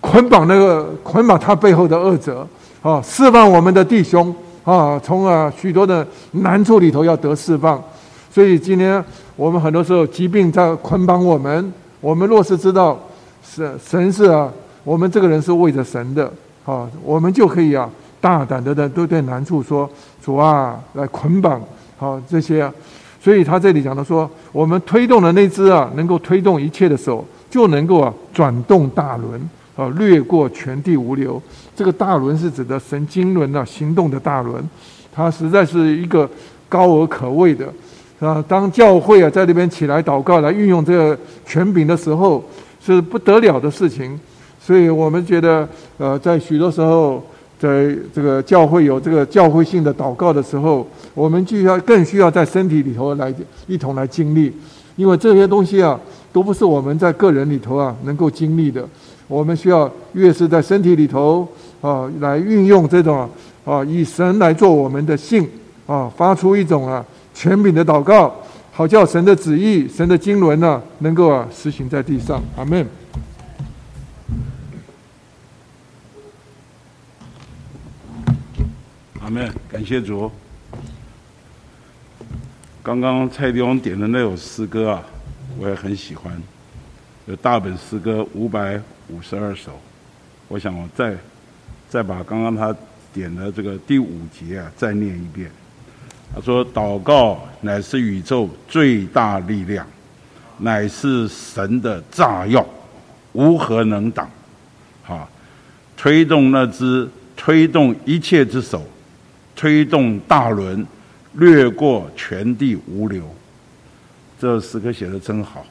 [0.00, 2.46] 捆绑那个捆绑他背后的恶者
[2.82, 4.32] 啊，释放我们的弟兄
[4.62, 7.82] 啊，从啊许多的难处里头要得释放。”
[8.30, 9.02] 所以今天
[9.34, 12.96] 我们很多时候疾病在捆绑我们，我们若是知道
[13.54, 14.52] 神神是啊，
[14.84, 16.30] 我们这个人是为着神的
[16.64, 17.88] 啊，我们就可以啊。
[18.20, 19.88] 大胆的的都对难处说
[20.20, 21.62] 主啊，来捆绑
[21.96, 22.68] 好这些，
[23.22, 29.40] 所以他这里讲的说，我们推动的那只啊，能够推动一切的手，就能够啊转动大轮
[29.76, 31.40] 啊，掠过全地无流。
[31.76, 34.68] 这个大轮是指的神经轮啊，行动的大轮，
[35.12, 36.28] 它实在是一个
[36.68, 37.72] 高而可畏的
[38.18, 38.44] 啊。
[38.48, 41.16] 当教会啊在那边起来祷告来运用这个
[41.46, 42.42] 权柄的时候，
[42.94, 44.18] 是不得了的事情。
[44.60, 47.22] 所以我们觉得呃，在许多时候。
[47.60, 53.34] 在这个教会有这个教会性的祷告的时候，我们就要更需要在身体里头来
[53.66, 54.52] 一同来经历，
[54.94, 55.98] 因为这些东西啊，
[56.32, 58.86] 都不是我们在个人里头啊能够经历的。
[59.26, 61.48] 我们需要越是在身体里头
[61.80, 63.28] 啊，来运用这种
[63.64, 65.44] 啊，以神来做我们的信
[65.88, 67.04] 啊，发出一种啊
[67.34, 68.32] 全柄的祷告，
[68.78, 72.40] 好叫神的旨意、神的经纶呢，能够啊实行在地上。
[72.56, 72.86] 阿门。
[79.20, 80.30] 阿门，感谢主。
[82.80, 85.02] 刚刚蔡弟兄点的那首诗歌啊，
[85.58, 86.40] 我也很喜欢，
[87.26, 89.72] 有大本诗歌五百五十二首。
[90.46, 91.16] 我想我再
[91.88, 92.72] 再把刚刚他
[93.12, 95.50] 点的这个第五节啊再念一遍。
[96.34, 99.86] 他说：“祷告乃是宇宙最大力量，
[100.58, 102.64] 乃是神的炸药，
[103.32, 104.28] 无何能挡。
[105.04, 105.28] 哈，
[105.96, 108.82] 推动那只推动一切之手。”
[109.60, 110.86] 推动大轮，
[111.32, 113.28] 掠过全地无流。
[114.38, 115.66] 这诗歌写的真好，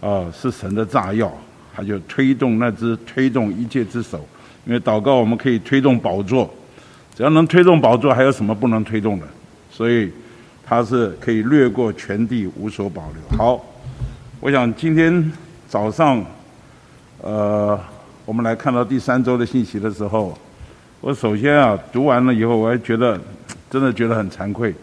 [0.00, 1.32] 啊，是神的炸药，
[1.72, 4.26] 他就推动那只推动一切之手。
[4.66, 6.52] 因为祷告，我们可以推动宝座，
[7.14, 9.26] 只要能推动宝座，还有什么不能推动的？
[9.70, 10.10] 所以，
[10.64, 13.38] 它是可以掠过全地，无所保留。
[13.38, 13.64] 好，
[14.40, 15.32] 我想今天
[15.68, 16.24] 早上，
[17.22, 17.78] 呃，
[18.24, 20.36] 我们来看到第三周的信息的时候。
[21.02, 23.18] 我首先啊，读完了以后，我还觉得
[23.70, 24.74] 真的觉得很惭愧。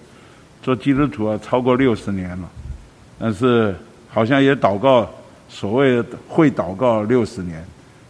[0.63, 2.49] 做基督徒啊，超过六十年了，
[3.19, 3.75] 但是
[4.09, 5.07] 好像也祷告，
[5.47, 7.63] 所谓会祷告六十年，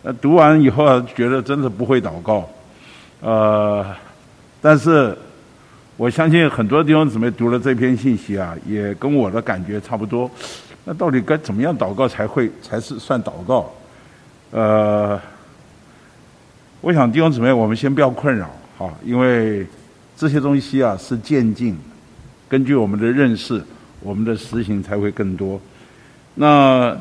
[0.04, 2.50] 那，读完以后啊，觉得真的不会祷告，
[3.20, 3.86] 呃，
[4.62, 5.14] 但是
[5.98, 10.30] 我相信很多弟兄姊妹读了这篇信息啊，也跟我的感觉差不多。
[10.86, 13.74] 那到底该怎么样祷告才会才是算祷告？
[14.52, 15.20] 呃，
[16.82, 18.48] 我想弟兄姊妹，我们先不要困扰，
[18.78, 19.66] 哈，因为
[20.16, 21.76] 这些东西啊是渐进，
[22.48, 23.60] 根据我们的认识，
[24.00, 25.60] 我们的实行才会更多。
[26.36, 26.96] 那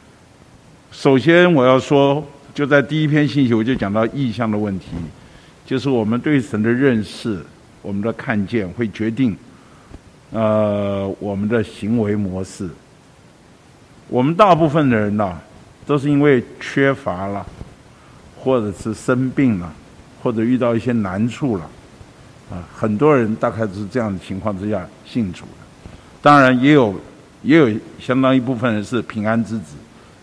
[0.92, 4.88] 首先我要说，就在第一篇信息我就讲到意向的问题，
[5.64, 7.42] 就是我们对神的认识，
[7.86, 9.36] 我们的看见会决定。
[10.32, 12.68] 呃，我们的行为模式，
[14.08, 15.38] 我们大部分的人呐，
[15.86, 17.46] 都是因为缺乏了，
[18.36, 19.72] 或者是生病了，
[20.20, 21.62] 或者遇到一些难处了，
[22.50, 25.90] 啊，很多人大概是这样的情况之下信主的。
[26.20, 27.00] 当然，也有
[27.44, 29.76] 也有相当一部分人是平安之子，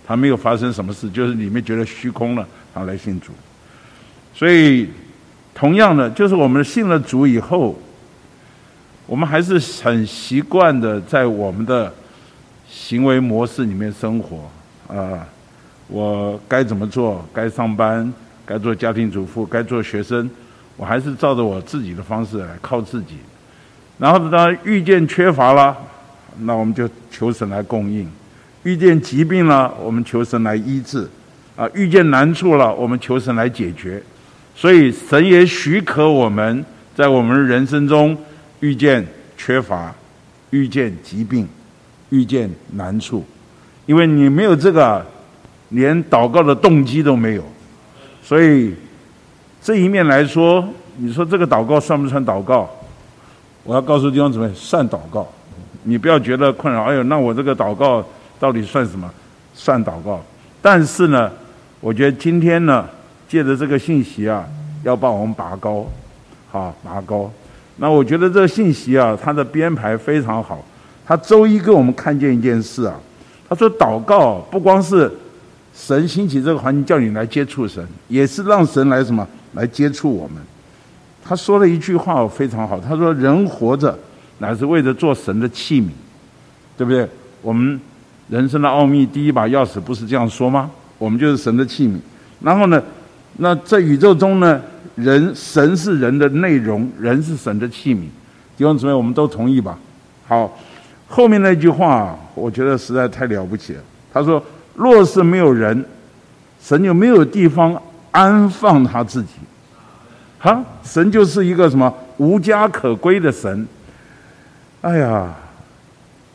[0.06, 3.32] 他没有发生什么事，就是里面觉得虚空了，他来信主。
[4.36, 4.90] 所以，
[5.54, 7.76] 同样的，就是我们信了主以后。
[9.06, 11.94] 我们还是很习惯的在我们的
[12.70, 14.50] 行为模式里面生活
[14.88, 15.28] 啊，
[15.88, 17.24] 我该怎么做？
[17.34, 18.12] 该上班，
[18.46, 20.28] 该做家庭主妇，该做学生，
[20.78, 23.18] 我还是照着我自己的方式来靠自己。
[23.98, 25.78] 然后当遇见缺乏了，
[26.40, 28.08] 那我们就求神来供应；
[28.64, 31.06] 遇见疾病了，我们求神来医治；
[31.58, 34.02] 啊，遇见难处了，我们求神来解决。
[34.56, 36.66] 所以神也许可我们
[36.96, 38.18] 在我们人生中。
[38.60, 39.06] 遇见
[39.36, 39.94] 缺乏，
[40.52, 41.46] 遇见疾病，
[42.12, 43.26] 遇见难处，
[43.86, 45.06] 因为你没有这个，
[45.68, 47.44] 连祷告的动机都没有，
[48.24, 48.74] 所以
[49.62, 50.66] 这一面来说，
[50.96, 52.70] 你说这个祷告算不算祷告？
[53.66, 55.28] 我要告诉弟兄姊妹，算祷告。
[55.84, 56.84] 你不要觉得困扰。
[56.84, 58.02] 哎呦，那我这个祷告
[58.40, 59.12] 到底算什么？
[59.54, 60.24] 算祷告。
[60.62, 61.30] 但是呢，
[61.82, 62.88] 我觉得今天呢，
[63.28, 64.46] 借着这个信息啊，
[64.84, 65.86] 要把我们拔高，
[66.52, 67.32] 好，拔高。
[67.78, 70.64] 那我觉得这个信息啊，它的编排非常好。
[71.06, 72.96] 他周一给我们看见一件事啊，
[73.50, 75.12] 他说祷告不光是
[75.74, 80.38] 神兴起这个环境叫你来接触神，也是让神来什么来接触我们。
[81.22, 83.98] 他说了一句话非常好，他说人活着
[84.38, 85.90] 乃是为了做神的器皿，
[86.78, 87.06] 对不对？
[87.42, 87.80] 我们
[88.30, 90.72] 人生的奥秘第一把钥匙不是这样说吗？
[90.98, 91.98] 我们就是神的器皿。
[92.40, 92.82] 然后呢，
[93.38, 94.62] 那在宇宙中呢？
[94.96, 98.02] 人神是人的内容，人是神的器皿。
[98.56, 99.76] 弟兄姊妹，我们都同意吧？
[100.28, 100.56] 好，
[101.08, 103.82] 后面那句话，我觉得实在太了不起了。
[104.14, 104.44] 他说
[104.78, 105.84] ：“若是没有人，
[106.62, 107.76] 神就没有地方
[108.12, 109.30] 安放他自己。”
[110.38, 113.68] 哈，神就是一个什么无家可归的神。
[114.82, 115.34] 哎呀，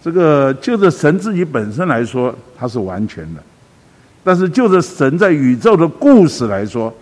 [0.03, 3.41] 这个就着神自己本身来说，他是完全的；
[4.29, 6.95] 但是就着神在宇宙的故事来说，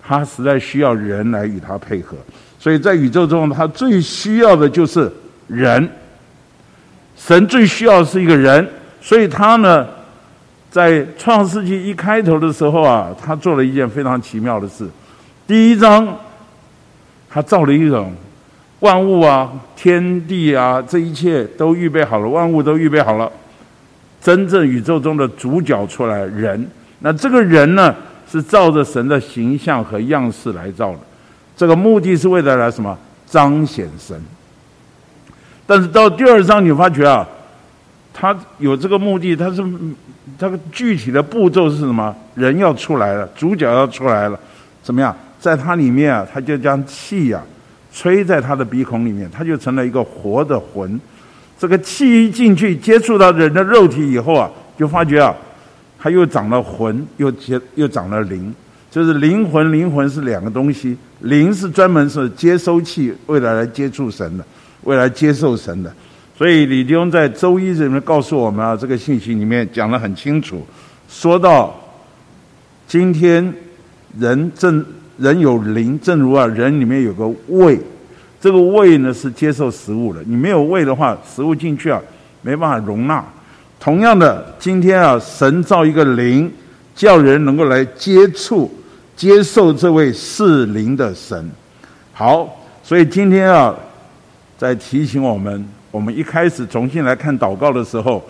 [0.00, 2.16] 他实在需要人来与他配合，
[2.60, 5.10] 所以在宇宙中，他最需要的就是
[5.48, 5.90] 人。
[7.16, 8.64] 神最需要是一个人，
[9.00, 9.84] 所以他呢，
[10.70, 14.88] 在创世纪一开头的时候啊，他做了一件非常奇妙的事。
[15.48, 16.06] 第一章，
[17.28, 18.14] 他造了一种
[18.78, 23.28] 万物啊、天地啊，这一切都预备好了，万物都预备好了，
[24.20, 26.68] 真正宇宙中的主角出来人。
[27.00, 27.94] 那这个人呢？
[28.30, 30.98] 是照着神的形象和样式来造的，
[31.56, 34.16] 这个目的是为了来什么彰显神。
[35.66, 37.26] 但是到第二章你发觉啊，
[38.14, 39.60] 他有这个目的，他是
[40.38, 42.14] 这个具体的步骤是什么？
[42.36, 44.38] 人要出来了，主角要出来了，
[44.80, 45.12] 怎么样？
[45.40, 47.42] 在它里面啊，他就将气呀
[47.92, 51.00] 吹在他的鼻孔里面，他就成了一个活的魂。
[51.60, 55.36] 这个气一进去接触到人的肉体以后啊，就发觉啊。
[56.02, 58.50] 他又长了魂，又接又长了灵，
[58.90, 64.42] 就是灵魂，灵魂是两个东西，灵是专门是接收器，未来来接触神的，
[64.84, 65.92] 未来接受神的。
[66.34, 70.66] 所以李弟兄在周一里面告诉我们啊，这个信息里面讲得很清楚，
[71.06, 71.78] 说到
[72.88, 73.52] 今天
[74.18, 74.82] 人正
[75.18, 77.78] 人有灵，正如啊人里面有个胃，
[78.40, 82.00] 这个胃呢是接受食物的，你没有胃的话，食物进去啊
[82.40, 83.22] 没办法容纳。
[83.78, 86.50] 同样的，今天啊，神造一个灵，
[86.94, 88.70] 叫人能够来接触、
[89.14, 91.50] 接受这位是灵的神。
[92.12, 93.74] 好，所以今天啊，
[94.58, 98.22] 在提醒我们，我们一开始重新来看祷告的时候，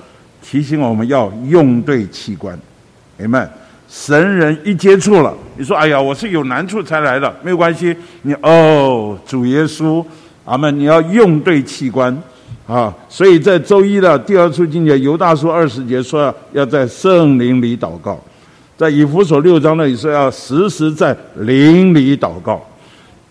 [0.43, 2.59] 提醒我们要用对器官。
[3.16, 3.49] 明白？
[3.91, 10.05] 神人一接触了，你说：“哎呀，我是有难处才来的。”没有关系，你哦，主耶稣，
[10.45, 10.79] 阿门！
[10.79, 12.17] 你要用对器官。
[12.69, 18.17] 啊，所以在周一的第二处境界，犹大书二十节说要在圣灵里祷告，
[18.77, 22.65] 在以弗所六章那里说要时时在灵里祷告。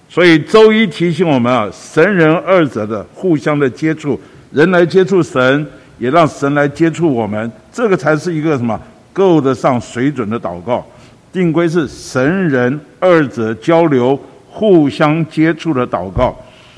[0.09, 4.19] 所以周一提醒我们啊，神人二者的互相的接触，
[4.51, 5.65] 人来接触神，
[5.97, 8.77] 也让神来接触我们，这个才是一个什么
[9.13, 10.85] 够得上水准的祷告。
[11.31, 14.19] 定规是神人二者交流、
[14.49, 16.35] 互相接触的祷告。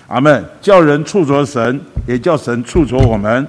[0.08, 0.44] 阿门。
[0.62, 3.46] 叫人触着神，也叫神触着我们；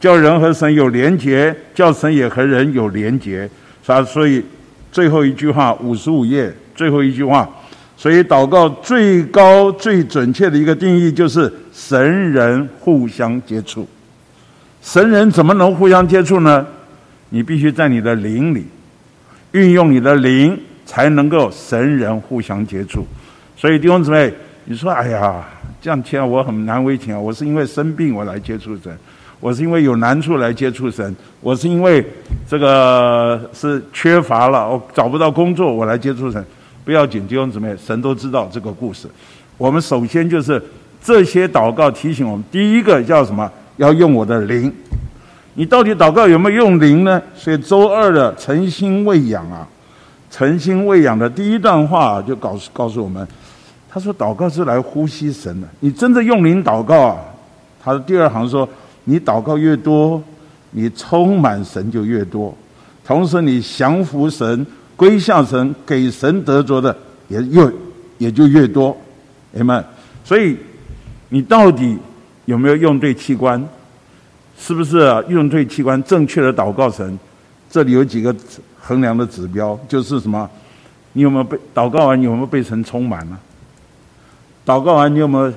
[0.00, 3.48] 叫人和神有连结，叫神也和人有连结。
[3.86, 4.44] 啊，所以
[4.92, 7.48] 最后一句话，五十五页最后一句话。
[7.96, 13.86] 所以，祷告最高、最准确的一个定义就是神人互相接触。
[14.80, 16.66] 神人怎么能互相接触呢？
[17.30, 18.66] 你必须在你的灵里
[19.52, 23.06] 运用你的灵，才能够神人互相接触。
[23.56, 24.32] 所以弟兄姊妹，
[24.64, 25.44] 你说：“哎呀，
[25.80, 27.18] 这样天我很难为情啊！
[27.18, 28.96] 我是因为生病我来接触神，
[29.40, 32.04] 我是因为有难处来接触神，我是因为
[32.48, 36.44] 这个是缺乏了，我找不到工作我来接触神。”
[36.84, 39.06] 不要紧，弟兄姊妹，神都知道这个故事。
[39.58, 40.60] 我们首先就是
[41.02, 43.48] 这些祷告提醒我们，第一个叫什么？
[43.76, 44.72] 要用我的灵。
[45.60, 47.20] 你到底祷告有没有用灵呢？
[47.36, 49.68] 所以周二的诚心喂养啊，
[50.30, 53.28] 诚心喂养的第一段话就告诉告诉我们，
[53.86, 55.68] 他说祷告是来呼吸神的。
[55.80, 57.18] 你真的用灵祷告啊？
[57.84, 58.66] 他的第二行说，
[59.04, 60.22] 你祷告越多，
[60.70, 62.56] 你充满神就越多，
[63.04, 64.66] 同时你降服神。
[64.96, 66.96] 归向神，给神得着的
[67.28, 67.70] 也越
[68.16, 68.96] 也就越多，
[69.52, 69.84] 明白？
[70.24, 70.56] 所以
[71.28, 71.98] 你到底
[72.46, 73.62] 有没有用对器官？
[74.60, 76.00] 是不是用对器官？
[76.04, 77.18] 正确的祷告神，
[77.70, 78.34] 这里有几个
[78.78, 80.48] 衡量的指标，就是什么？
[81.14, 82.20] 你有没有被祷告完？
[82.20, 83.38] 你有没有被神充满呢？
[84.66, 85.52] 祷告完你有没有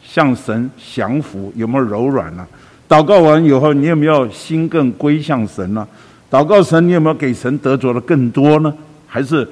[0.00, 1.52] 向神降服？
[1.56, 2.46] 有没有柔软呢？
[2.88, 5.86] 祷告完以后，你有没有心更归向神呢？
[6.30, 8.72] 祷告神，你有没有给神得着的更多呢？
[9.06, 9.46] 还是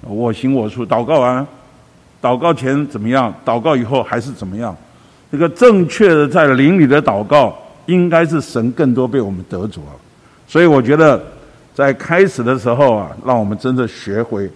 [0.00, 0.84] 我行我素？
[0.86, 1.46] 祷告完，
[2.22, 3.32] 祷告前怎么样？
[3.44, 4.74] 祷告以后还是怎么样？
[5.30, 7.56] 这个正确的在灵里的祷告，
[7.90, 9.80] 应该是神更多被我们得着。
[10.46, 11.20] 所以我觉得，
[11.74, 14.48] 在开始的时候啊，让我们真的学会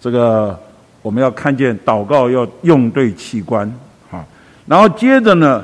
[0.00, 0.58] 这个，
[1.00, 3.72] 我们要看见祷告要用对器官
[4.10, 4.24] 啊。
[4.66, 5.62] 然后接着呢，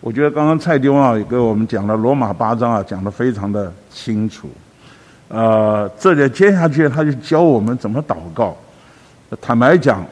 [0.00, 4.48] 我觉得刚刚蔡丁啊也给我们讲了罗马八章啊，讲的非常的清楚。
[5.28, 8.56] 呃，这里接下去他就教我们怎么祷告。
[9.40, 10.04] 坦白讲，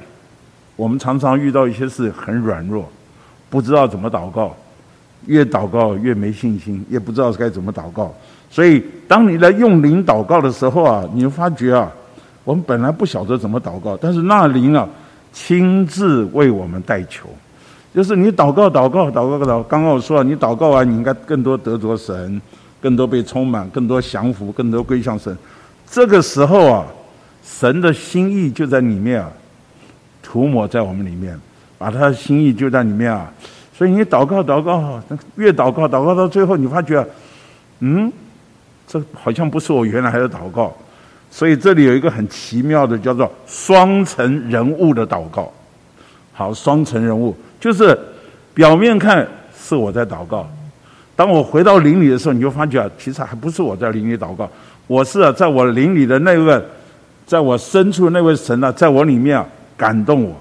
[0.77, 2.89] 我们常常遇到一些事很软弱，
[3.51, 4.55] 不知道怎么祷告，
[5.27, 8.15] 越祷告越没信心，也不知道该怎么祷告。
[8.51, 11.91] 所以，当你来用灵祷告的时候啊，你会发觉啊，
[12.45, 14.89] 我们本来不晓得怎么祷告，但是那灵啊，
[15.33, 17.29] 亲自为我们代求。
[17.95, 19.63] 就是你祷告、祷告、祷告、祷告。
[19.63, 22.41] 刚刚我说了，你祷告完，你应该更多得着神。
[22.81, 25.37] 更多被充满，更多降服，更多归向神。
[25.91, 26.87] 这个时候啊，
[27.45, 29.29] 神的心意就在里面啊，
[30.23, 31.37] 涂抹在我们里面，
[31.77, 33.29] 把他的心意就在里面啊。
[33.79, 35.01] 所以你祷告祷告，
[35.37, 37.07] 越祷告祷告到最后，你发觉，
[37.79, 38.13] 嗯，
[38.89, 40.77] 这好像不是我原来还的祷告。
[41.31, 45.53] 所以这里有一个很奇妙的，叫做双层人物的祷告。
[46.33, 47.97] 好，双层人物就是
[48.53, 49.25] 表面看
[49.57, 50.45] 是我在祷告。
[51.15, 54.51] 当我回到灵里的时候，你就发觉啊，其实还不是我在灵里祷告，
[54.89, 56.61] 我是啊，在我灵里的那位，
[57.25, 59.47] 在我深处那位神啊，在我里面啊
[59.77, 60.35] 感动我，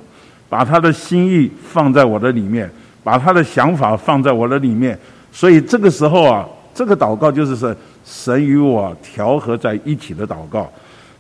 [0.50, 2.68] 把他的心意放在我的里面，
[3.08, 5.00] 把他的想法放在我的里面，
[5.32, 10.70] 所以这个时候啊，这个祷告就是神神与我调和在一起的祷告，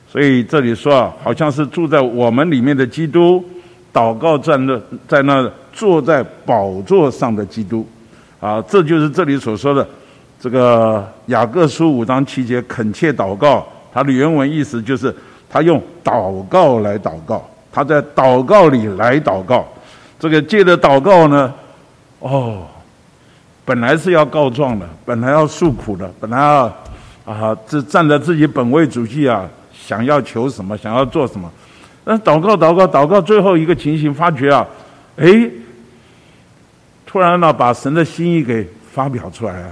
[0.05, 3.41] 所以这里说啊，好像是住在我们里面的基督，
[3.93, 4.77] 祷告在那
[5.07, 7.87] 在那坐在宝座上的基督。
[8.41, 9.87] 啊，这就是这里所说的
[10.41, 15.15] 这个雅各书五章七节恳切祷告，它的原文意思就是
[15.49, 19.65] 他用祷告来祷告，他在祷告里来祷告。
[20.19, 21.53] 这个借着祷告呢，
[22.19, 22.65] 哦，
[23.65, 26.63] 本来是要告状的，本来要诉苦的，本来要
[27.25, 31.51] 啊，这站在自己本位主义啊，想要求什么，想要做什么，
[32.03, 34.65] 但祷告祷告祷告，最后一个情形发觉啊，
[35.17, 35.49] 哎。
[37.09, 39.69] 突然呢，把神的心意给发表出来了。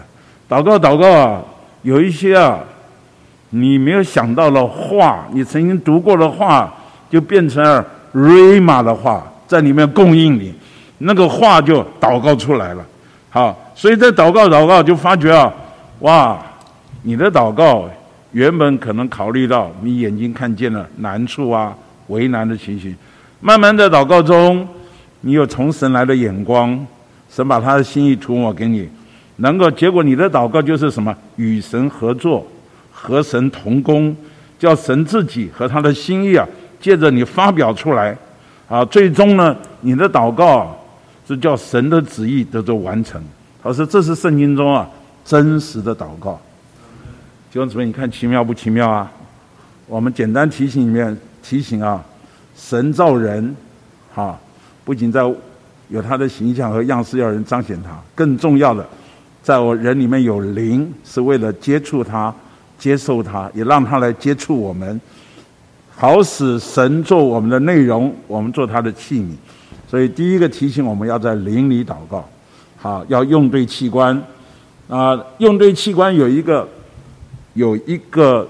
[0.47, 1.43] 祷告，祷告啊，
[1.81, 2.59] 有一些啊，
[3.49, 6.73] 你没有想到的话，你曾经读过的话，
[7.09, 10.55] 就变成了瑞玛的话，在里面供应你，
[10.99, 12.85] 那个话就祷告出来了。
[13.29, 15.53] 好，所以在祷告，祷告就发觉啊，
[15.99, 16.39] 哇，
[17.03, 17.89] 你的祷告
[18.31, 21.75] 原本可能考虑到你眼睛看见了难处啊、
[22.07, 22.95] 为难的情形，
[23.39, 24.67] 慢慢的祷告中，
[25.21, 26.85] 你有从神来的眼光。
[27.27, 28.87] 神把他的心意涂抹给你，
[29.37, 31.13] 能够结果你的祷告就是什么？
[31.35, 32.47] 与神合作，
[32.93, 34.15] 和神同工，
[34.57, 36.47] 叫神自己和他的心意啊，
[36.79, 38.15] 借着你发表出来，
[38.69, 40.73] 啊，最终呢，你的祷告
[41.27, 43.21] 这，叫神的旨意得到完成。
[43.63, 44.87] 他说这是圣经中啊
[45.23, 46.39] 真实的祷告。
[47.51, 49.11] 弟兄姊妹，你看奇妙不奇妙啊？
[49.87, 52.03] 我们简单提醒里面提醒啊，
[52.55, 53.55] 神造人，
[54.13, 54.37] 哈，
[54.83, 55.21] 不仅在
[55.89, 58.85] 有他的形象和样式要人彰显他，更重要的，
[59.41, 62.33] 在我人里面有灵，是为了接触他、
[62.77, 64.99] 接受他，也让他来接触我们，
[65.95, 69.29] 好使神做我们的内容，我们做他的器皿。
[69.95, 72.27] 所以第一个提醒我们要在灵里祷告，
[72.75, 74.21] 好，要用对器官，
[74.89, 76.67] 啊，用对器官有一个。
[77.53, 78.45] 有一个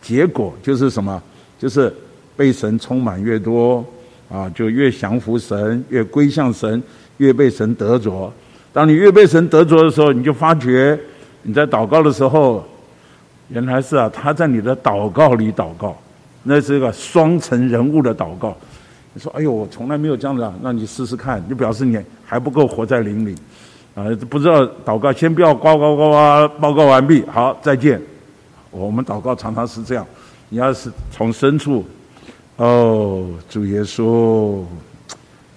[0.00, 1.22] 结果就是什么？
[1.60, 1.94] 就是
[2.36, 3.84] 被神充满越多
[4.28, 6.82] 啊，就越降服神，越归向神，
[7.18, 8.32] 越被神得着。
[8.72, 10.98] 当你越被神得着的时候，你就发觉
[11.42, 12.66] 你在祷告的时候，
[13.46, 15.96] 原来是啊，他在你的祷告里祷告，
[16.42, 18.56] 那是一个双层人物的祷告。
[19.14, 23.34] 你说：“哎呦，我从来没有这样子啊。”那你试试看，就表示你还不够活在灵里
[23.94, 24.04] 啊！
[24.30, 28.00] 不知道祷告，先不要呱呱呱呱报告完毕，好，再见。
[28.70, 30.06] 我们祷告常常是这样，
[30.48, 31.84] 你要是从深处，
[32.56, 34.62] 哦，主耶稣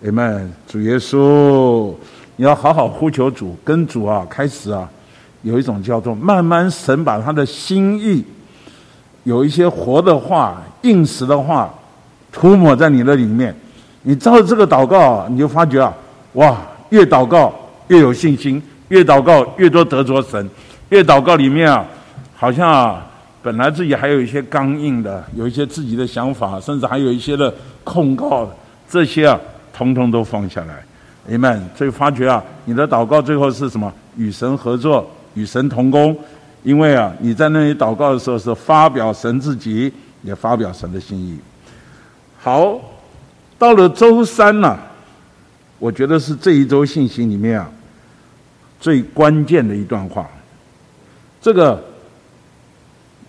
[0.04, 1.94] ，Amen，主耶稣，
[2.36, 4.90] 你要好好呼求主，跟主啊开始啊，
[5.44, 8.22] 有一种叫做慢慢神把他的心意，
[9.24, 11.74] 有一些活的话、应实的话，
[12.36, 13.56] 涂抹在你的里面。
[14.04, 15.94] 你照这个祷告，你就发觉啊，
[16.34, 16.58] 哇，
[16.90, 17.56] 越祷告
[17.88, 20.48] 越有信心，越祷告越多得着神，
[20.90, 21.86] 越祷告里面啊。
[22.36, 23.08] 好像啊，
[23.42, 27.52] 本来自己还有一些刚硬的，有一些自己的想法，甚至还有一些的
[27.86, 28.48] 控告，
[28.90, 29.40] 这些啊，
[29.74, 30.84] 通通都放下来
[31.34, 31.62] ，Amen。
[31.74, 33.92] 所以发觉啊，你的祷告最后是什么？
[34.18, 36.16] 与神合作，与神同工。
[36.64, 39.92] 因为啊，你在那里祷告的时候是发表神自己，
[40.22, 41.40] 也发表神的心意。
[42.46, 42.80] 好，
[43.58, 44.78] 到了周三呢，
[45.80, 47.68] 我觉得是这一周信息里面啊，
[48.80, 50.30] 最关键的一段话，
[51.42, 51.84] 这个。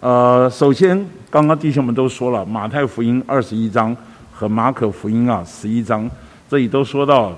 [0.01, 3.97] 呃，首先，刚刚弟兄们都说了，马太福音二十一章
[4.35, 6.09] 和马可福音啊十一章，
[6.51, 7.33] 这里都说到，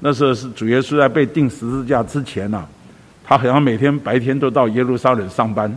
[0.00, 2.66] 那时候是主耶稣在被钉十字架之前呐，
[3.24, 5.72] 他好像每天白天都到耶路撒冷上班，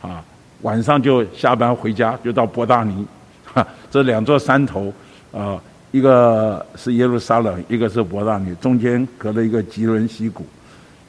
[0.00, 0.20] 啊，
[0.62, 3.06] 晚上就下班回家，就到伯大尼，
[3.90, 4.92] 这两座山头，
[5.32, 5.60] 啊，
[5.90, 10.44] 一个是耶路撒冷，一个是伯大尼，中间隔了一个吉伦溪谷，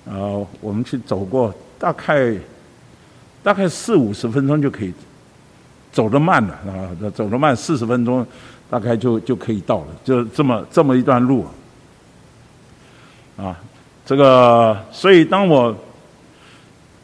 [0.05, 2.35] 呃，我们去走过，大概。
[3.43, 4.93] 大概四五十分钟就可以，
[5.91, 8.25] 走得慢了啊，走得慢四十分钟，
[8.69, 11.45] 大概就就可以到了，就这么这么一段路，
[13.35, 13.59] 啊，
[14.05, 15.75] 这个所以当我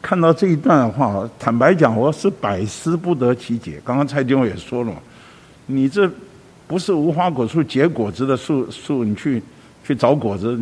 [0.00, 3.78] 看到这一段的话，坦白讲，我是百思不得其解。
[3.84, 4.96] 刚刚蔡丁也说了嘛，
[5.70, 6.10] 你这
[6.66, 9.42] 不是无花果树结果子的树树，你去
[9.84, 10.58] 去找果子，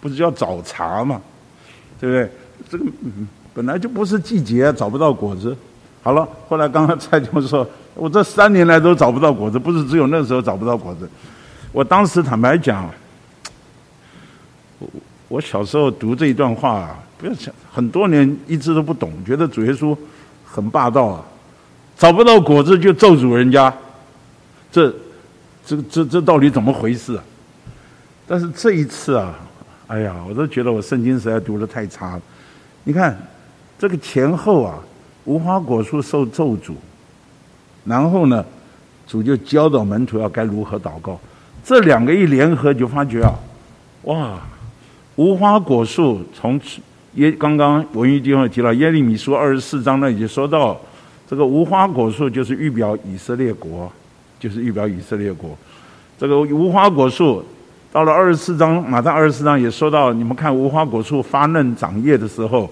[0.00, 1.20] 不是要找茬嘛，
[2.00, 2.30] 对不对？
[2.70, 2.84] 这个。
[3.54, 5.56] 本来就不是季节，找不到果子。
[6.00, 11.10] 好了，后来刚刚蔡总说，我这三年来都找不到果子，不是只有那时候找不到果子。
[11.72, 12.88] 我当时坦白讲，
[14.78, 14.88] 我
[15.26, 19.96] 我小时候读这一段话，不要讲很多年一直都不懂，觉得主耶稣
[20.44, 21.24] 很霸道啊，
[21.96, 23.74] 找不到果子就咒诅人家，
[24.70, 24.94] 这
[25.64, 27.18] 这这这到底怎么回事？
[28.26, 29.34] 但是这一次啊，
[29.86, 32.22] 哎呀，我都觉得我圣经实在读的太差了。
[32.84, 33.16] 你看。
[33.80, 34.76] 这个前后啊，
[35.24, 36.72] 无花果树受咒诅，
[37.84, 38.44] 然后呢，
[39.06, 41.16] 主就教导门徒要该如何祷告。
[41.62, 43.38] 这两个一联合，就发觉啊，
[44.02, 44.40] 哇，
[45.14, 46.60] 无花果树从
[47.14, 50.76] 耶刚刚文玉弟兄提到耶利米书二十四章那里就说到，
[51.30, 53.88] 这个无花果树就是预表以色列国，
[54.38, 55.56] 就是预表以色列国。
[56.18, 57.44] 这个无花果树
[57.92, 62.70] 到了二十四章，马上二十四章也说到，你们看无花果树发嫩长叶的时候。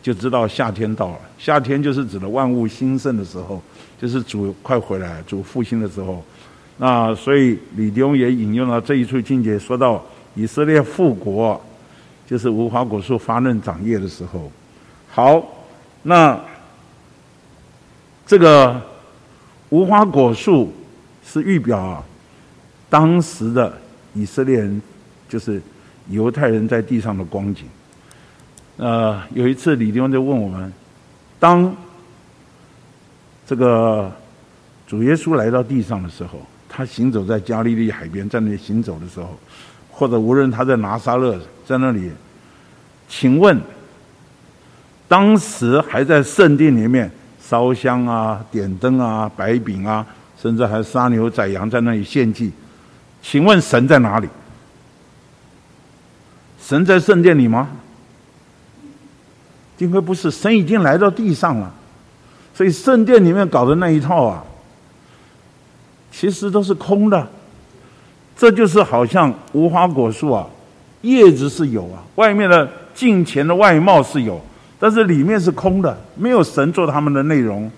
[0.00, 3.60] 就知道夏天到了，夏天就是指的万物兴盛的时候，
[4.00, 6.22] 就是主快回来、主复兴的时候。
[6.78, 10.02] 那所以李弟兄也引用了这一处境界，说到
[10.36, 11.60] 以色列复国，
[12.26, 14.50] 就是无花果树发嫩长叶的时候。
[15.10, 15.44] 好，
[16.04, 16.40] 那
[18.24, 18.80] 这个
[19.70, 20.72] 无花果树
[21.30, 22.02] 是预表啊，
[22.88, 23.70] 当时的
[24.14, 24.80] 以色列人，
[25.28, 25.60] 就是
[26.08, 27.66] 犹太人在地上的光景。
[28.78, 30.72] 呃，有一次李弟兄就问我们：
[31.38, 31.76] 当
[33.46, 34.10] 这个
[34.86, 39.38] 主耶稣来到地上的时候，他行走在加利利海边，在那里行走的时候，
[39.90, 42.10] 或者无论他在拿撒勒在那里，
[43.06, 43.60] 请问
[45.06, 47.10] 当时还在圣殿里面
[47.40, 50.06] 烧香啊、点灯啊、摆饼啊，
[50.40, 52.52] 甚至还杀牛宰羊在那里献祭。
[53.20, 54.28] 请问神在哪里？
[56.60, 57.68] 神在圣殿里吗？
[59.78, 61.74] 因为不是，神已经来到地上了。
[62.54, 64.44] 所以圣殿里面搞的那一套啊，
[66.10, 67.26] 其实都是空的。
[68.36, 70.46] 这就是好像无花果树啊，
[71.02, 74.40] 叶子是有啊，外面的镜前的外貌是有，
[74.78, 77.70] 但是里面是空的，没有神做他们的内容。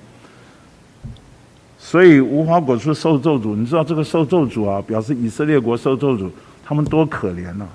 [1.81, 6.29] 所以无花果树受咒诅，你知道这个受咒诅啊，表示以色列国受咒诅，
[6.63, 7.67] 他们多可怜呐！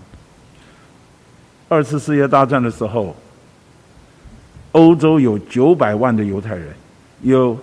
[1.67, 3.15] 二次世界大战的时候，
[4.73, 6.67] 欧洲有九百万的犹太人，
[7.23, 7.57] 有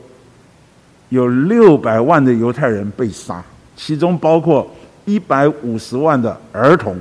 [1.11, 3.43] 有六百万的犹太人被杀，
[3.77, 4.69] 其中包括。
[5.05, 6.97] 一百五十万的儿童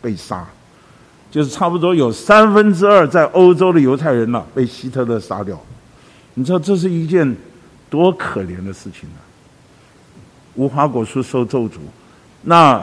[0.00, 0.42] 被杀，
[1.30, 5.60] 就是差不多有三分之二在欧洲的犹太人呢被希特勒杀掉。
[6.32, 7.36] 你知道这是一件
[7.92, 9.16] 多可怜的事情呢？
[10.54, 11.72] 无花果树受咒诅，
[12.40, 12.82] 那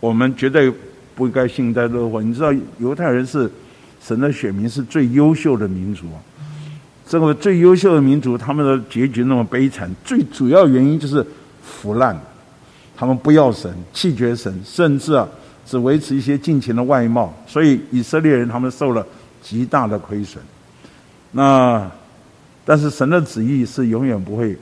[0.00, 0.68] 我们绝对
[1.14, 2.20] 不应该幸灾乐祸。
[2.20, 3.48] 你知道犹太人是
[4.04, 6.06] 神的选民，是最优秀的民族。
[7.06, 11.24] 这个最优秀的民族，他们的结局那么悲惨，最主要原因就是
[11.62, 12.20] 腐烂。
[12.96, 15.28] 他们不要神，弃绝神，甚至啊，
[15.64, 19.06] 只维持一些金钱的外貌，所以以色列人他们受了
[19.40, 20.42] 极大的亏损。
[21.32, 21.90] 那，
[22.64, 24.56] 但是神的旨意是永远不会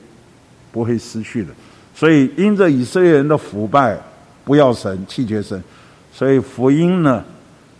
[0.71, 1.49] 不会失去的，
[1.93, 3.97] 所以因着以色列人的腐败，
[4.43, 5.61] 不要神，弃绝神，
[6.11, 7.23] 所以福音呢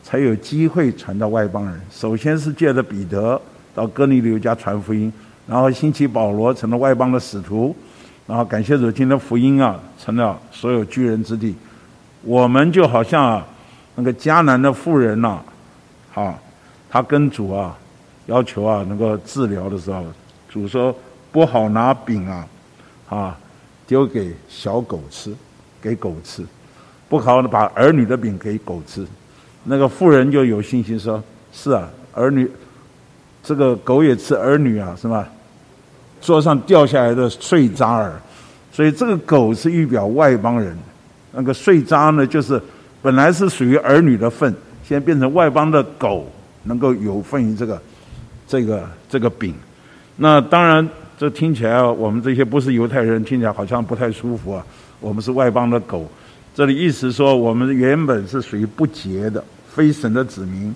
[0.03, 1.81] 才有机会传到外邦人。
[1.89, 3.41] 首先是借着彼得
[3.73, 5.11] 到哥尼流家传福音，
[5.47, 7.75] 然后兴起保罗成了外邦的使徒。
[8.27, 11.53] 然后感谢主，今天福音啊成了所有居人之地。
[12.21, 13.45] 我们就好像啊
[13.95, 15.39] 那个迦南的妇人呐，
[16.13, 16.39] 啊，
[16.89, 17.77] 他跟主啊
[18.27, 20.05] 要求啊能够治疗的时候，
[20.49, 20.95] 主说
[21.31, 22.47] 不好拿饼啊
[23.09, 23.37] 啊
[23.87, 25.33] 丢给小狗吃，
[25.81, 26.45] 给狗吃，
[27.09, 29.05] 不好把儿女的饼给狗吃。
[29.63, 31.21] 那个妇人就有信心说：
[31.51, 32.49] 是啊，儿女
[33.43, 35.27] 这个狗也吃儿女啊，是吧？
[36.21, 38.13] 桌上掉下来的碎渣儿，
[38.71, 40.77] 所以这个狗是预表外邦人，
[41.31, 42.61] 那个碎渣呢，就是
[43.01, 44.53] 本来是属于儿女的份，
[44.83, 46.31] 现在变成外邦的狗
[46.63, 47.81] 能够有份于这个
[48.51, 49.55] 这个这个饼。
[50.17, 50.85] 那当然，
[51.17, 54.61] 这听起来我们这些不是犹太人听起来好像不太舒服啊。
[54.99, 56.05] 我们是外邦的狗，
[56.53, 59.41] 这里意思说我们原本是属于不洁的
[59.73, 60.75] 非神的子民，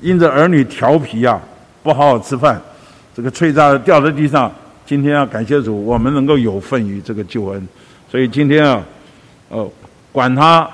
[0.00, 1.38] 因着儿女调皮啊，
[1.82, 2.58] 不好好吃饭，
[3.14, 4.50] 这个脆渣掉在地上。
[4.86, 7.68] 今天要感谢主，我们能够有份于这个救恩，
[8.10, 8.82] 所以今天啊，
[9.50, 9.70] 哦，
[10.10, 10.68] 管他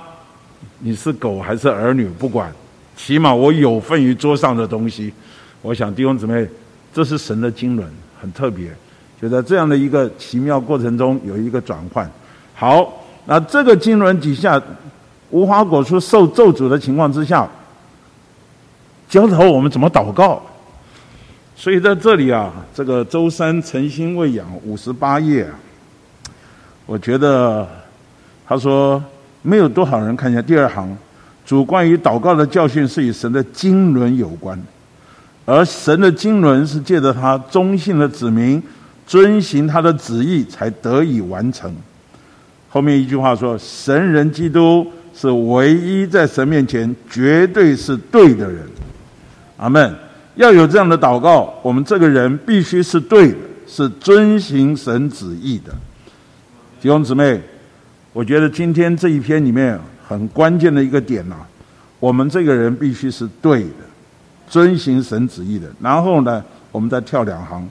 [0.79, 2.51] 你是狗还是儿女，不管，
[2.97, 5.13] 起码我有份于桌上的东西。
[5.67, 6.49] 我想弟兄姊妹，
[6.95, 7.85] 这是神的经纶，
[8.21, 8.71] 很特别。
[9.21, 12.09] 就在这样的一个奇妙过程中，有一个转换。
[12.55, 14.63] 好，那这个经纶底下，
[15.31, 17.49] 无花果树受咒诅的情况之下，
[19.09, 20.41] 教导我们怎么祷告。
[21.57, 25.49] 所以在这里啊，这个周三诚心喂养五十八页，
[26.87, 27.67] 我觉得
[28.47, 29.03] 他说
[29.43, 30.97] 没有多少人看见第二行，
[31.45, 34.57] 主关于祷告的教训是与神的经纶有关，
[35.47, 38.63] 而神的经纶是借着他忠信的子民
[39.07, 41.75] 遵行他的旨意才得以完成。
[42.69, 48.67] 后面一句话说，神人基督是唯一在神面前绝对是对的人。
[49.57, 49.97] 阿门。
[50.35, 55.73] 要有这样的祷告，我们这个人必须是对的，是遵行神旨意的。
[56.79, 57.41] 弟兄姊妹，
[58.13, 61.37] 我觉得今天这一篇里面很关键的一个点呐，
[61.99, 63.86] 我们这个人必须是对的，
[64.49, 65.67] 遵行神旨意的。
[65.81, 67.69] 然后呢，我们再跳两行，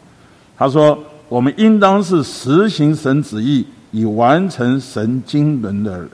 [0.58, 0.98] 他说，
[1.30, 6.10] 我们应当是实行神旨意，以完成神经纶的人。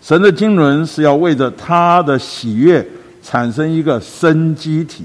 [0.00, 2.84] 神的经纶是要为着他的喜悦
[3.22, 5.04] 产生一个生机体。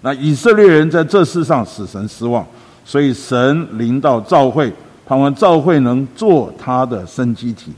[0.00, 2.44] 那以色列人在这世上使神失望，
[2.84, 4.72] 所以神临到召会，
[5.06, 7.72] 盼望召会能做他的生机体。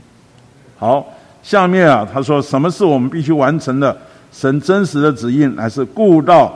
[0.77, 1.05] 好，
[1.43, 3.95] 下面啊，他说什么是我们必须完成的？
[4.35, 6.53] 神真实的旨意乃是顾到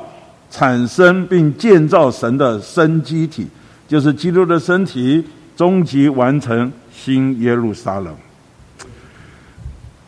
[0.51, 3.47] 产生并建造神的生机体，
[3.87, 5.23] 就是基督的身体，
[5.55, 8.13] 终极完成新耶路撒冷。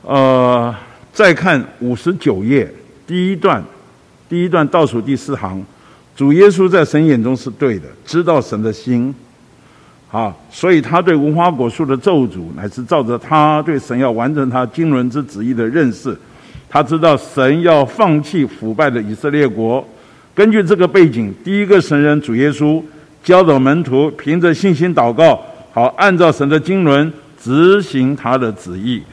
[0.02, 0.76] 呃，
[1.14, 2.70] 再看五十九页
[3.08, 3.64] 第一段。
[4.28, 5.62] 第一段倒数第四行，
[6.16, 9.14] 主耶稣在神眼中是对的，知道神的心，
[10.10, 16.18] 啊，所以他对无花果树的咒诅，乃是照着他对神要完成他经纶之旨意的认识。
[16.72, 19.86] 他知道神要放弃腐败的以色列国。
[20.34, 22.82] 根据这个背景，第一个神人主耶稣
[23.22, 25.38] 教导门徒凭着信心祷告，
[25.74, 29.04] 好按照神的经纶执行他的旨意。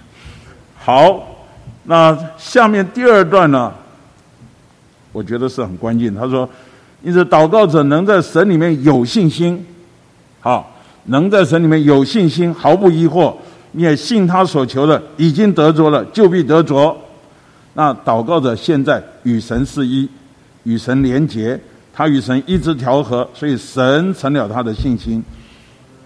[0.78, 1.46] 好，
[1.86, 3.72] 那下面第二段呢？
[5.10, 6.14] 我觉得是很关键。
[6.14, 6.48] 他说
[7.02, 9.66] ：“因此，祷告者能在神里面有信心，
[10.38, 13.34] 好，能在神里面有信心，毫不疑惑。
[13.72, 16.96] 你也信他所求的，已经得着了，就必得着。
[17.78, 20.08] 那祷告者现在与神是一，
[20.64, 21.56] 与神连结，
[21.92, 25.22] 他与神一直调和，所以神成了他的信心。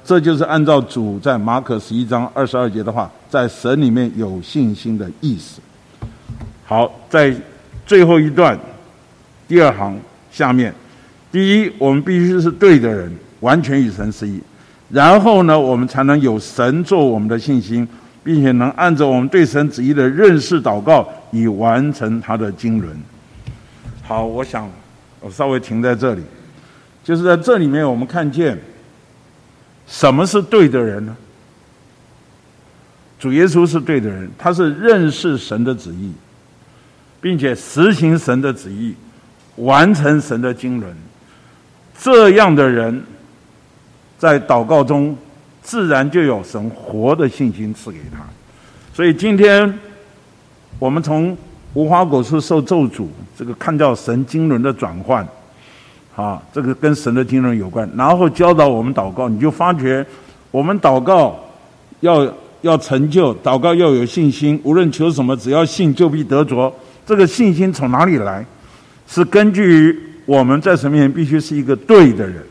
[0.05, 5.63] 这就是按照主在马可十一章二十二节的话，在神里面有信心的意思。
[6.67, 7.35] 好，在
[7.87, 8.59] 最后一段。”
[9.49, 9.99] 第二行
[10.31, 10.75] 下面，
[11.31, 14.39] 第一，我们必须是对的人，完全与神是一，
[14.91, 17.89] 然后呢，我们才能有神做我们的信心，
[18.23, 22.97] 并且能按照我们对神旨意的认识祷告，以完成他的经纶。
[24.03, 24.71] 好，我想
[25.19, 26.23] 我稍微停在这里，
[27.03, 28.57] 就是在这里面，我们看见
[29.89, 31.17] 什么是对的人呢？
[33.19, 36.13] 主耶稣是对的人，他是认识神的旨意，
[37.21, 38.95] 并且实行神的旨意。
[39.57, 40.89] 完成神的经纶，
[41.99, 43.05] 这样的人，
[44.19, 45.15] 在祷告中
[45.61, 48.25] 自然就有神活的信心赐给他。
[48.95, 49.79] 所以今天
[50.83, 51.37] 我们从
[51.75, 53.07] 无花果树受咒诅，
[53.39, 55.25] 这个看到神经纶的转换，
[56.17, 57.89] 啊，这个跟神的经纶有关。
[57.97, 60.05] 然后教导我们祷告，你就发觉
[60.51, 61.39] 我们祷告
[62.01, 62.27] 要
[62.63, 66.75] 要成就，祷告要有信心，无论求什么，只要信就必得着。
[67.07, 68.45] 这个信心从哪里来？
[69.07, 72.43] 是根据于我们在神面前必须是一个对的人，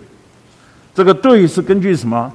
[0.95, 2.31] 这个对是根据什么？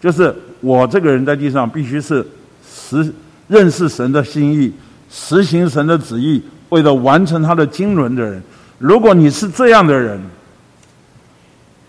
[0.00, 2.26] 就是我这个人在地上必须是
[2.66, 3.12] 实
[3.48, 4.72] 认识神的心意，
[5.10, 8.42] 实行神的旨意，为了完成他的经纶的人。
[8.78, 10.20] 如果你是这样的人，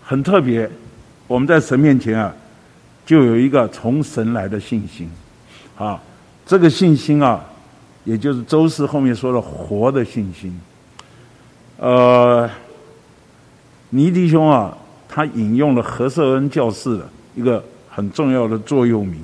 [0.02, 0.68] 很特别，
[1.28, 2.34] 我们在神面前啊，
[3.06, 5.08] 就有一个从神来的信心，
[5.76, 6.00] 啊，
[6.44, 7.40] 这个信心啊，
[8.04, 10.58] 也就是周四后面说的活的信心。
[11.76, 12.50] 呃，
[13.90, 14.76] 尼弟兄啊，
[15.08, 19.22] 他引用了何瑟恩教士的一个很重要的座右铭，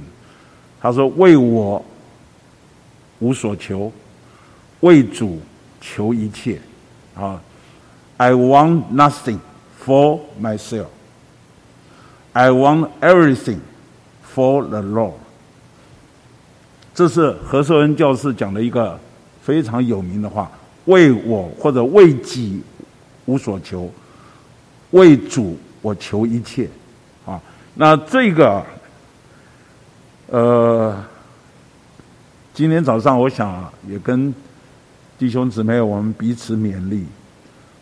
[0.80, 1.84] 他说：“为我
[3.18, 3.92] 无所求，
[4.80, 5.40] 为主
[5.80, 6.60] 求一切。”
[7.16, 7.40] 啊
[8.16, 9.38] ，I want nothing
[9.84, 10.86] for myself.
[12.32, 13.60] I want everything
[14.34, 15.14] for the Lord。
[16.94, 18.98] 这是何寿恩教士讲的一个
[19.42, 20.50] 非常有名的话。
[20.86, 22.62] 为我或者为己
[23.24, 23.90] 无所求，
[24.92, 26.68] 为主我求一切，
[27.24, 27.42] 啊，
[27.74, 28.64] 那这个，
[30.28, 30.75] 呃，
[32.56, 34.34] 今天早上我想也跟
[35.18, 37.04] 弟兄姊妹我们彼此勉励。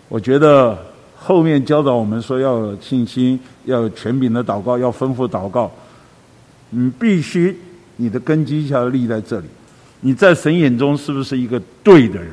[0.09, 0.77] 我觉得
[1.15, 5.71] 后面教导我们说要有信心，要有权柄的祷告，要吩咐祷告，
[6.71, 7.57] 你必须
[7.99, 9.47] 你的根基要立在这里。
[10.01, 12.33] 你在神眼中是不是一个对的人？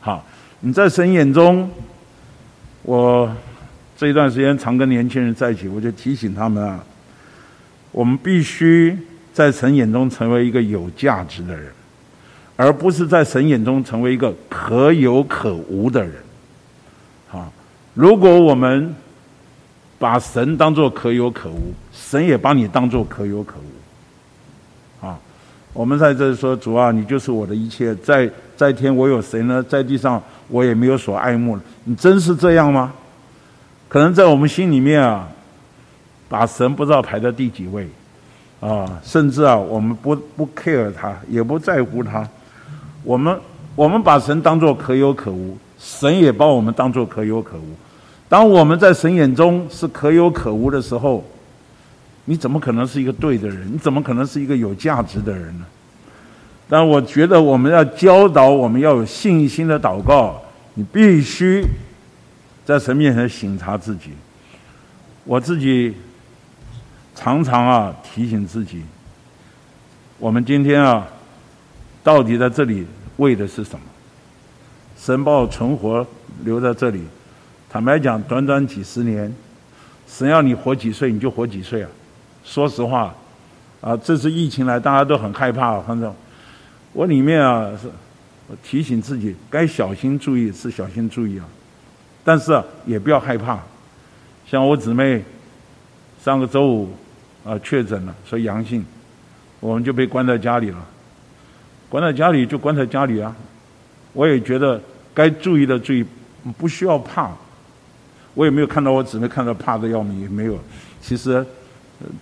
[0.00, 0.26] 好，
[0.58, 1.70] 你在神眼中，
[2.82, 3.32] 我
[3.96, 6.84] 这一段时间常跟年轻人在一起，我就提醒他们啊，
[7.92, 8.98] 我们必须
[9.32, 11.72] 在神眼中成为一个有价值的人，
[12.56, 16.14] 而不是在神眼中成为一个可有可无的人。
[17.32, 17.50] 啊，
[17.94, 18.94] 如果我们
[19.98, 25.06] 把神当作可有可无，神也把你当作可有可无。
[25.06, 25.18] 啊，
[25.72, 28.30] 我们在这说主啊，你就是我的一切，在。
[28.54, 29.60] 在天我有谁呢？
[29.64, 31.62] 在地上我也没有所爱慕了。
[31.82, 32.92] 你真是这样吗？
[33.88, 35.26] 可能在我们心里面啊，
[36.28, 37.88] 把神不知道排在第几位
[38.62, 42.26] 啊，甚至啊，我们不不 care 他，也不在乎他。
[43.02, 43.36] 我们
[43.74, 47.74] 我们把神当作可有可无，神也把我们当作可有可无。
[48.28, 51.24] 当我们在神眼中是可有可无的时候，
[52.24, 53.68] 你怎么可能是一个对的人？
[53.72, 55.66] 你怎么可能是一个有价值的人呢？
[56.68, 60.40] 但我觉得我们要教导我们要有信心的祷告，
[60.74, 61.66] 你必须
[62.64, 64.10] 在神面前省察自己。
[65.24, 65.94] 我自己
[67.14, 68.82] 常常啊提醒自己，
[70.18, 71.06] 我们今天啊
[72.02, 72.86] 到底在这里
[73.18, 73.80] 为的是什么？
[74.98, 76.06] 神把我存活
[76.44, 77.02] 留在这里，
[77.68, 79.32] 坦白讲，短短几十年，
[80.06, 81.88] 神要你活几岁你就活几岁啊。
[82.44, 83.14] 说实话，
[83.80, 86.12] 啊，这次疫情来，大家都很害怕，反正。
[86.92, 87.88] 我里面啊是，
[88.62, 91.44] 提醒自己该小心注意是小心注意啊，
[92.22, 93.58] 但是啊也不要害怕。
[94.46, 95.24] 像我姊妹
[96.22, 96.94] 上个周五
[97.44, 98.84] 啊确诊了，说阳性，
[99.60, 100.86] 我们就被关在家里了。
[101.88, 103.34] 关在家里就关在家里啊。
[104.12, 104.80] 我也觉得
[105.14, 106.04] 该注意的注意，
[106.58, 107.30] 不需要怕。
[108.34, 110.58] 我也没有看到我姊妹看到怕的要命，也没有。
[111.00, 111.44] 其实，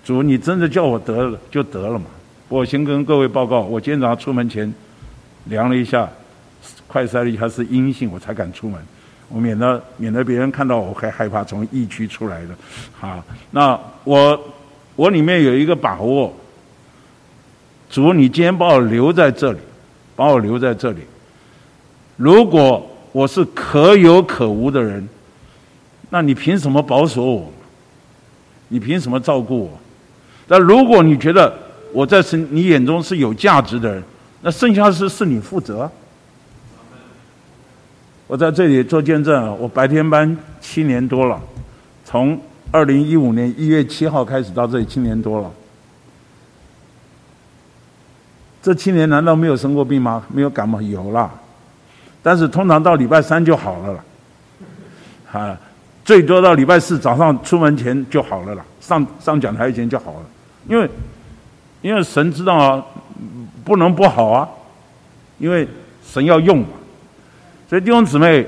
[0.05, 2.07] 主，你真的叫我得了就得了嘛。
[2.49, 4.73] 我先跟各位报告，我今天早上出门前
[5.45, 6.09] 量了一下，
[6.89, 8.81] 快筛了一下是阴性，我才敢出门。
[9.29, 12.55] 我免得免得别人看到我还害怕从疫区出来的。
[12.99, 13.23] 好，
[13.53, 14.37] 那我
[15.01, 16.31] 我里面有一个把握，
[17.89, 19.59] 主，你今天把我留在这里，
[20.15, 20.99] 把我留在这里。
[22.19, 25.09] 如果我是可有可无的人，
[26.11, 27.51] 那你凭什么保守我？
[28.69, 29.71] 你凭什么照顾我？
[30.47, 31.51] 但如果你觉得
[31.95, 34.03] 我在是你眼中是有价值的人，
[34.43, 35.91] 那剩下的事是你负责。
[38.27, 41.41] 我在这里做见证，我白天班七年多了，
[42.05, 42.39] 从
[42.73, 45.51] 二零一五年一月七号开始到这里七年多了。
[48.63, 50.23] 这七年难道没有生过病吗？
[50.29, 50.81] 没有感冒？
[50.81, 51.31] 有啦。
[52.23, 54.05] 但是通常到礼拜三就好了啦，
[55.33, 55.59] 啊，
[56.05, 60.21] 最多到礼拜四早上出门前就好了啦，上上讲台前就好了，
[60.69, 60.89] 因为
[61.81, 62.85] 因为神知道啊，
[63.65, 64.47] 不能不好啊，
[65.39, 65.67] 因为
[66.05, 66.69] 神要用嘛，
[67.71, 68.47] 所以弟兄姊妹，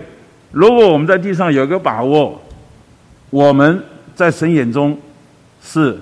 [0.50, 2.38] 如果我们在地上有一个把握，
[3.30, 3.82] 我们
[4.14, 4.96] 在神眼中
[5.62, 5.98] 是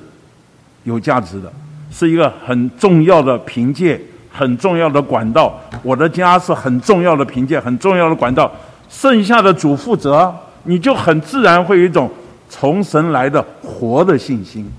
[0.84, 1.52] 有价值的，
[1.90, 4.00] 是一个很重要的凭借。
[4.32, 8.50] 很重要的管道，我的家是很重要的凭借，很重要的管道。
[8.88, 10.32] 剩下的主负责，
[10.62, 12.08] 你就很自然会有一种
[12.48, 14.70] 从神来的活的信心。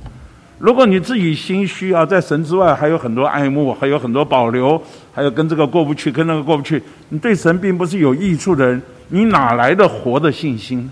[0.57, 4.81] 如果你自己心虚啊，在神之外还有很多爱慕，还有很多保留，
[5.11, 10.89] 还有跟这个过不去，跟那个过不去，你对神并不是有益处的人，你哪来的活的信心？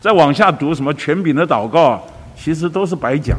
[0.00, 2.00] 再往下读什么权柄的祷告啊，
[2.36, 3.38] 其实都是白讲。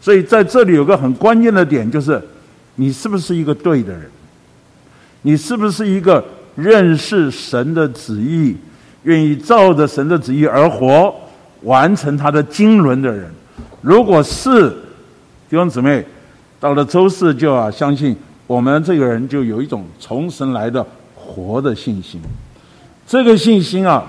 [0.00, 2.22] 所以在这里有个很关键的点，就是。
[2.78, 4.02] 你是不是一个对的人？
[5.22, 6.22] 你是不是一个
[6.54, 8.54] 认识神的旨意、
[9.04, 11.14] 愿意照着神的旨意而活、
[11.62, 13.30] 完成他的经纶的人？
[13.80, 14.68] 如果是
[15.48, 16.04] 弟兄姊妹，
[16.60, 18.14] 到了周四就要相信
[18.46, 22.20] 我们这个人就有一种从神来的活的信心。
[23.06, 24.04] 这个信心啊，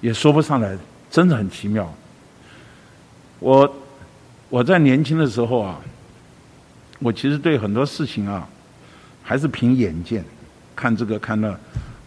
[0.00, 0.76] 也说不上来，
[1.10, 1.92] 真的很奇妙。
[3.38, 3.74] 我
[4.48, 5.80] 我在年轻的时候啊。
[7.02, 8.46] 我其实对很多事情啊，
[9.22, 10.22] 还是凭眼见，
[10.76, 11.58] 看这个看那。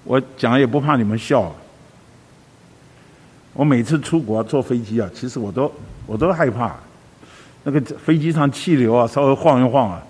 [0.03, 1.51] 我讲也不怕你们笑。
[3.53, 5.73] 我每次出国坐飞机啊，其实我都
[6.05, 6.75] 我都害怕，
[7.63, 10.03] 那个飞机上气流啊，稍微晃一晃啊，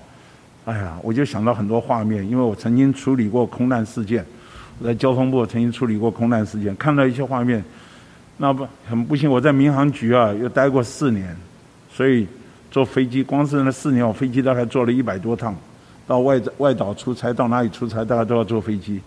[0.65, 4.25] 哎呀，我就想到很多画面，因为我曾经处理过空难事件，
[4.83, 7.63] 在交通部曾经处理过空难事件，看到一些画面，
[8.37, 11.35] 那不很不幸，我在民航局啊又待过四年，
[11.91, 12.27] 所以。
[12.73, 15.55] 坐飞机，光是那四年，我飞机大概坐了一百多趟，
[16.07, 18.99] 到外外岛出差，到哪里出差，大概都要坐飞机。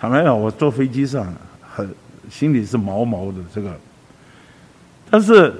[0.00, 1.30] 坦白讲，我坐飞机上
[1.60, 1.86] 很
[2.30, 3.78] 心里是毛毛的，这个。
[5.10, 5.52] 但是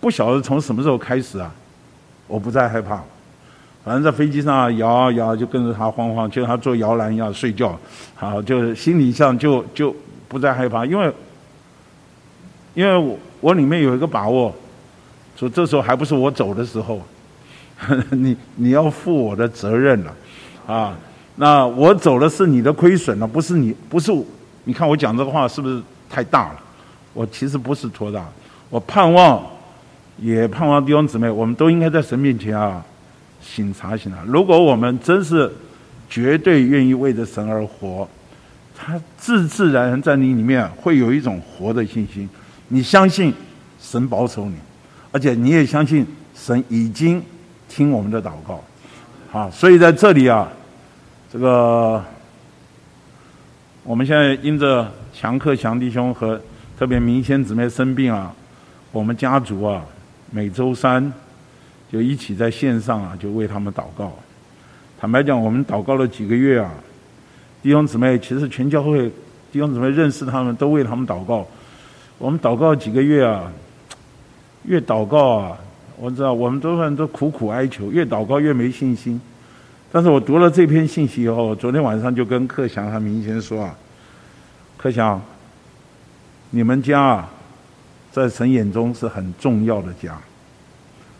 [0.00, 1.54] 不晓得从什么时候开始啊，
[2.26, 3.00] 我不再害怕。
[3.84, 7.78] 反正在飞机上摇摇，就跟着他晃晃，就像他坐摇篮一样睡觉。
[8.14, 9.94] 好，就是心理上就就
[10.26, 11.12] 不再害怕，因为
[12.74, 14.52] 因为我我里面有一个把握。
[15.36, 17.02] 说这时候还不是我走的时候，
[18.10, 20.14] 你你要负我的责任了，
[20.64, 20.96] 啊，
[21.34, 24.12] 那我走了是你的亏损了，不是你不是，
[24.62, 26.60] 你看我讲这个话是不是太大了？
[27.12, 28.24] 我其实不是托大，
[28.70, 29.44] 我盼望，
[30.18, 32.80] 也盼望弟兄姊妹，我们都应该在神面前啊，
[33.44, 34.18] 醒察醒察。
[34.26, 35.52] 如果我们真是
[36.08, 38.08] 绝对愿意为着神而活，
[38.74, 42.28] 他自自然然在你里面会有一种活的信心，
[42.68, 43.32] 你相信
[43.80, 44.54] 神保守你。
[45.12, 46.04] 而且你也相信
[46.34, 47.22] 神已经
[47.68, 48.60] 听我们的祷告，
[49.30, 50.48] 好，所以在这里啊，
[51.32, 52.02] 这个
[53.84, 56.40] 我们现在因着强克强弟兄和
[56.76, 58.34] 特别明仙姊妹生病啊，
[58.90, 59.84] 我们家族啊
[60.32, 61.12] 每周三
[61.94, 64.12] 就一起在线上啊就为他们祷告。
[64.98, 66.68] 坦白讲，我们祷告了几个月啊，
[67.62, 69.08] 弟兄姊妹其实全教会
[69.52, 71.46] 弟兄姊妹认识他们都为他们祷告。
[72.18, 73.52] 我们祷告几个月啊。
[74.66, 75.58] 越祷告啊，
[75.98, 79.20] 我知道我们多少人都苦苦哀求，越祷告越没信心。
[79.92, 83.76] 但是我读了这篇信息以后，昨天晚上就跟克祥和明先说啊，
[84.78, 85.20] 克祥，
[86.48, 87.30] 你们家啊，
[88.10, 90.18] 在神眼中是很重要的家。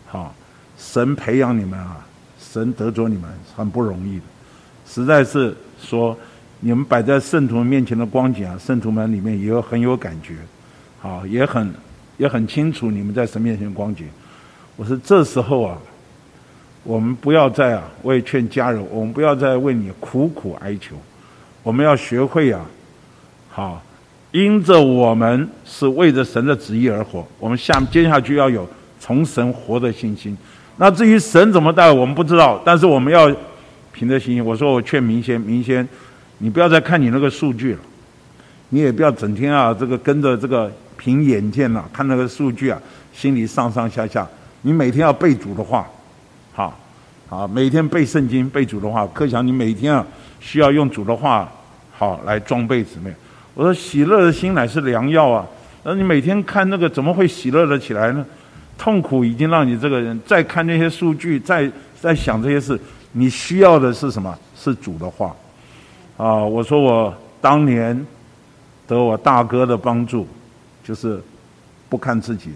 [0.07, 0.35] 好，
[0.79, 2.07] 神培养你们啊，
[2.39, 4.25] 神得着你们很不容易的，
[4.87, 6.17] 实在是说
[6.61, 10.37] 你们摆在圣徒们面前的光景啊，圣徒们里面也有很有感觉，
[11.01, 11.73] 好，也很。
[12.17, 14.07] 也很清楚你们在神面前的光景。
[14.77, 15.77] 我说这时候啊，
[16.85, 20.95] 我们不要再啊，我也劝家人，我们不要再为你苦苦哀求，
[21.65, 22.65] 我们要学会啊，
[23.51, 23.83] 好，
[24.31, 28.65] 因着我们是为着神的旨意而活，我们下接下去要有
[29.01, 30.39] 从神活的信心。
[30.77, 33.31] 那至于神怎么带，我们不知道，但是我们要
[33.93, 34.45] 凭着信心。
[34.45, 35.89] 我说我劝明先，明先，
[36.39, 37.79] 你不要再看你那个数据了，
[38.71, 42.81] 你也不要整天啊这个跟着这个凭眼见了看那个数据啊，
[43.13, 44.27] 心里上上下下。
[44.63, 45.87] 你每天要背主的话，
[46.53, 46.77] 好，
[47.29, 49.07] 好，每天背圣经背主的话。
[49.13, 50.05] 可想你每天啊
[50.41, 51.49] 需要用主的话
[51.93, 53.15] 好来装备姊妹。
[53.55, 55.47] 我说喜乐的心乃是良药啊，
[55.85, 58.27] 那你每天看那个怎么会喜乐的起来呢？
[58.77, 61.71] 痛苦已经让你这个人再看那些数据，再
[62.01, 62.79] 再想这些事，
[63.13, 64.37] 你需要的是什么？
[64.57, 65.35] 是主的话。
[66.17, 68.07] 啊，我说我当年
[68.87, 70.27] 得我大哥的帮助，
[70.83, 71.21] 就是
[71.89, 72.51] 不看自己，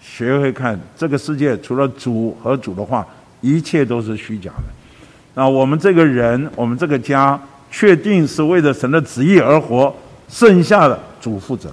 [0.00, 3.06] 学会看这个世界，除了主和主的话，
[3.40, 4.64] 一切都是虚假的。
[5.34, 7.40] 那我们这个人，我们这个家，
[7.70, 9.94] 确定是为了神的旨意而活，
[10.28, 11.70] 剩下的主负责。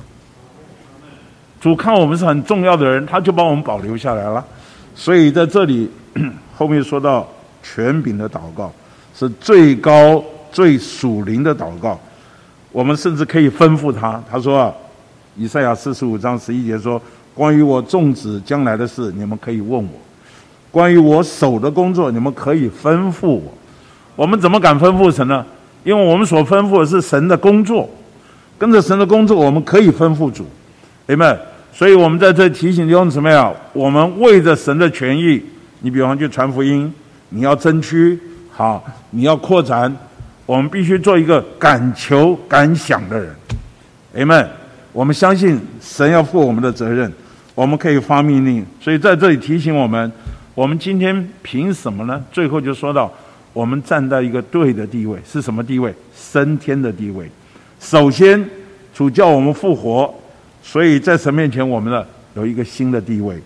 [1.65, 4.45] 主看我们是很重要的人，他就把我们保留下来了。
[4.93, 5.89] 所以在这里
[6.55, 7.27] 后面说到
[7.63, 8.71] 权柄的祷告
[9.15, 11.99] 是最高最属灵的祷告。
[12.71, 14.71] 我们甚至可以吩咐他，他说啊，
[15.35, 17.01] 以赛亚四十五章十一节说
[17.33, 19.99] ：“关于我种植将来的事，你们可以问我；
[20.69, 23.41] 关于我手的工作，你们可以吩咐我。”
[24.15, 25.43] 我们怎么敢吩咐神呢？
[25.83, 27.89] 因为我们所吩咐的是神的工作，
[28.55, 30.45] 跟着神的工作，我们可以吩咐主。
[31.07, 31.35] 明白。
[31.77, 35.43] 所以我们在这提醒弟兄姊妹啊，我们为着神的权益，
[35.81, 36.91] 你比方去传福音，
[37.31, 38.17] 你要争取
[38.49, 39.93] 好，你要扩展，
[40.45, 43.35] 我们必须做一个敢求敢想的人。
[44.15, 44.49] 阿门。
[44.93, 47.11] 我们相信神要负我们的责任，
[47.53, 48.65] 我们可以发命令。
[48.79, 50.09] 所以在这里提醒我们，
[50.53, 52.23] 我们今天凭什么呢？
[52.31, 53.11] 最后就说到，
[53.51, 55.93] 我们站在一个对的地位，是什么地位？
[56.15, 57.29] 升天的地位。
[57.81, 58.41] 首先，
[58.93, 60.15] 主叫我们复活。
[60.67, 63.39] 所以在神面前，我们呢有一个新的地位。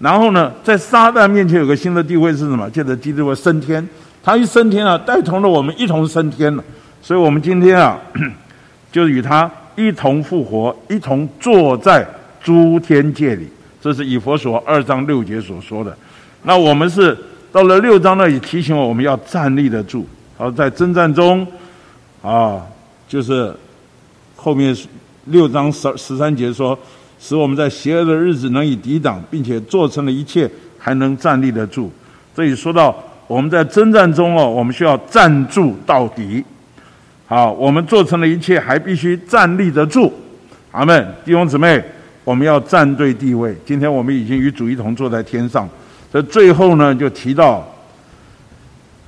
[0.00, 2.68] 然后呢，在撒旦面前有个新的地位是什么？
[2.70, 3.86] 借着基督的升天，
[4.22, 6.64] 他一升天啊，带同了我们一同升天了。
[7.02, 8.00] 所以我们今天啊，
[8.90, 12.04] 就与他一同复活，一同坐在
[12.42, 13.46] 诸天界里。
[13.80, 15.96] 这是以佛所二章六节所说的。
[16.42, 17.16] 那我们是
[17.52, 20.08] 到了六章那里提醒我，我们要站立得住。
[20.36, 21.46] 好，在征战中
[22.22, 22.62] 啊，
[23.06, 23.54] 就是
[24.34, 24.74] 后面。
[25.26, 26.76] 六章十十三节说，
[27.20, 31.90] 使我们在邪恶的日子能以抵挡，并且做成了一切，还能站立得住。
[32.34, 32.94] 这里说到
[33.28, 36.44] 我们在征战中哦，我们需要站住到底。
[37.26, 40.12] 好，我们做成了一切，还必须站立得住。
[40.72, 41.82] 阿门，弟兄姊妹，
[42.24, 43.56] 我们要站对地位。
[43.64, 45.68] 今天我们已经与主一同坐在天上。
[46.12, 47.66] 这最后呢，就提到，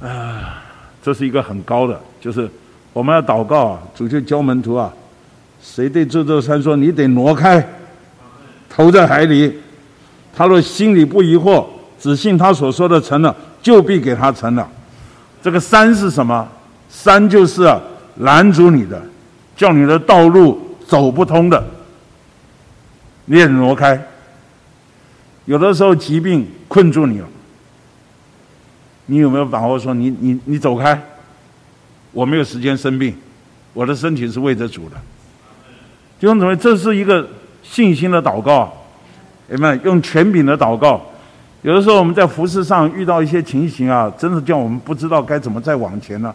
[0.01, 0.63] 啊，
[1.03, 2.49] 这是一个很高的，就是
[2.93, 4.93] 我们要祷告啊，主就教门徒啊。
[5.65, 7.67] 谁对这座山说：“你得挪开，
[8.69, 9.61] 投在海里。”
[10.37, 11.65] 他若心里不疑惑，
[11.99, 14.69] 只信他所说的成了，就必给他成了。
[15.43, 16.47] 这个山是什么？
[16.91, 17.63] 山就是，
[18.19, 19.03] 拦阻你的，
[19.57, 21.65] 叫你的道路走不通的。
[23.25, 24.01] 你得挪开。
[25.47, 27.27] 有的时候疾病困住你了，
[29.07, 31.01] 你有没有把握说：“你你你走开，
[32.13, 33.15] 我没有时间生病，
[33.73, 34.97] 我的身体是为着主的。”
[36.25, 37.29] 弟兄姊妹，这是一个
[37.63, 38.73] 信心的祷告，
[39.51, 40.99] 有没有用权柄的祷告？
[41.61, 46.35] 有的时候我们在服饰上遇到一些情形啊，真的叫我们不知道该怎么再往前了。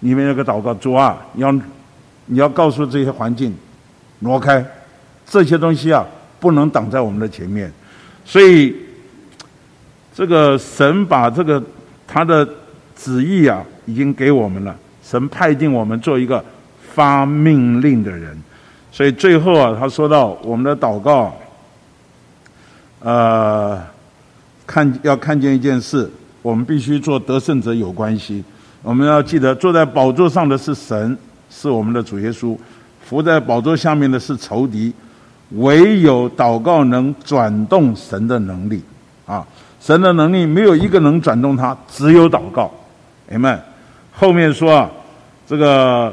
[0.00, 1.52] 里面有个祷告，主啊，你要
[2.26, 3.54] 你要告诉这些环境
[4.18, 4.64] 挪开，
[5.24, 6.04] 这些东西啊
[6.40, 7.72] 不能挡在我们的前面。
[8.24, 8.74] 所以
[10.12, 11.62] 这个神把这个
[12.08, 12.44] 他的
[12.96, 16.44] 旨意啊已经给我们了，神派定我们做一个
[16.92, 18.36] 发命令的人。
[18.98, 21.32] 所以最后啊，他说到我们的祷告，
[22.98, 23.80] 呃，
[24.66, 26.10] 看要看见一件事，
[26.42, 28.42] 我们必须做得胜者有关系。
[28.82, 31.16] 我们要记得，坐在宝座上的是神，
[31.48, 32.58] 是我们的主耶稣；
[33.00, 34.92] 伏在宝座下面的是仇敌。
[35.50, 38.82] 唯有祷告能转动神的能力
[39.26, 39.46] 啊！
[39.80, 42.68] 神的能力没有一个能转动它，只有祷告。
[43.30, 43.62] 哎们，
[44.10, 44.90] 后面说啊，
[45.46, 46.12] 这个。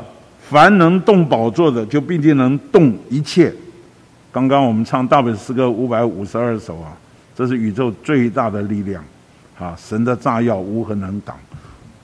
[0.50, 3.52] 凡能动宝座的，就必定能动一切。
[4.32, 6.96] 刚刚我们唱大本诗歌五百五十二首啊，
[7.36, 9.04] 这是宇宙最大的力量，
[9.58, 11.36] 啊，神的炸药无何能挡。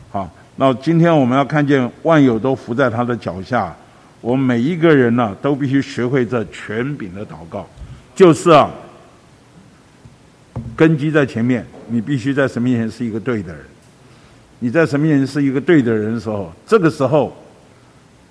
[0.09, 3.75] 好，那今天我们要看见万有都伏在他的脚下，
[4.21, 7.67] 我们每一个人呢，都必须学会这权柄的祷告，
[8.15, 8.71] 就是啊，
[10.75, 13.61] 根基在前面，你必须在神面前是一个对的人。
[14.59, 17.31] 你在神面前是一个对的人的时候，这个时候。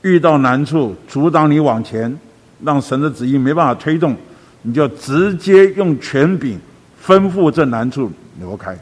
[0.02, 2.16] 遇到难处，阻挡你往前，
[2.64, 4.16] 让神的旨意没办法推动，
[4.62, 6.58] 你就直接用权柄
[7.04, 8.76] 吩咐这难处挪开。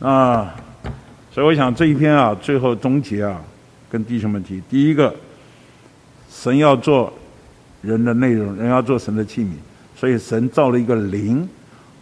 [0.00, 0.54] 啊，
[1.30, 3.40] 所以我想这一篇啊，最后终结啊，
[3.90, 5.14] 跟弟兄们提：第一个，
[6.30, 7.12] 神要做
[7.80, 9.52] 人的内容，人要做神的器皿，
[9.96, 11.48] 所以神造了一个灵，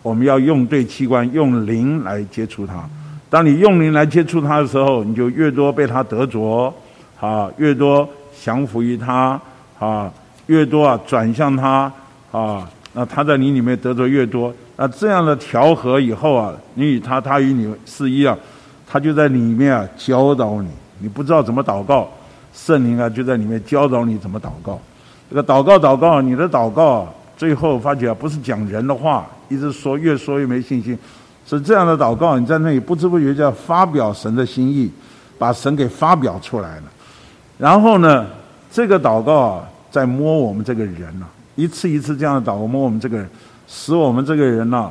[0.03, 2.85] 我们要用对器官，用灵来接触它。
[3.31, 6.75] 当你用灵来接触它的时候，你就越多被它得着，
[7.23, 8.09] 啊，越多
[8.43, 9.41] 降服于他，
[9.79, 10.13] 啊，
[10.47, 11.91] 越多啊转向他，
[12.33, 14.53] 啊，那他在你里面得着越多。
[14.77, 18.37] 那这样的调和以后啊，你与他，他与你是一样，
[18.89, 20.69] 他就在里面啊教导你。
[20.99, 22.11] 你不知道怎么祷告，
[22.53, 24.81] 圣灵啊就在里面教导你怎么祷告。
[25.31, 30.99] 这个祷告祷告，你的祷告最后发觉不是讲人的话，一直说越说越没信心。
[31.47, 34.91] 是这样的祷告，你在那里不知不觉就要发表神的心意，
[35.39, 36.83] 把神给发表出来了。
[37.63, 38.27] 然后呢，
[38.73, 43.31] 这个祷告啊，在摸我们这个人啊，一次一次这样的祷告摸我们这个人。
[43.69, 44.91] 使我们这个人呐，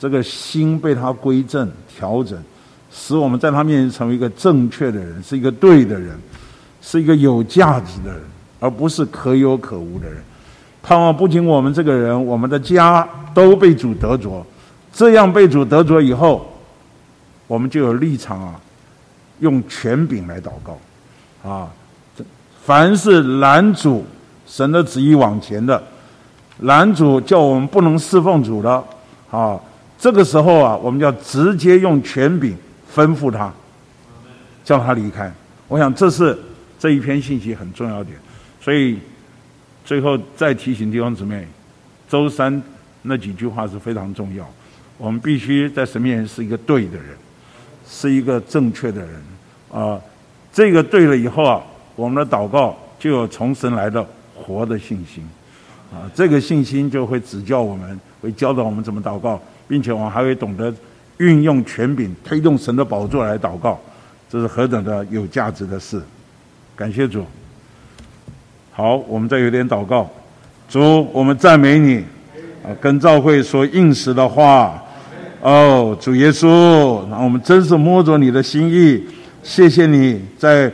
[0.00, 2.42] 这个心被他归正调整，
[2.90, 6.18] 使我们在他面前成为一个正确的人，是一个对的人，
[6.80, 8.22] 是一个有价值的人，
[8.58, 10.16] 而不是可有可无的人。
[10.82, 14.42] 盼望不仅我们这个人，我们的家都被主得着，
[14.94, 16.50] 这样被主得着以后，
[17.46, 18.58] 我们就有立场啊，
[19.40, 21.68] 用权柄来祷告，啊，
[22.68, 24.04] 凡是拦阻
[24.46, 25.82] 神的旨意往前的。
[26.58, 28.84] 男主叫我们不能侍奉主的，
[29.30, 29.58] 啊，
[29.98, 32.54] 这个时候啊，我们就要直接用权柄
[32.94, 33.50] 吩咐他，
[34.62, 35.32] 叫他离开。
[35.66, 36.38] 我想这是
[36.78, 38.18] 这一篇信息很重要点，
[38.60, 38.98] 所以
[39.82, 41.48] 最后再提醒弟兄姊妹，
[42.06, 42.62] 周三
[43.00, 44.46] 那几句话是非常重要。
[44.98, 47.16] 我们必须在神面前是一个对的人，
[47.88, 49.22] 是一个正确的人
[49.72, 49.98] 啊。
[50.52, 51.62] 这个对了以后啊，
[51.98, 55.28] 我们的祷告就有从神来的活的信心。
[55.90, 60.72] 啊，这个信心就会指教我们，会教导我们怎么祷告，并且我们还会懂得
[61.16, 63.80] 运用权柄推动神的宝座来祷告，
[64.30, 66.00] 这是何等的有价值的事！
[66.76, 67.24] 感谢主。
[68.70, 70.08] 好，我们再有点祷告。
[70.68, 72.04] 主，我们赞美你，
[72.62, 74.80] 啊，跟教会说应时的话。
[75.40, 79.02] 哦，主耶稣，我们真是摸着你的心意，
[79.42, 80.70] 谢谢你在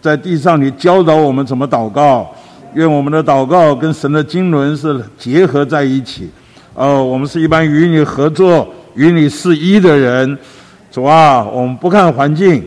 [0.00, 2.30] 在地上你教导我们怎么祷告。
[2.74, 6.28] 愿我们的祷告跟神的经纶是结合在一起，
[6.74, 8.66] 哦，我们是一般与你合作、
[8.96, 10.36] 与你是一的人。
[10.90, 12.60] 主啊，我们不看环境，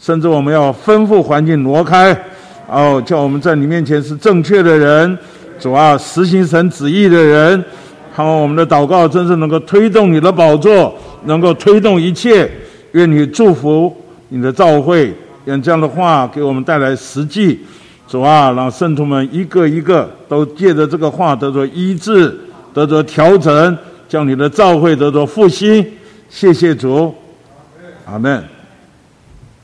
[0.00, 2.12] 甚至我们要吩咐环境挪开，
[2.68, 5.16] 哦，叫我们在你面前是正确的人。
[5.60, 7.64] 主啊，实行神旨意的人，
[8.16, 10.92] 盼望我们的祷告真是能够推动你的宝座，
[11.26, 12.50] 能够推动一切。
[12.92, 13.96] 愿你祝福
[14.28, 17.60] 你的召会，愿这样的话给我们带来实际。
[18.08, 22.38] 主啊，让圣徒们一个一个都借着这个话得着医治，
[22.74, 25.84] 得着调整，将你的召会得着复兴。
[26.28, 27.14] 谢谢主，
[28.04, 28.44] 阿门，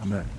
[0.01, 0.38] 阿门。